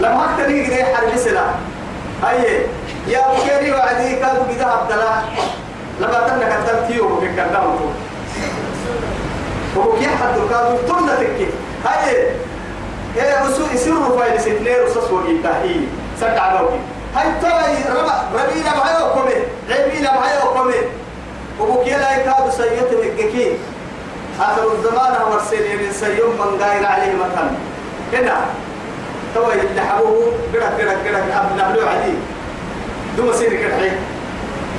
لما 0.00 0.24
أكتني 0.24 0.66
قد 0.66 0.94
حرب 0.94 1.16
سلا. 1.16 1.44
هاي. 2.22 2.66
يا 3.08 3.20
بكيري 3.28 3.72
وعدي 3.72 4.16
كادو 4.16 4.42
بدا 4.50 4.66
عبدالله 4.66 5.22
لما 6.00 6.28
تنك 6.28 6.52
التلتيو 6.58 7.16
بكردام 7.16 7.76
هو 9.76 9.92
كي 9.98 10.06
حد 10.06 10.34
كادو 10.50 10.76
تمنا 10.88 11.14
تكي 11.14 11.46
هاي 11.84 12.26
هي 13.16 13.46
أسو 13.48 13.62
يسير 13.74 13.94
فايل 14.18 14.40
ستنير 14.40 14.84
وسوس 14.86 15.10
وقيتا 15.10 15.62
هي 15.62 15.74
سكع 16.20 16.60
روكي 16.60 16.80
هاي 17.16 17.26
ترى 17.42 17.94
ربا 18.00 18.14
ربينا 18.34 18.70
بهاي 18.70 19.02
وكمي 19.02 19.34
عيبينا 19.70 20.10
بهاي 20.10 20.48
وكمي 20.48 20.74
وبكي 21.60 21.90
لا 21.90 22.16
يكاد 22.16 22.50
سيئة 22.50 22.90
مككي 23.04 23.52
آخر 24.40 24.72
الزمان 24.72 25.14
هو 25.22 25.36
السنين 25.36 25.92
سيوم 25.92 26.30
من 26.30 26.62
غير 26.62 26.86
عليه 26.86 27.12
مثلا 27.14 27.50
هنا 28.12 28.40
تو 29.34 29.50
يدحبوه 29.50 30.32
قرق 30.54 30.78
قرق 30.78 30.98
قرق. 31.06 31.36
أبن 31.36 31.60
أبلو 31.60 31.88
عدي. 31.88 32.14
دوما 33.16 33.32
سيري 33.32 33.56
كرحي 33.56 33.90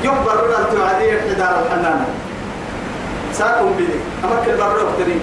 يكبر 0.04 0.44
رنا 0.44 0.60
التوعدي 0.60 1.18
احتدار 1.18 1.66
الحنانة 1.66 2.06
ساكم 3.38 3.72
بدي 3.78 3.98
أمك 4.24 4.48
البرو 4.48 4.88
اختري 4.90 5.20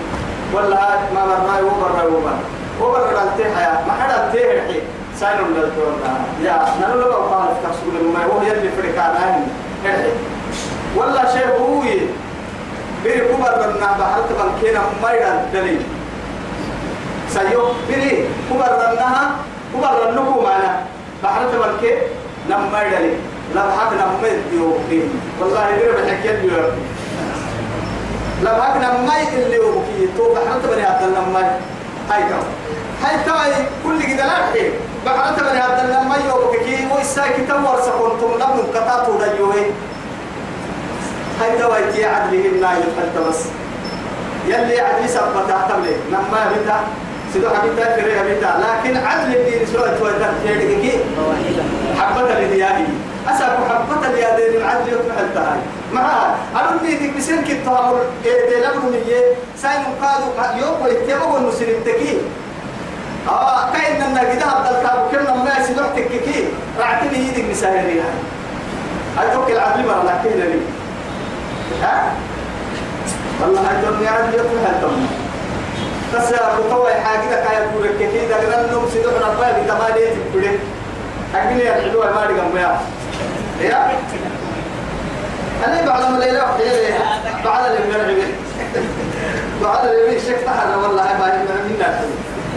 ولا 0.55 0.81
ما 1.14 1.22
مرنا 1.27 1.61
وبرنا 1.61 2.03
وبرنا 2.05 2.44
وبرنا 2.81 3.22
التحيا 3.22 3.85
ما 3.87 3.92
حدا 3.92 4.27
التحيا 4.27 4.81
ساينو 5.20 5.44
للتوعد 5.57 5.96
يا 6.44 6.53
نحن 6.81 6.98
لو 7.01 7.29
في 7.29 7.55
تحسبون 7.64 8.12
ما 8.14 8.25
هو 8.25 8.42
يلي 8.42 8.68
فريقان 8.77 9.46
ولا 10.96 11.33
شيء 11.33 11.48
هو 11.61 11.81
بيري 13.05 13.20
كبر 13.29 13.72
بنا 13.77 13.88
بحرت 14.01 14.29
بنكينا 14.38 14.81
مايدا 15.03 15.46
دليل 15.55 15.83
سيو 17.29 17.62
بيري 17.88 18.29
كبر 18.51 18.72
بناها 18.92 19.31
كبر 19.75 20.11
بنكو 20.11 20.40
معنا. 20.42 20.85
بحرت 21.25 21.51
بنكي 21.55 21.94
نم 22.51 22.72
مايدا 22.72 22.98
لي 22.98 23.12
لا 23.55 23.66
بحق 23.66 23.92
نم 23.92 24.12
ميديو 24.22 24.72
والله 25.40 25.66
بيري 25.77 25.92
بحكي 25.92 26.29
يديو 26.29 26.51
بحق 28.51 28.77
نم 28.77 29.07
ماي 29.07 29.23
اللي 29.45 29.59
هو 29.59 29.73
كي 29.73 30.09
تو 30.17 30.35
بحرت 30.35 30.65
بني 30.73 30.83
عبد 30.87 31.03
النم 31.03 31.33
ماي 31.33 31.45
هاي 32.11 32.23
كم. 32.23 32.43
هاي 33.05 33.17
تاي 33.27 33.67
كل 33.85 34.03
كده 34.03 34.27
لا 34.27 34.37
حي 34.53 34.71
بحرت 35.07 35.41
بني 35.41 35.59
عبد 35.61 35.79
النم 35.85 36.09
ماي 36.09 36.19
وكي 36.45 36.89
ويساكي 36.97 37.43
تمور 37.49 37.77
سكنتم 37.81 38.35
نبن 38.35 38.65
كتاتو 38.75 39.13
ديوه. 39.19 39.55
هاي 41.41 41.59
تويتي 41.59 42.05
عدله 42.05 42.47
الناي 42.47 42.77
الحلت 42.77 43.29
بس. 43.29 43.41
يلي 44.49 44.81
عدلي 44.81 45.09
سبت 45.09 45.37
تحتمل 45.49 45.93
لما 46.11 46.53
بتا 46.53 46.81
سيدو 47.33 47.49
حبيتا 47.49 47.97
كريه 47.97 48.23
بتا 48.23 48.51
لكن 48.63 48.97
عدل 48.97 49.37
الدين 49.37 49.67
تويتا 49.73 50.35
تيريكي 50.47 50.93
واحدة 51.19 51.63
حبة 51.99 52.41
لديائي 52.41 52.85
أسأل 53.29 53.57
حبة 53.69 54.09
ليادين 54.09 54.61
العدل 54.61 54.89
يتمحل 54.93 55.35
تهاي 55.35 55.59
أنا 56.57 56.83
ديك 56.83 57.17
بسنك 57.17 57.51
التهامل 57.51 57.99
إيه 58.25 58.61
لابد 58.61 58.85
نيجي 58.85 59.21
ساين 59.63 59.83
قادو 60.03 60.59
يوم 60.61 60.83
ويتيبو 60.85 61.37
المسلم 61.37 61.83
تكي. 61.85 62.19
آه 63.29 63.73
كأن 63.73 64.03
النجدة 64.03 64.46
عبد 64.46 64.67
الكاب 64.67 65.09
كنا 65.11 65.35
ما 65.35 65.65
سيدو 65.67 65.83
تككي 65.96 66.44
رعتني 66.81 67.19
يدك 67.29 67.44
مساهرين 67.51 68.03
هاي. 69.19 69.31
توكل 69.35 69.53
العدل 69.53 69.87
مرة 69.87 70.03
لكن 70.05 70.38
لي. 70.38 70.61
ها؟ 71.83 72.13
والله 73.42 73.61
الدنيا 73.71 74.11
عاد 74.11 74.35
يطلع 74.35 74.63
هالدم 74.67 75.07
بس 76.15 76.29
كتوه 76.29 76.90
حاجة 77.01 77.44
كاي 77.44 77.57
يقول 77.57 77.85
لك 77.85 77.96
كذي 77.99 78.27
ده 78.27 78.37
كنا 78.37 78.73
نوم 78.73 78.88
سيدو 78.92 79.11
حنا 79.11 79.35
باي 79.40 79.53
بتمالي 79.65 80.07
تقولي 80.31 80.59
أجني 81.35 81.65
يحلو 81.67 82.01
ما 82.01 82.27
دي 82.27 82.35
جنبي 82.35 82.67
يا. 83.60 83.90
أنا 85.66 85.87
بعد 85.87 86.10
ما 86.10 86.18
ليلة 86.18 86.42
وحيلة 86.42 86.98
بعد 87.44 87.64
اللي 87.64 87.79
بنرجع 87.87 88.27
بعد 89.62 89.87
اللي 89.88 90.14
بيشك 90.14 90.37
تحر 90.46 90.79
والله 90.83 91.02
ما 91.02 91.42
منا 91.68 92.00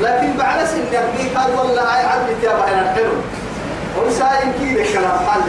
لكن 0.01 0.37
بعد 0.37 0.65
سن 0.65 0.79
يبقي 0.91 1.35
قال 1.35 1.59
والله 1.59 1.81
هاي 1.81 2.05
عدل 2.05 2.41
تيابا 2.41 2.63
هنا 2.63 2.93
حلو. 2.93 3.11
وساين 4.07 4.53
كيد 4.59 4.77
الكلام؟ 4.77 5.17
حال 5.29 5.41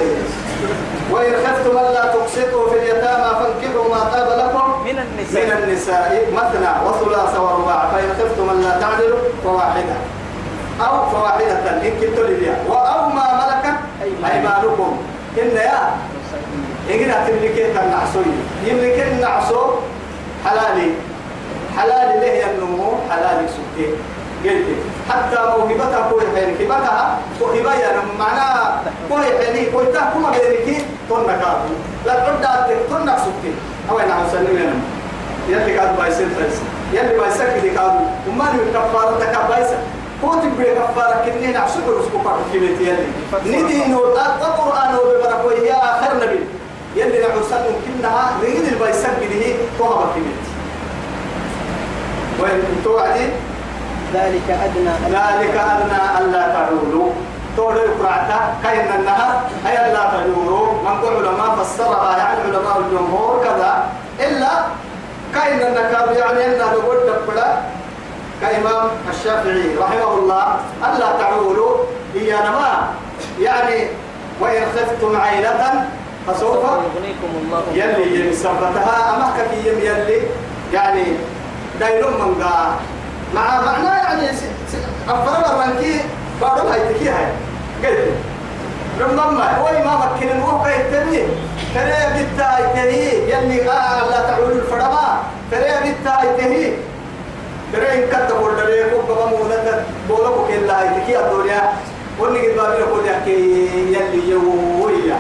وإن 1.11 1.33
خفتم 1.33 1.79
ألا 1.79 2.05
تقسطوا 2.13 2.71
في 2.71 2.79
اليتامى 2.79 3.31
فانكحوا 3.39 3.89
ما 3.91 4.01
طاب 4.01 4.39
لكم 4.39 4.85
من 4.85 4.95
من 4.95 4.99
النساء. 4.99 5.59
النساء 5.65 6.27
مثنى 6.33 6.71
وثلاث 6.87 7.41
ورباع. 7.41 7.89
فإن 7.93 8.09
خفتم 8.21 8.51
ألا 8.51 8.81
تعدلوا 8.81 9.19
فواحدة. 9.45 9.97
أو 10.81 11.11
فواحدة. 11.11 11.71
إن 11.71 11.91
كنتم 12.01 12.23
ملكت 12.23 12.57
أيمانكم. 14.25 14.97
إن 15.43 15.57
يا 15.57 15.95
إن 16.91 17.11
تملكي 17.27 17.67
النعسوي 17.67 18.33
يملكي 18.65 19.03
النعسو 19.13 19.63
حلالي. 20.45 20.91
حلالي 21.77 22.15
له 22.21 22.51
النمو 22.51 22.91
حلالي 23.11 23.49
سكتي 23.49 23.87
قلت 24.45 24.67
حتى 25.11 25.37
موهبتها 25.37 26.11
كوي 26.11 26.23
حين 26.35 26.57
هبتها 26.61 27.19
وهبة 27.41 27.75
يعني 27.75 28.01
معناها 28.19 28.83
كوي 29.09 29.25
حيني. 29.39 29.67
كوي 29.71 29.87
تا 29.93 30.01
كما 30.15 30.31
بينك 30.31 30.85
تنك 31.11 31.43
لا 32.07 32.15
تعد 32.43 32.69
تنك 32.91 33.19
سكتي 33.19 33.53
أو 33.91 33.99
أنا 33.99 34.15
مسلم 34.25 34.57
لنا 34.57 34.77
يلي 35.49 35.77
كاد 35.77 35.97
بايسين 35.97 36.29
فايس 36.29 36.57
يلي 36.93 37.19
بايسك 37.19 37.61
دي 37.63 37.71
كادو. 37.71 38.01
وما 38.29 38.45
ني 38.53 38.73
كفارة 38.73 39.19
تك 39.21 39.37
كفارة 40.23 41.25
كني 41.25 41.53
نعسو 41.53 41.79
برسكو 41.87 42.19
بارك 42.19 42.45
كيمتي 42.53 42.85
يلي 43.45 43.63
ندي 43.63 43.85
نو 43.85 44.05
القرآن 44.07 44.95
وبركو 44.95 45.51
يا 45.51 45.77
آخر 45.77 46.17
نبي 46.17 46.41
يلي 46.97 47.19
نعسن 47.19 47.65
كنها 47.87 48.33
ريد 48.43 48.65
البايسك 48.73 49.19
دي 49.21 49.55
توها 49.79 50.07
كيمتي 50.15 50.53
وين 52.41 52.63
توعدي 52.85 53.27
ذلك 54.15 54.47
أدنى 54.65 54.95
ذلك 55.05 55.55
أدنى 55.57 56.01
ألا 56.21 56.43
تعولوا 56.55 57.11
تقول 57.57 57.77
القرعة 57.77 58.55
كأن 58.63 59.01
النهر 59.01 59.43
أي 59.67 59.91
ألا 59.91 60.05
تعولوا 60.11 60.67
من 60.85 61.01
قول 61.01 61.27
علماء 61.27 61.57
فسرها 61.57 62.17
يعني 62.17 62.41
علماء 62.41 62.79
الجمهور 62.79 63.41
كذا 63.45 63.89
إلا 64.21 64.49
كأن 65.35 65.61
النكاب 65.61 66.17
يعني 66.17 66.47
أنه 66.47 66.73
دبلا 67.07 67.76
كإمام 68.41 68.89
الشافعي 69.11 69.77
رحمه 69.81 70.15
الله 70.19 70.57
ألا 70.85 71.19
تعولوا 71.19 71.77
هي 72.15 72.33
نما 72.33 72.89
يعني 73.41 73.89
وإن 74.41 74.63
خفتم 74.77 75.21
عيلة 75.21 75.85
فسوف 76.27 76.57
يغنيكم 76.65 77.31
الله 77.43 77.63
يلي 77.75 78.33
سبتها. 78.33 79.17
أمحك 79.17 79.51
يم 79.67 79.79
يلي 79.79 80.21
يعني 80.73 81.05
دايلون 81.81 82.13
من 82.13 82.43
قا 82.45 82.75
مع 83.35 83.61
معناه 83.61 83.97
يعني 84.03 84.31
أفرد 85.09 85.45
الرنكي 85.51 86.01
بعضهم 86.43 86.67
هاي 86.67 86.81
تكي 86.81 87.09
هاي. 87.09 87.27
قلت 87.85 88.13
رمما 89.01 89.57
هو 89.59 89.85
ما 89.85 90.07
مكن 90.07 90.29
الموقع 90.29 90.77
التاني 90.77 91.23
فريا 91.75 92.09
بيتا 92.17 92.59
يتهي 92.59 93.31
يلي 93.31 93.71
آه 93.71 94.11
لا 94.11 94.21
تعول 94.31 94.53
الفرما. 94.53 95.19
فريا 95.51 95.81
بيتا 95.81 96.23
يتهي 96.25 96.73
إن 97.75 98.01
كنت 98.13 98.33
قول 98.33 98.57
لك 98.57 98.93
وقبا 98.95 99.27
مولد 99.27 99.85
بولك 100.09 100.35
كلا 100.49 100.81
هاي 100.81 101.01
تكي 101.01 101.19
الدنيا 101.21 101.73
وني 102.21 102.49
قد 102.49 102.57
بابي 102.57 102.83
نقول 102.83 103.07
يا 103.07 103.23
يلي 103.27 104.31
يوويا 104.31 105.19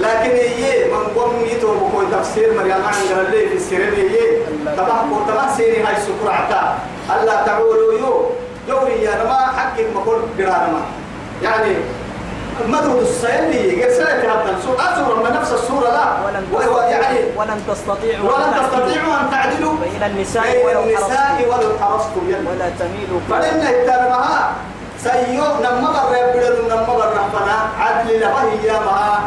لكن 0.00 0.30
هي 0.30 0.84
من 0.92 1.04
قوم 1.16 1.44
يتو 1.44 1.74
بكون 1.74 2.10
تفسير 2.12 2.54
مريم 2.58 2.72
عن 2.72 3.14
قال 3.16 3.30
لي 3.30 3.48
في 3.48 3.54
السيرين 3.54 3.94
هي 3.94 4.36
تبع 4.76 5.02
تبع 5.28 5.56
سيري 5.56 5.82
هاي 5.82 5.94
سكرعتا 5.96 6.78
الله 7.20 7.42
تعولوا 7.46 7.92
يو 7.92 8.30
دوري 8.68 9.02
يا 9.02 9.24
نما 9.24 9.34
حق 9.56 9.76
مقول 9.94 10.18
قرانا 10.38 10.80
يعني 11.42 11.74
مدرود 12.68 13.00
السيلي 13.02 13.82
قال 13.82 13.92
سنة 13.92 14.06
هذا 14.32 14.54
السورة 14.58 14.80
أسورة 14.92 15.22
من 15.22 15.32
نفس 15.40 15.52
السورة 15.52 15.88
لا. 15.90 16.06
ولن 16.26 16.44
يعني 16.90 17.18
ولن 17.36 17.62
تستطيعوا 17.68 18.24
ولن 18.30 18.52
تستطيعوا 18.62 19.14
أن 19.20 19.30
تعدلوا 19.30 19.72
بين 19.82 20.02
النساء 20.10 20.44
بين 20.66 20.76
النساء 20.76 21.44
ولو 21.48 21.78
حرصتم. 21.80 22.22
ولا 22.50 22.68
تميلوا 22.78 23.20
فلن 23.30 23.60
يتنمها 23.66 24.52
سيو 25.02 25.44
نما 25.64 25.90
بر 25.90 26.16
يبدل 26.16 26.64
نما 26.68 26.82
بر 26.86 27.12
رحمنا 27.16 27.56
عدل 27.80 28.20
له 28.20 28.34
هي 28.42 28.70
ما 28.72 29.18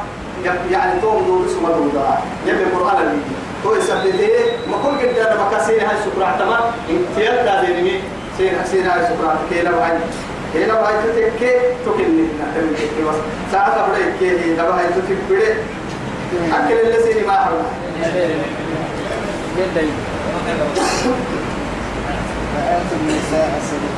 يعني 0.72 1.02
توم 1.02 1.24
دور 1.28 1.46
اسمه 1.46 1.70
دودا 1.70 2.18
يبي 2.46 2.64
القرآن 2.64 2.98
اللي 3.04 3.18
تو 3.64 3.76
يسبته 3.76 4.30
ما 4.72 4.78
كل 4.84 5.08
قد 5.10 5.18
أنا 5.18 5.36
بكسين 5.44 5.80
هاي 5.80 5.96
سكرة 6.06 6.36
تما 6.40 6.60
انتيار 6.90 7.46
لازمني 7.46 8.00
سين 8.38 8.54
سين 8.72 8.86
هاي 8.88 9.02
سكرة 9.06 9.36
كيلا 9.50 9.72
وهاي 9.76 9.98
كيلا 10.56 10.74
وهاي 10.74 10.96
تتكي 11.04 11.52
بس 13.04 13.16
ساعة 13.52 13.84
قبل 13.84 13.96
كي 14.20 14.30
لما 14.54 14.80
هاي 14.80 14.88
تتكي 14.88 15.54
أكل 16.54 16.74
اللي 16.74 17.04
سيني 17.04 17.28
ما 17.28 17.34
صدقات 17.34 17.64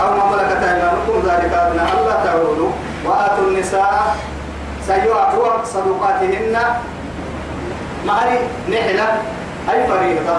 أو 0.01 0.09
ما 0.17 0.23
ملكت 0.31 0.63
أيمانكم 0.63 1.15
ذلك 1.25 1.53
أدنى 1.53 1.81
ألا 1.81 2.15
تعولوا 2.25 2.71
وآتوا 3.05 3.47
النساء 3.47 4.15
سيعطوا 4.87 5.65
صدقاتهن 5.65 6.57
مهري 8.05 8.39
نحلة. 8.71 9.07
أي 9.69 9.87
فريضة. 9.87 10.37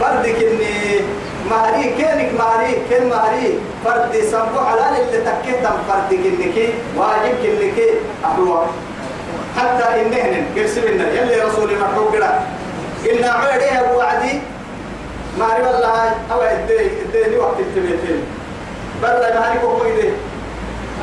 فردك 0.00 0.38
إني 0.50 1.00
مهري 1.50 1.84
كينك 1.98 2.30
مهري 2.38 2.72
كين 2.88 3.08
مهري. 3.08 3.58
فرد 3.84 4.14
سبو 4.30 4.58
حلال 4.68 4.94
اللي 5.00 5.18
تكتم 5.18 5.76
فردك 5.88 6.22
إنك 6.26 6.56
واجب 6.96 7.36
إنك. 7.44 7.78
أحوى 8.24 8.66
حتى 9.56 10.02
إنهن 10.02 10.46
قرسلنا 10.56 11.06
يلي 11.12 11.40
رسولي 11.44 11.74
مرحوب 11.74 12.14
قرأ. 12.14 12.46
قلنا 13.04 13.30
عيدي 13.32 13.68
أبو 13.80 14.00
عدي. 14.00 14.40
أعرف 15.40 15.66
والله 15.66 16.14
أو 16.32 16.40
إدي 16.40 16.90
إدي 17.14 17.36
وقت 17.36 17.58
التبيتين. 17.60 18.22
ما 19.02 19.08
أعرف 19.08 19.64
هو 19.64 19.82
إدي 19.82 20.10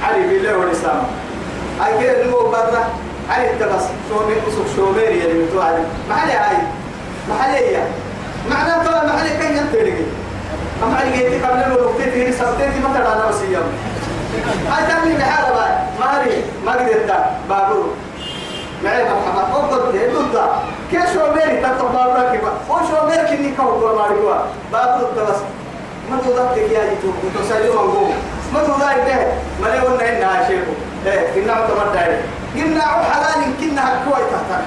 علي 0.03 0.27
بالله 0.27 0.57
والإسلام 0.57 1.03
كده 2.01 2.23
نمو 2.23 2.39
برا. 2.39 2.83
علي 3.29 3.51
التبس. 3.51 3.85
شومي 4.09 4.33
أسوق 4.47 4.65
شوميري 4.75 5.21
اللي 5.21 5.43
متو 5.43 5.61
علي 5.61 5.83
ما 6.09 6.15
علي 6.15 6.33
هاي 6.33 6.57
علي 7.41 7.57
هي 7.57 7.77
معناه 8.49 8.83
ما 9.05 9.11
علي 9.19 9.29
كان 9.29 9.57
ينتهي 9.57 9.93
أما 10.83 10.97
علي 10.97 11.11
جيتي 11.11 11.45
قبل 11.45 11.57
ما 11.69 11.75
وقتي 11.75 12.11
في 12.11 12.31
سبتين 12.31 12.81
ما 12.83 12.89
ترى 12.93 13.13
أنا 13.13 13.25
وسيم 13.29 13.63
هاي 14.71 14.87
تاني 14.87 15.17
بحالة 15.17 15.49
بقى 15.53 15.79
ما 15.99 16.05
علي 16.05 16.43
ما 16.65 16.71
قدرت 16.71 17.11
بابور 17.49 17.93
معي 18.83 19.03
مرحبا 19.03 19.41
أقول 19.41 19.93
ده 19.93 20.19
ضد 20.19 20.49
كيف 20.91 21.13
شو 21.13 21.19
ميري 21.35 21.57
تطلب 21.61 21.91
بابورا 21.93 22.31
كيف 22.31 22.41
هو 22.71 22.77
شو 22.77 23.07
ميري 23.07 23.27
كني 23.37 23.51
كم 23.51 23.65
كل 23.65 23.95
ما 23.97 24.05
رجوا 24.07 24.35
بابور 24.71 25.09
بس 25.17 25.35
ما 26.11 26.17
تودك 26.25 26.57
يا 26.57 26.83
يتو 26.83 27.07
تسألوا 27.43 27.75
مانغو 27.75 28.07
ما 28.53 28.59
تودك 28.63 28.97
ده 29.07 29.27
ما 29.61 29.67
له 29.67 29.83
ولا 29.85 30.17
إن 30.17 30.23
عاشقه 30.23 30.73
إيه 31.05 31.27
كنا 31.35 31.53
متمرد 31.53 31.97
عليه 31.97 32.21
كنا 32.55 32.81
حلال 32.81 33.43
كنا 33.61 33.81
هكوي 33.93 34.21
تحت 34.31 34.61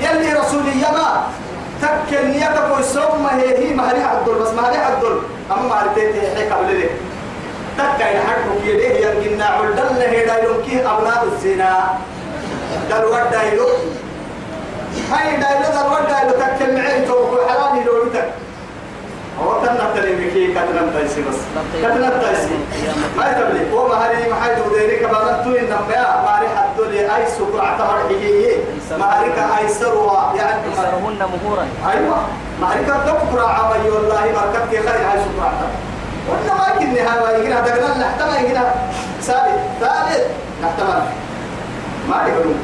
يلي 0.00 0.32
رسولي 0.32 0.70
يما 0.72 1.26
تكن 1.84 2.30
نيتك 2.30 2.76
ويسوم 2.76 3.26
هي 3.26 3.58
هي 3.58 3.74
مهري 3.74 4.02
عدل 4.02 4.34
بس 4.34 4.50
مهري 4.50 4.76
عدل. 4.76 5.20
أما 5.50 5.68
مهرتين 5.68 6.12
هيك 6.36 6.52
قبل 6.52 6.74
ليه 6.74 6.90
تكا 7.78 8.08
يحكوا 8.16 8.60
كيده 8.64 8.84
يمكننا 8.84 9.44
عدل 9.44 9.76
له 9.76 10.24
دايلون 10.26 10.62
كي 10.64 10.86
أبناء 10.86 11.24
الزنا. 11.24 11.98
دلوات 12.90 13.26
دايلو. 13.32 13.66
هاي 15.12 15.36
دايلو 15.36 15.66
دلوات 15.76 16.06
دايلو. 16.12 16.32
تكل 16.40 16.76
معين 16.76 17.06
توقع 17.06 17.48
حلالي 17.48 17.84
لو 17.84 18.04
لتك 18.04 18.28
هو 19.40 19.60
تنا 19.62 19.90
تلمكي 19.94 20.46
كتنا 20.54 20.92
تايسي 20.94 21.22
بس. 21.22 21.38
كتنا 21.82 22.08
تايسي 22.22 22.56
ما 23.16 23.30
يتبلي 23.30 23.72
هو 23.72 23.88
ما 23.88 23.94
هري 23.94 24.30
ما 24.30 24.36
حد 24.40 24.56
وديري 24.66 24.96
كبارت 24.96 25.44
تو 25.44 25.50
إن 25.50 25.64
نبيا 25.64 26.24
لي 26.78 27.16
أي 27.16 27.26
سكر 27.26 27.60
أعتبر 27.60 27.98
حقيقي 27.98 28.56
ما 28.98 29.20
هري 29.20 29.30
كأيسروا 29.30 30.12
يعني. 30.36 30.60
أكثرهن 30.68 31.18
مهورا. 31.18 31.66
أيوة. 31.90 32.16
هري 32.62 32.84
كدكتور 32.84 33.40
عمي 33.44 33.90
والله 33.90 34.20
مركب 34.20 34.70
كي 34.70 34.76
خير 34.78 35.00
هاي 35.10 35.18
سكر 35.18 35.42
أعتبر. 35.44 35.72
وأنا 36.28 36.54
ما 36.54 36.78
كني 36.78 37.00
هاي 37.00 37.40
يجينا 37.40 37.60
دقنا 37.60 37.98
نحتمل 37.98 38.44
يجينا 38.44 38.74
ثالث. 39.22 39.60
ثالث. 39.80 40.26
نحتمل. 40.62 41.02
ما 42.08 42.28
يقولون 42.28 42.58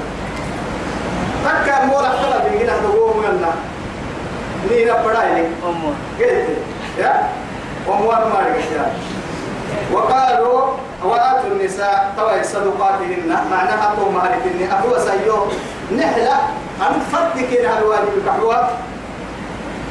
تكا 1.45 1.85
مولا 1.85 2.09
أحتمل 2.09 2.55
يجينا 2.55 2.77
دقوم 2.79 3.25
يلا 3.25 3.53
نينا 4.71 4.95
بدايلي 5.03 5.47
أمه 5.67 5.93
قلت. 6.19 6.49
يا. 6.99 7.29
وموان 7.89 8.19
ما 8.19 8.39
رجع 8.39 8.87
وقالوا 9.93 10.61
طوى 12.21 12.45
صدقاتهن 12.45 13.29
معناها 13.51 13.95
تو 13.97 14.11
مالكني 14.11 14.73
أبو 14.73 14.99
سيو 14.99 15.47
نحلة. 15.97 16.37
أن 16.81 17.01
فردك 17.13 17.49
إلى 17.53 17.79
الواجب 17.79 18.15
كحوة 18.27 18.69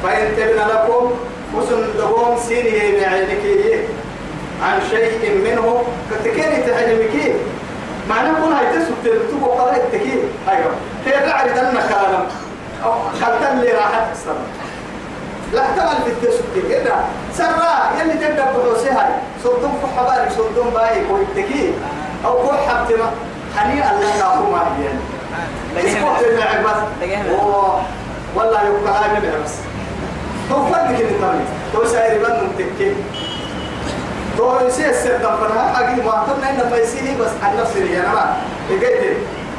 فإن 0.02 0.36
تبن 0.36 0.58
لكم 0.72 1.10
وسن 1.54 1.98
لهم 1.98 2.38
سيني 2.48 3.00
بعينك 3.00 3.44
عن 4.62 4.80
شيء 4.90 5.40
منه. 5.44 5.82
كتكيني 6.10 6.62
تهجمك 6.62 7.34
معناه 8.08 8.40
كون 8.40 8.52
هاي 8.52 8.66
تسوق 8.66 8.96
تبقى 9.04 9.58
قرأت 9.58 9.82
تكي 9.92 10.22
أيوه. 10.48 10.72
هي 11.06 11.30
تعرف 11.30 11.58
أن 11.58 11.78
كلام 11.88 12.26
خلتن 13.20 13.58
لي 13.58 13.72
راحت 13.72 14.12
السر 14.12 14.36
لا 15.52 15.62
احتمل 15.62 16.02
في 16.04 16.10
الدسوق 16.10 16.70
كده 16.70 16.94
سرا. 17.34 17.90
يلي 18.00 18.12
تبدأ 18.12 18.44
بحوسها 18.44 19.20
صدوم 19.44 19.78
كحبالي 19.82 20.30
صدوم 20.30 20.70
باي 20.70 21.04
كويتكي 21.08 21.72
أو 22.24 22.42
كل 22.48 22.56
حبتما 22.68 23.10
هنيئا 23.56 23.92
لك 24.00 24.22
أخو 24.22 24.50
ما 24.50 24.62
هي. 24.78 24.88
إسمه 25.88 26.20
المعب 26.20 26.64
بس. 26.64 26.76
والله 28.36 28.60
يبقى 28.62 28.92
هاي 29.04 29.20
من 29.20 29.42
بس. 29.44 29.52
تو 30.50 30.64
فردك 30.66 31.00
اللي 31.00 31.14
تمي 31.18 31.44
تو 31.72 31.84
ساير 31.86 32.18
من 32.18 32.52
تكي 32.58 32.94
تو 34.36 34.66
يصير 34.66 34.90
السر 34.90 35.16
دفرها 35.16 35.80
أجي 35.80 36.02
ما 36.02 36.10
أعتقد 36.16 36.44
إنه 36.44 36.70
فيسيه 36.76 37.16
بس 37.18 37.30
عن 37.42 37.56
نفسي 37.56 37.92
يا 37.92 38.02
نما 38.02 38.36
إجيت 38.70 39.16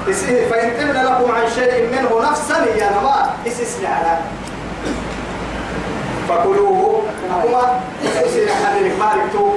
يصير 0.07 0.49
فإن 0.49 0.77
تبنى 0.79 1.03
لكم 1.03 1.31
عن 1.31 1.49
شيء 1.55 1.89
منه 1.91 2.29
نفسا 2.31 2.65
يا 2.77 2.89
نما 2.91 3.29
يسيسني 3.45 3.87
على؟ 3.87 4.17
فكلوه. 6.29 7.03
هما 7.31 7.79
يصير 8.25 8.47
حد 8.47 8.81
مالك 8.99 9.31
تو. 9.33 9.49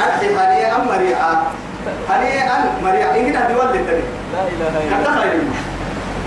أنت 0.00 0.24
هنيئا 0.38 0.78
مريعا 0.78 1.42
هنيئا 2.10 2.56
مريعا 2.84 3.16
إنك 3.16 3.36
هدول 3.36 3.66
للتاني 3.72 4.02
لا 4.32 4.42
إله 4.48 4.68
إلا 4.88 4.96
الله. 4.98 5.20
خير 5.20 5.40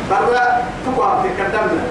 برا 0.10 0.46
تقوى 0.86 1.08
تقدمنا 1.24 1.84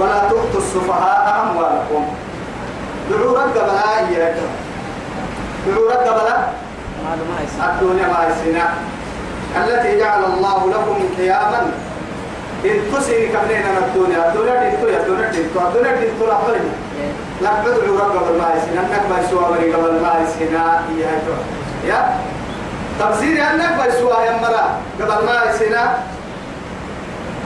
ولا 0.00 0.18
تؤتوا 0.28 0.60
السفهاء 0.60 1.24
أموالكم. 1.42 2.04
دعوا 3.10 3.38
رد 3.38 3.54
بلا 3.54 3.98
إياك 3.98 4.36
دعوا 5.66 5.90
رد 5.92 6.06
بلا 6.18 6.36
الدنيا 7.68 8.06
ما 8.06 8.20
يسنا 8.28 8.66
التي 9.56 9.98
جعل 9.98 10.24
الله 10.24 10.70
لكم 10.70 10.96
قياما. 11.18 11.60
إن 12.64 12.78
تسيني 12.92 13.26
كمنين 13.26 13.66
الدنيا. 13.84 14.28
الدنيا 14.28 14.54
دينتو 14.62 14.86
يا 14.86 15.00
الدنيا 15.00 15.30
دينتو 15.30 15.58
الدنيا 15.60 15.92
دينتو 15.96 16.26
لا 16.26 16.36
بلي 16.46 16.60
لا 17.42 17.50
تدعوا 17.64 17.98
رب 18.00 18.16
قبل 18.16 18.38
ما 18.38 18.48
يسنا 18.56 18.80
أنك 18.80 19.02
ما 19.10 19.18
يسوى 19.24 19.44
بري 19.50 19.72
قبل 19.74 19.92
ما 20.02 20.12
يسنا 20.22 20.80
إياك 20.96 21.22
يا 21.86 22.16
تفسير 23.00 23.42
أنك 23.50 23.72
ما 23.78 23.86
يسوى 23.86 24.12
يا 24.26 24.32
مرا 24.42 24.66
قبل 25.00 25.26
ما 25.26 25.42
يسنا 25.50 25.98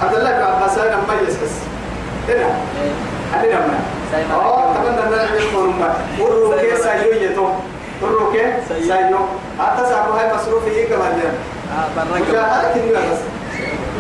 عبد 0.03 0.15
الله 0.15 0.31
بن 0.33 0.43
عباس 0.43 0.79
أنا 0.79 0.97
ما 0.97 1.15
يسكس 1.29 1.55
هنا 2.29 2.49
هذه 3.35 3.47
لما 3.47 3.79
سايما 4.13 4.35
آه 4.35 4.75
تمنى 4.75 4.89
ان 4.89 5.11
نعمل 5.11 5.57
قرما 5.57 5.95
وروكي 6.21 6.77
سايو 6.77 7.13
يتو 7.13 7.49
وروكي 8.03 8.53
سايو. 8.69 8.89
سايو 8.89 9.19
حتى 9.61 9.83
سابو 9.89 10.13
هاي 10.13 10.35
مصروف 10.35 10.65
هي 10.65 10.85
كمان 10.87 11.21
آه 11.73 11.87
برا 11.97 12.21
مشاهدة 12.21 12.75
كنيا 12.75 12.99
بس 13.01 13.19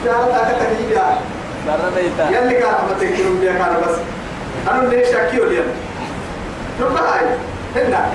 مشاهدة 0.02 0.34
هذا 0.34 0.56
كنيا 0.58 1.02
برا 1.66 1.90
بيتا 1.96 2.30
يلي 2.38 2.54
كان 2.54 2.72
رحمتك 2.74 3.12
كيلو 3.16 3.38
بيا 3.40 3.52
كان 3.52 3.76
بس 3.88 3.96
أنا 4.70 4.88
ليش 4.88 5.08
أكيو 5.08 5.44
اليوم 5.44 5.66
شوف 6.78 7.02
هاي 7.02 7.26
هنا 7.76 8.10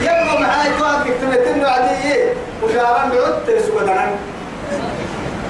يبقى 0.00 0.40
معاي 0.40 0.68
توقف 0.78 1.04
كتبتين 1.06 1.64
عادية 1.64 2.34
مشاهدة 2.64 2.92
بعد 2.92 3.44
تسوى 3.46 3.80
دنان 3.80 4.10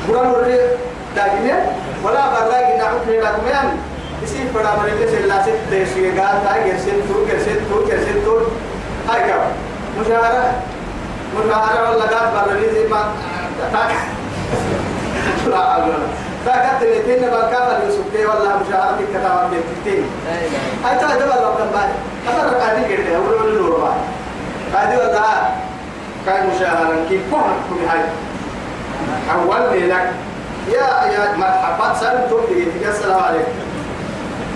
قرآن 0.08 0.26
ورد 0.30 0.60
داقنا 1.16 1.66
ولا 2.04 2.28
برلاقي 2.30 2.78
نعود 2.78 3.08
لكم 3.08 3.46
يعني 3.48 3.70
يصير 4.22 4.46
بڑا 4.54 4.72
مريض 4.78 5.00
سے 5.10 5.18
لا 5.26 5.38
سے 5.44 5.52
تشوی 5.70 6.10
گار 6.16 6.34
تا 6.44 6.52
گرسن 6.66 7.00
تو 7.08 7.24
گرسن 7.28 7.58
تو 7.68 7.76
گرسن 7.88 8.18
تو 8.24 8.34
هاي 9.08 9.20
كم 9.28 9.42
مشاهدة 10.00 10.42
مشاهدة 11.36 11.90
ولا 11.90 12.06
قاد 12.12 12.28
برلاقي 12.34 12.88
ما 12.90 13.02
لا 15.50 15.62
أقول 15.76 15.94
فقط 16.46 16.82
الاثنين 16.82 17.20
بالكافر 17.30 17.78
يسوكي 17.88 18.26
ولا 18.26 18.56
مشاهدة 18.56 19.00
الكتاب 19.00 19.50
بيتكتين 19.50 20.04
لا 20.26 20.32
إله 20.34 20.46
إلا 20.46 20.90
هاي 20.90 20.98
تا 20.98 21.14
دبل 21.24 21.44
رب 21.44 21.72
بعد 21.74 21.88
أنا 22.28 22.50
رقادي 22.52 22.96
كده 22.96 23.16
أقول 23.16 23.54
له 23.54 23.62
نور 23.62 23.80
بعد 24.74 24.86
هذه 24.86 24.98
ولا 24.98 25.22
كان 26.26 26.50
مشاهدة 26.56 26.96
كي 27.08 27.20
كون 27.30 27.42
كل 27.70 27.88
هاي؟ 27.88 28.00
أول 29.34 29.90
لك 29.90 30.10
يا 30.68 30.86
يا 31.12 31.36
مرحبا 31.36 31.94
سلام 32.00 32.30
توبي 32.30 32.66
السلام 32.88 33.22
عليكم. 33.22 33.52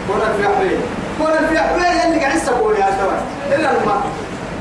كون 0.08 0.20
في 0.36 0.46
أحوال 0.46 0.78
كون 1.18 1.48
في 1.48 1.58
أحوال 1.58 1.82
اللي 2.06 2.20
قاعد 2.20 2.36
يسقون 2.36 2.74
يا 2.74 2.86
شباب 2.86 3.20
إلا 3.52 3.70
الماء. 3.70 4.00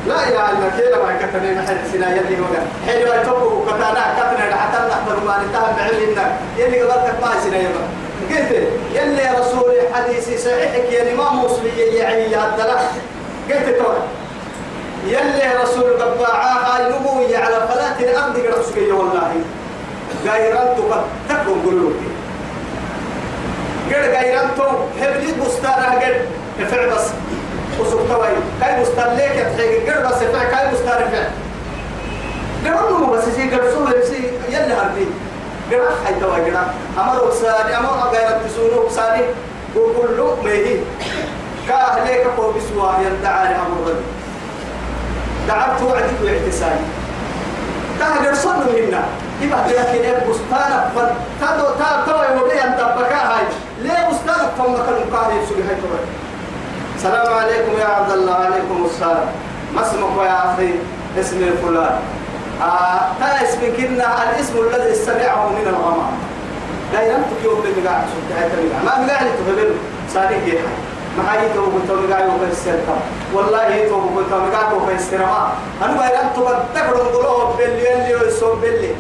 لا 0.08 0.28
إلا 0.30 0.51
الله 0.51 0.70
كيلا 0.78 0.97
ما 1.03 1.18
كتبنا 1.22 1.62
محل 1.62 1.78
سنا 1.93 2.16
يلي 2.16 2.41
وقع 2.41 2.62
حين 2.88 3.08
ما 3.08 3.16
يتوقف 3.22 3.68
كتانا 3.68 4.03
كتنا 4.18 4.56
حتى 4.56 4.78
نحضر 4.89 5.26
ما 5.26 5.38
ننتهى 5.43 5.74
بعلمنا 5.78 6.38
يلي 6.58 6.82
قبلتك 6.82 7.16
ما 7.22 7.32
سنا 7.43 7.58
يبا 7.58 7.84
قلت 8.30 8.51
يلي 8.95 9.22
يا 9.22 9.34
رسول 9.39 9.74
حديثي 9.93 10.38
صحيحك 10.38 10.91
يا 10.91 11.14
إمام 11.14 11.43
مسلم 11.45 11.72
يعني 11.93 12.32
يا 12.32 12.45
الدلع 12.49 12.80
قلت 13.49 13.70
ترى 13.80 13.97
يلي 15.08 15.39
يا 15.39 15.62
رسول 15.64 16.01
قبعاها 16.01 16.89
نبوي 16.89 17.36
على 17.38 17.56
فلات 17.56 17.99
الأرض 17.99 18.38
قرصك 18.38 18.78
والله 18.78 19.32
غيران 20.26 20.76
تكون 21.30 21.62
قلوبي 21.66 22.08
قد 23.89 24.03
غيران 24.16 24.49
تو 24.58 24.64
هبلي 25.01 25.32
بستانها 25.41 25.95
قد 26.06 26.16
افع 26.62 26.86
بس 26.95 27.08
وسوق 27.80 28.01
توي 28.09 28.28
كاي 28.61 28.82
بستان 28.82 29.15
ليك 29.17 29.32
يتحيق 29.36 29.95
قد 29.97 30.03
بس 30.05 30.21
افع 30.21 30.43
كاي 30.43 30.71
افع 30.71 31.23
قرنوا 32.65 33.15
بس 33.17 33.23
يجي 33.28 33.55
قرصوا 33.55 33.89
يسي 33.89 34.32
يلي 34.49 34.73
هربي. 34.73 35.07
قد 35.71 35.82
حي 36.05 36.19
توي 36.19 36.41
قد 36.41 36.57
أمر 36.97 37.23
وساني 37.28 37.78
أمر 37.78 38.09
غيران 38.11 38.41
تسونو 38.47 38.86
وساني 38.86 39.21
وكل 39.76 40.17
له 40.17 40.38
ميهي 40.43 40.78
كأهليك 41.67 42.28
قوم 42.38 42.53
بسوا 42.55 42.91
يندعاني 43.05 43.55
أمر 43.55 43.78
ربي. 43.88 44.05
دعبت 45.47 45.82
وعدك 45.82 46.19
واعتساني 46.23 46.86
تهجر 47.99 48.34
صنو 48.36 48.71
منا 48.78 49.03
يبقى 49.41 49.67
لكن 49.67 50.03
إيه 50.03 50.19
بستان 50.30 50.89
فن 50.95 51.09
تدو 51.41 51.65
تا 51.80 52.03
تو 52.05 52.17
يودي 52.34 52.63
أن 52.63 52.78
تبكى 52.78 53.13
هاي 53.13 53.45
ليه 53.82 54.09
بستان 54.09 54.41
فن 54.57 54.71
مكان 54.71 54.95
مكان 55.11 55.43
يسوي 55.43 55.63
هاي 55.63 55.76
تو 55.76 55.88
السلام 57.06 57.34
عليكم 57.34 57.74
يا 57.80 57.86
عبد 57.86 58.12
الله 58.12 58.34
عليكم 58.34 58.86
السلام. 58.86 59.28
ما 59.76 59.82
اسمك 59.82 60.26
يا 60.26 60.38
أخي؟ 60.45 60.70
اسمي 61.20 61.51
فلان. 61.62 62.01
آه 62.62 63.43
اسمك 63.45 63.78
كنا 63.78 64.08
الاسم 64.24 64.56
الذي 64.58 64.95
سمعه 64.95 65.49
من 65.49 65.66
الغمام. 65.70 66.18
لا 66.93 67.01
ينطق 67.01 67.39
يوم 67.43 67.62
بمقاع 67.62 68.01
سبت 68.10 68.30
هاي 68.38 68.49
تمقاع 68.49 68.82
ما 68.86 69.06
مقاع 69.06 69.22
لتفبل 69.22 69.72
صادق 70.14 70.47
يا 70.47 70.62
معاي 71.18 71.53
تو 71.53 71.66
كنت 71.66 71.91
مقاع 71.91 72.20
يوم 72.26 72.38
بستان 72.51 72.82
والله 73.34 73.88
تو 73.89 74.01
كنت 74.16 74.32
مقاع 74.34 74.70
تو 74.70 74.80
بستان 74.86 75.20
ما. 75.20 75.53
أنا 75.86 75.93
بيران 75.93 76.28
تو 76.36 76.41
بتكرم 76.41 77.08
قلوب 77.16 77.58
بلي 77.58 77.93
اللي 77.93 78.16
ويسوم 78.16 78.60
بلي. 78.62 78.91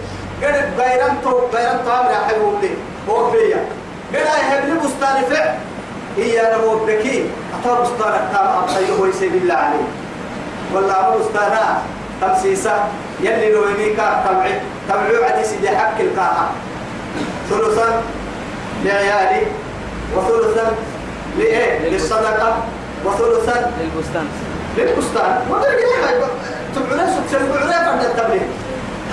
قد 0.43 0.77
بيران 0.77 1.15
تو 1.23 1.47
بيران 1.53 1.79
تو 1.85 1.91
أمر 1.91 2.13
حبوب 2.27 2.53
لي 2.61 2.69
هو 3.09 3.31
بيا 3.31 3.61
قد 4.13 4.25
أهل 4.27 4.69
لي 4.69 4.75
بستان 4.79 5.17
فع 5.29 5.53
هي 6.17 6.47
أنا 6.47 6.55
هو 6.55 6.85
بكي 6.85 7.29
أتى 7.53 7.81
بستان 7.81 8.13
التام 8.13 8.47
أبطيه 8.47 8.93
هو 8.99 9.05
يسيب 9.05 9.35
الله 9.35 9.55
عليه. 9.55 9.87
والله 10.73 11.07
أبو 11.07 11.19
بستانا 11.19 11.81
تمسيسة. 12.21 12.73
يلي 13.19 13.51
لو 13.51 13.63
يميكا 13.69 14.23
تبعي 14.25 14.61
تبعي 14.89 15.23
عدي 15.25 15.43
سيدي 15.43 15.69
حق 15.69 15.99
القاعة. 15.99 16.49
ثلثا 17.49 18.01
لعيالي. 18.83 19.47
وثلثا 20.15 20.71
لإيه؟ 21.37 21.89
للصدقة. 21.89 22.57
وثلثا 23.05 23.71
للبستان. 23.79 24.27
للبستان. 24.77 25.39
هاي. 26.05 26.15
تبعنا 26.75 27.13
سبت 27.13 27.41
تبعنا 27.41 27.91
فرد 27.91 28.03
التبليغ 28.05 28.41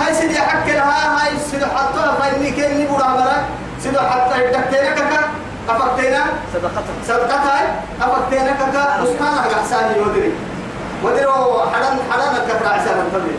هاي 0.00 0.14
سيدي 0.14 0.38
حق 0.38 0.66
لها. 0.66 1.26
هاي 1.26 1.38
سيدي 1.50 1.66
حطها. 1.66 2.16
فايني 2.20 2.50
كين 2.50 2.80
نبورا 2.80 3.09
مرا 3.09 3.44
سيدي 3.82 3.98
حطها. 3.98 4.36
يدكتينا 4.36 4.90
كاكا 4.90 5.22
أفكتينا 5.68 6.22
صدقته 6.54 6.92
صدقتها 7.08 7.60
هاي 7.60 7.66
أفكتينا 8.02 8.52
كاكا 8.52 9.02
بستان 9.02 9.38
على 9.44 9.54
حساني 9.54 9.96
يودري 9.98 10.32
ودروا 11.04 11.62
حرام 11.72 11.98
حرام 12.10 12.34
كفر 12.48 12.66
عسان 12.66 12.98
التبليغ 13.06 13.38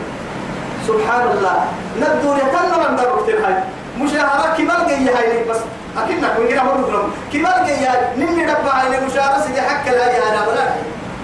سبحان 0.88 1.28
الله 1.38 1.56
ندور 2.02 2.38
يتنى 2.38 2.90
من 2.90 2.96
دروكتين 2.96 3.44
هاي. 3.44 3.56
مشاهرة 4.00 4.56
كبار 4.58 4.88
جاي 4.88 5.10
هاي؟ 5.16 5.44
بس 5.50 5.58
أكيد 5.98 6.24
نكون 6.24 6.48
كده 6.48 6.64
مرة 6.64 6.84
فرم 6.92 7.12
كبار 7.34 7.66
جاي 7.68 7.88
نمي 8.18 8.44
دبا 8.46 8.72
هاي 8.74 9.06
مشاهرة 9.06 9.42
سيدي 9.48 9.62
حق 9.62 9.86
لها 9.88 10.10
يا 10.12 10.30
أنا 10.30 10.46
بلا 10.46 10.66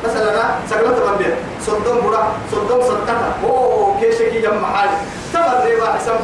مثلا 0.06 0.32
أنا 0.32 0.44
سقلت 0.70 1.00
بندير 1.08 1.36
صدام 1.68 1.98
بڑا 2.02 2.22
صدام 2.52 2.82
صدقها 2.82 3.30
أوه 3.44 3.96
كيشكي 4.02 4.44
يم 4.46 4.66
حاج 4.66 4.90
تمر 5.34 5.64
ريبا 5.66 5.94
حسام 5.94 6.16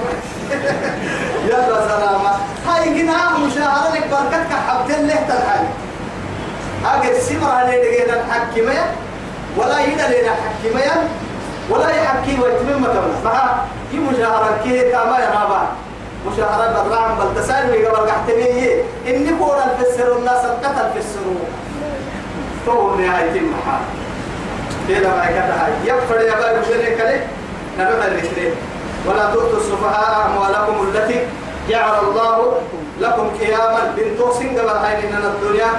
يلا 1.49 1.87
سلامة. 1.87 2.31
هاي 2.67 2.93
جنا 2.93 3.37
مشاهرة 3.37 3.95
لك 3.95 4.07
بركتك 4.11 4.51
حبتين 4.67 5.07
له 5.07 5.15
تنحل 5.15 5.65
أجد 6.85 7.19
سمر 7.19 7.51
عليه 7.51 7.77
لقينا 7.83 8.13
الحكمة 8.19 8.85
ولا 9.57 9.79
يدا 9.79 10.07
لنا 10.07 10.31
حكمة 10.31 11.07
ولا 11.69 11.89
يحكي 11.89 12.41
ويتمم 12.41 12.81
مثلا 12.81 13.11
فها 13.23 13.65
هي 13.93 13.99
مشاهرة 13.99 14.59
كي 14.63 14.91
كما 14.91 15.19
يرابا 15.19 15.67
مشاهرة 16.27 16.83
بدرعم 16.83 17.17
بل 17.17 17.41
تسالي 17.41 17.85
قبل 17.85 18.09
قحتني 18.09 18.71
إني 19.07 19.39
قول 19.39 19.57
الفسر 19.57 20.17
الناس 20.17 20.45
القتل 20.45 20.91
في 20.93 20.99
السنو 20.99 21.35
تو 22.65 22.95
نهاية 22.95 23.39
المحال 23.39 23.81
كده 24.89 25.09
ما 25.09 25.25
كده 25.25 25.67
يغفر 25.85 26.21
يا 26.21 26.35
باي 26.35 26.59
وشريك 26.59 26.99
لك 26.99 27.27
نبغى 27.79 28.07
الاثنين 28.07 28.51
ولا 29.07 29.25
تؤتوا 29.33 29.57
السفهاء 29.57 30.25
أموالكم 30.27 30.87
التي 30.87 31.19
جعل 31.69 31.99
الله 32.03 32.53
لكم 32.99 33.29
قياما 33.39 33.93
بنتو 33.97 34.33
سنجبر 34.33 34.71
هاي 34.71 34.97
من 35.01 35.23
الدنيا 35.33 35.69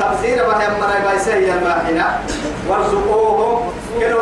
تفسير 0.00 0.36
بها 0.46 0.68
من 0.68 1.04
بايسي 1.04 1.52
الماحنة 1.52 2.18
وارزقوهم 2.68 3.70
كنو 4.00 4.18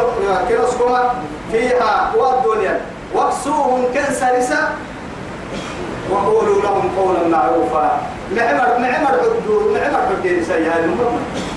كنوسكما 0.48 1.14
فيها 1.52 2.12
والدنيا 2.16 2.80
واكسوهم 3.14 3.84
كنسرسا 3.94 4.68
وقولوا 6.10 6.62
لهم 6.62 6.90
قولا 6.98 7.28
معروفا. 7.28 8.00
معمر 8.36 8.78
معمر 8.78 9.08
حدود 9.22 9.62
معمر 9.74 10.00
حدود 10.08 10.42
سيئة 10.42 10.86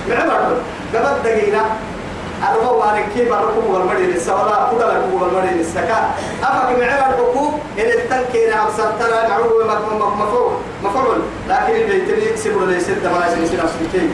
معمر 0.08 0.56
قبل 0.94 1.22
دقيقة 1.24 1.60
أربعة 2.42 2.72
وأنا 2.72 3.00
كيف 3.14 3.32
أركب 3.32 3.64
والمدين 3.70 4.10
السوالا 4.16 4.68
كذا 4.70 4.86
لكم 4.86 5.22
والمدين 5.22 5.60
السكا 5.60 6.10
أفك 6.42 6.78
معنا 6.78 6.98
الحقوق 7.10 7.54
إن 7.78 7.84
التنكير 7.84 8.54
عم 8.54 8.66
سرتنا 8.76 9.28
معروف 9.28 9.66
مفعول 10.18 10.52
مفعول. 10.84 11.18
لكن 11.48 11.74
البيتني 11.74 12.24
يكسب 12.24 12.56
ولا 12.56 12.76
يسد 12.76 13.06
ما 13.06 13.26
يسد 13.26 13.54
نفسه 13.64 14.08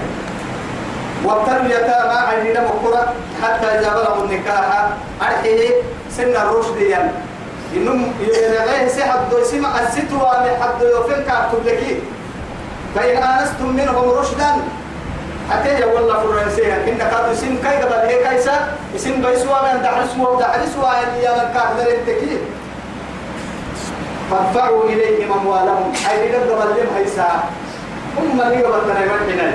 وابتلوا 1.24 1.60
اليتامى 1.60 2.18
عيننا 2.28 2.60
مكرة 2.60 3.12
حتى 3.42 3.66
إذا 3.66 3.88
بلغوا 3.94 4.24
النكاح 4.24 4.88
أرحيه 5.22 5.70
سن 6.16 6.36
الرشد 6.36 6.76
يعني 6.76 7.10
إنهم 7.76 8.12
يلغيه 8.20 8.88
سيحد 8.88 9.18
يسمع 9.42 9.80
الستوى 9.80 10.32
من 10.44 10.62
حد 10.62 10.82
يوفين 10.82 11.24
كاكتب 11.24 11.66
لكي. 11.66 12.00
فإن 12.94 13.22
آنستم 13.22 13.66
منهم 13.76 14.10
رشدا 14.10 14.50
حتى 15.51 15.84
والله 15.84 16.14
فرنسيا 16.22 16.74
إن 16.88 16.98
كاد 16.98 17.28
اسم 17.32 17.57
كي 17.62 17.76
قبل 17.82 17.92
هيك 18.09 18.28
كيسا 18.28 18.72
اسم 18.96 19.22
بيسوا 19.22 19.74
من 19.74 19.82
دحرس 19.82 20.16
مو 20.16 20.38
دحرس 20.40 20.76
وعلى 20.82 21.22
يا 21.22 21.30
من 21.30 21.55
كاد 21.55 21.86
التكي 21.86 22.38
فادفعوا 24.30 24.84
إليهم 24.84 25.32
أموالهم. 25.32 25.92
أي 26.11 26.34
قد 26.34 26.51
قبل 26.51 26.70
لهم 26.76 26.96
هيسا. 26.96 27.28
هم 28.18 28.40
اللي 28.40 28.62
قبل 28.62 28.94
تنين 29.26 29.55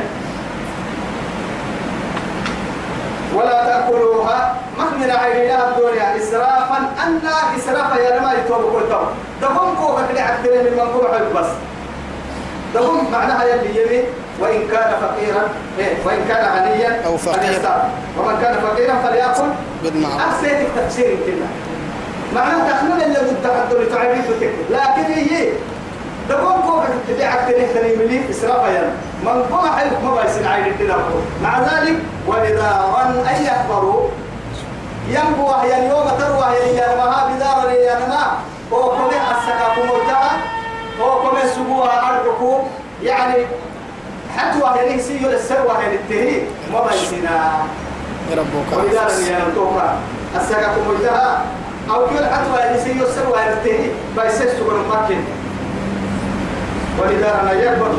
ولا 3.36 3.66
تأكلوها. 3.66 4.56
مخمن 4.78 5.12
عينها 5.12 5.70
الدنيا 5.70 6.18
إسرافا. 6.18 6.78
أن 7.08 7.22
إسرافا 7.58 8.00
يا 8.00 8.20
لما 8.20 8.34
يتوب 8.34 8.62
كل 8.74 8.90
تو 8.90 9.02
دهم 9.42 9.76
كوبا 9.76 10.08
كده 10.12 10.22
عكتين 10.22 10.64
من 10.64 10.74
منقوع 10.78 11.20
بس. 11.36 11.52
دهم 12.74 13.12
معناها 13.12 13.44
يلي 13.44 13.82
يمي 13.82 14.04
وإن 14.40 14.68
كان 14.72 14.92
فقيرا 15.02 15.44
إيه 15.80 15.94
وإن 16.06 16.20
كان 16.28 16.46
غنيا 16.58 17.02
أو 17.06 17.18
فقيرا. 17.18 17.90
ومن 18.20 18.38
كان 18.42 18.54
فقيرا 18.54 18.96
فليأكل. 18.96 19.50
بالمعروف. 19.84 20.22
أحسيت 20.22 20.58
التفسير 20.62 21.18
كده 21.28 21.46
معناها 22.36 22.72
تخمن 22.72 23.02
اللي 23.02 23.18
ضد 23.20 23.90
تعبين 23.92 24.22
بتكتب 24.22 24.66
لكن 24.70 25.14
هي 25.14 25.50
دقوم 26.30 26.62
كوكا 26.62 26.88
تبيعك 27.08 27.40
تنهتني 27.40 27.96
ملي 27.96 28.22
إسرافا 28.30 28.68
يعني 28.72 28.88
من 29.24 29.44
قوم 29.44 29.70
حيث 29.78 29.94
ما 30.04 30.22
بيسن 30.22 30.48
عين 30.48 30.66
التدبر 30.66 31.22
مع 31.44 31.60
ذلك 31.60 31.96
وإذا 32.28 32.86
ظن 32.96 33.28
أن 33.28 33.44
يخبروا 33.46 34.08
ينبوه 35.10 35.66
يعني 35.66 35.90
يوم 35.90 36.10
تروه 36.20 36.54
يعني 36.54 36.96
ما 36.98 37.30
بدار 37.36 37.72
يعني 37.72 38.06
ما 38.08 38.38
هو 38.74 38.90
كم 38.92 39.06
السكاكم 39.08 39.88
مرتعا 39.88 40.30
هو 41.02 41.22
كم 41.22 41.38
سبوها 41.56 42.10
أرجوكم 42.10 42.68
يعني 43.04 43.46
حتى 44.38 44.60
يعني 44.76 45.02
سيو 45.02 45.30
السروة 45.30 45.82
يعني 45.82 45.96
التهي 45.96 46.42
ما 46.74 46.88
بيسنا 46.88 47.66
ربك 48.32 48.78
وإذا 48.78 49.30
يعني 49.30 49.52
توما 49.56 49.96
السكاكم 50.42 50.82
مرتعا 50.88 51.46
أو 51.90 52.06
كل 52.06 52.26
حتى 52.26 52.60
يعني 52.60 52.80
سيو 52.80 53.06
السروة 53.08 53.40
يعني 53.40 53.54
التهي 53.54 53.90
بيسس 54.18 54.42
سبحان 54.42 55.04
مكين 55.04 55.24
ولذا 57.00 57.42
أنا 57.42 57.52
يكبر 57.54 57.92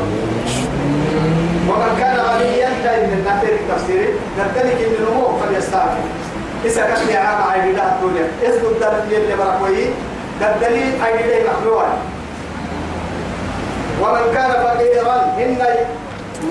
ومن 1.69 1.97
كان 1.99 2.15
غنيا 2.15 2.69
دائما 2.83 3.15
نحتاج 3.27 3.49
التفسير 3.49 4.09
نبتلك 4.39 4.75
من 4.75 4.95
النمو 4.99 5.37
فليستعفي 5.39 6.01
إذا 6.65 6.81
كان 6.81 7.41
عيني 7.51 7.71
لا 7.73 7.95
الدنيا. 7.95 8.27
اسم 8.43 8.65
الدرب 8.65 9.11
اللي 9.11 9.35
بركوي 9.35 9.85
عيني 11.03 11.43
لا 11.43 11.51
مخلوع 11.53 11.83
ومن 14.01 14.33
كان 14.33 14.51
فقيرا. 14.51 15.35
إن 15.37 15.57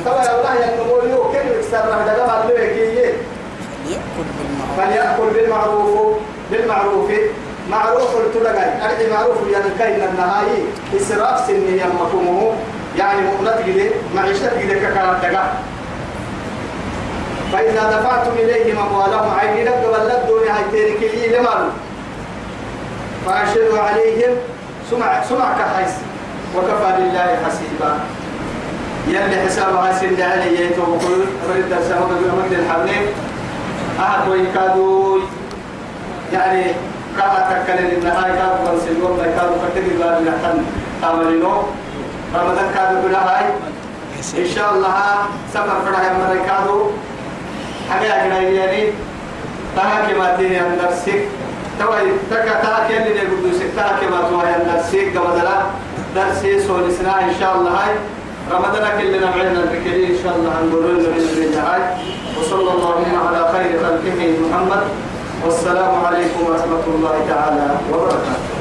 توا 0.05 0.22
يا 0.22 0.32
الله 0.39 0.55
ينمو 0.64 0.97
يو 1.11 1.22
كل 1.32 1.47
يكسر 1.59 1.84
لك 1.91 2.07
يأكل 3.91 4.26
بالمعروف. 4.39 4.76
فليأكل 4.76 5.28
بالمعروف 5.34 6.16
بالمعروف. 6.51 7.11
معروف 7.70 8.16
التلقاي. 8.16 8.70
أرجع 8.84 9.07
معروف 9.16 9.37
يعني 9.53 9.70
كاين 9.78 10.01
النهاية. 10.09 10.62
إسراف 10.97 11.47
سنه 11.47 11.70
يمكمه 11.82 12.53
يعني 12.99 13.20
مؤنت 13.20 13.59
جدي 13.66 13.91
معيشة 14.14 14.62
جدي 14.62 14.74
ككارت 14.74 15.22
دقا. 15.22 15.45
فإذا 17.53 17.82
دفعتم 17.91 18.32
إليهم 18.39 18.78
أموالهم 18.78 19.30
لك 19.64 19.80
بلد 19.93 20.26
دون 20.28 20.49
هاي 20.49 20.64
تيرك 20.72 21.14
لي 21.14 21.39
لمال. 21.39 21.70
فأشهدوا 23.26 23.78
عليهم 23.78 24.32
سمع 24.91 25.22
سمع 25.28 25.53
كحيس 25.59 25.95
وكفى 26.57 26.91
لله 26.99 27.39
حسيبا. 27.47 28.01
يلي 29.09 29.36
حسابها 29.46 29.92
سند 29.92 30.20
علي 30.20 30.64
يتوب 30.64 30.98
كل 30.98 31.22
فرد 31.46 31.72
السماء 31.80 32.09
بمد 32.09 32.52
الحبلين 32.52 33.07
أحد 34.00 34.28
ويكادوا 34.28 35.18
يعني 36.32 36.64
كما 37.16 37.62
تكلم 37.64 37.90
النهاية 37.98 38.32
كادوا 38.32 38.72
بنسل 38.72 39.02
والله 39.02 39.24
كادوا 39.24 39.57
فتقل 39.62 39.96
باب 39.98 40.22
نحن 40.22 40.64
تعملينو 41.02 41.62
رمضان 42.34 42.66
كادوا 42.74 43.02
كل 43.02 43.14
هاي. 43.14 43.44
إن 44.38 44.48
شاء 44.54 44.74
الله 44.74 44.94
سفر 45.54 45.76
فرح 45.86 46.00
يمر 46.11 46.46
كادوا 46.46 46.90
حاجة 47.90 48.04
يعني 48.04 48.92
تاكي 49.76 50.18
ما 50.18 50.36
تيني 50.36 50.61
أندر 50.61 50.90
سيك 51.04 51.28
توي 51.80 52.11
تكا 52.30 52.54
تاكي 52.64 52.96
اللي 52.96 53.20
نقول 53.22 53.54
سيك 53.54 53.70
تاكي 53.76 54.07
ما 54.07 54.20
توي 54.30 54.48
أندر 54.57 54.82
سيك 54.90 55.16
قبضلا. 55.18 55.57
درسي 56.14 56.61
سولسنا 56.66 57.24
إن 57.24 57.34
شاء 57.40 57.57
الله 57.57 57.70
هاي. 57.70 57.94
رمضان 58.53 59.01
كلنا 59.01 59.30
معنا 59.30 59.61
البكري 59.62 60.07
إن 60.07 60.18
شاء 60.22 60.36
الله 60.36 60.53
نقول 60.66 60.84
لنا 60.94 61.09
بإذن 61.09 61.55
هاي 61.59 61.82
وصلى 62.38 62.70
الله 62.72 63.07
على 63.26 63.40
خير 63.53 63.70
خلقه 63.82 64.20
محمد. 64.42 64.82
والسلام 65.44 66.05
عليكم 66.05 66.40
ورحمة 66.47 66.84
الله 66.94 67.16
تعالى 67.28 67.66
وبركاته. 67.92 68.55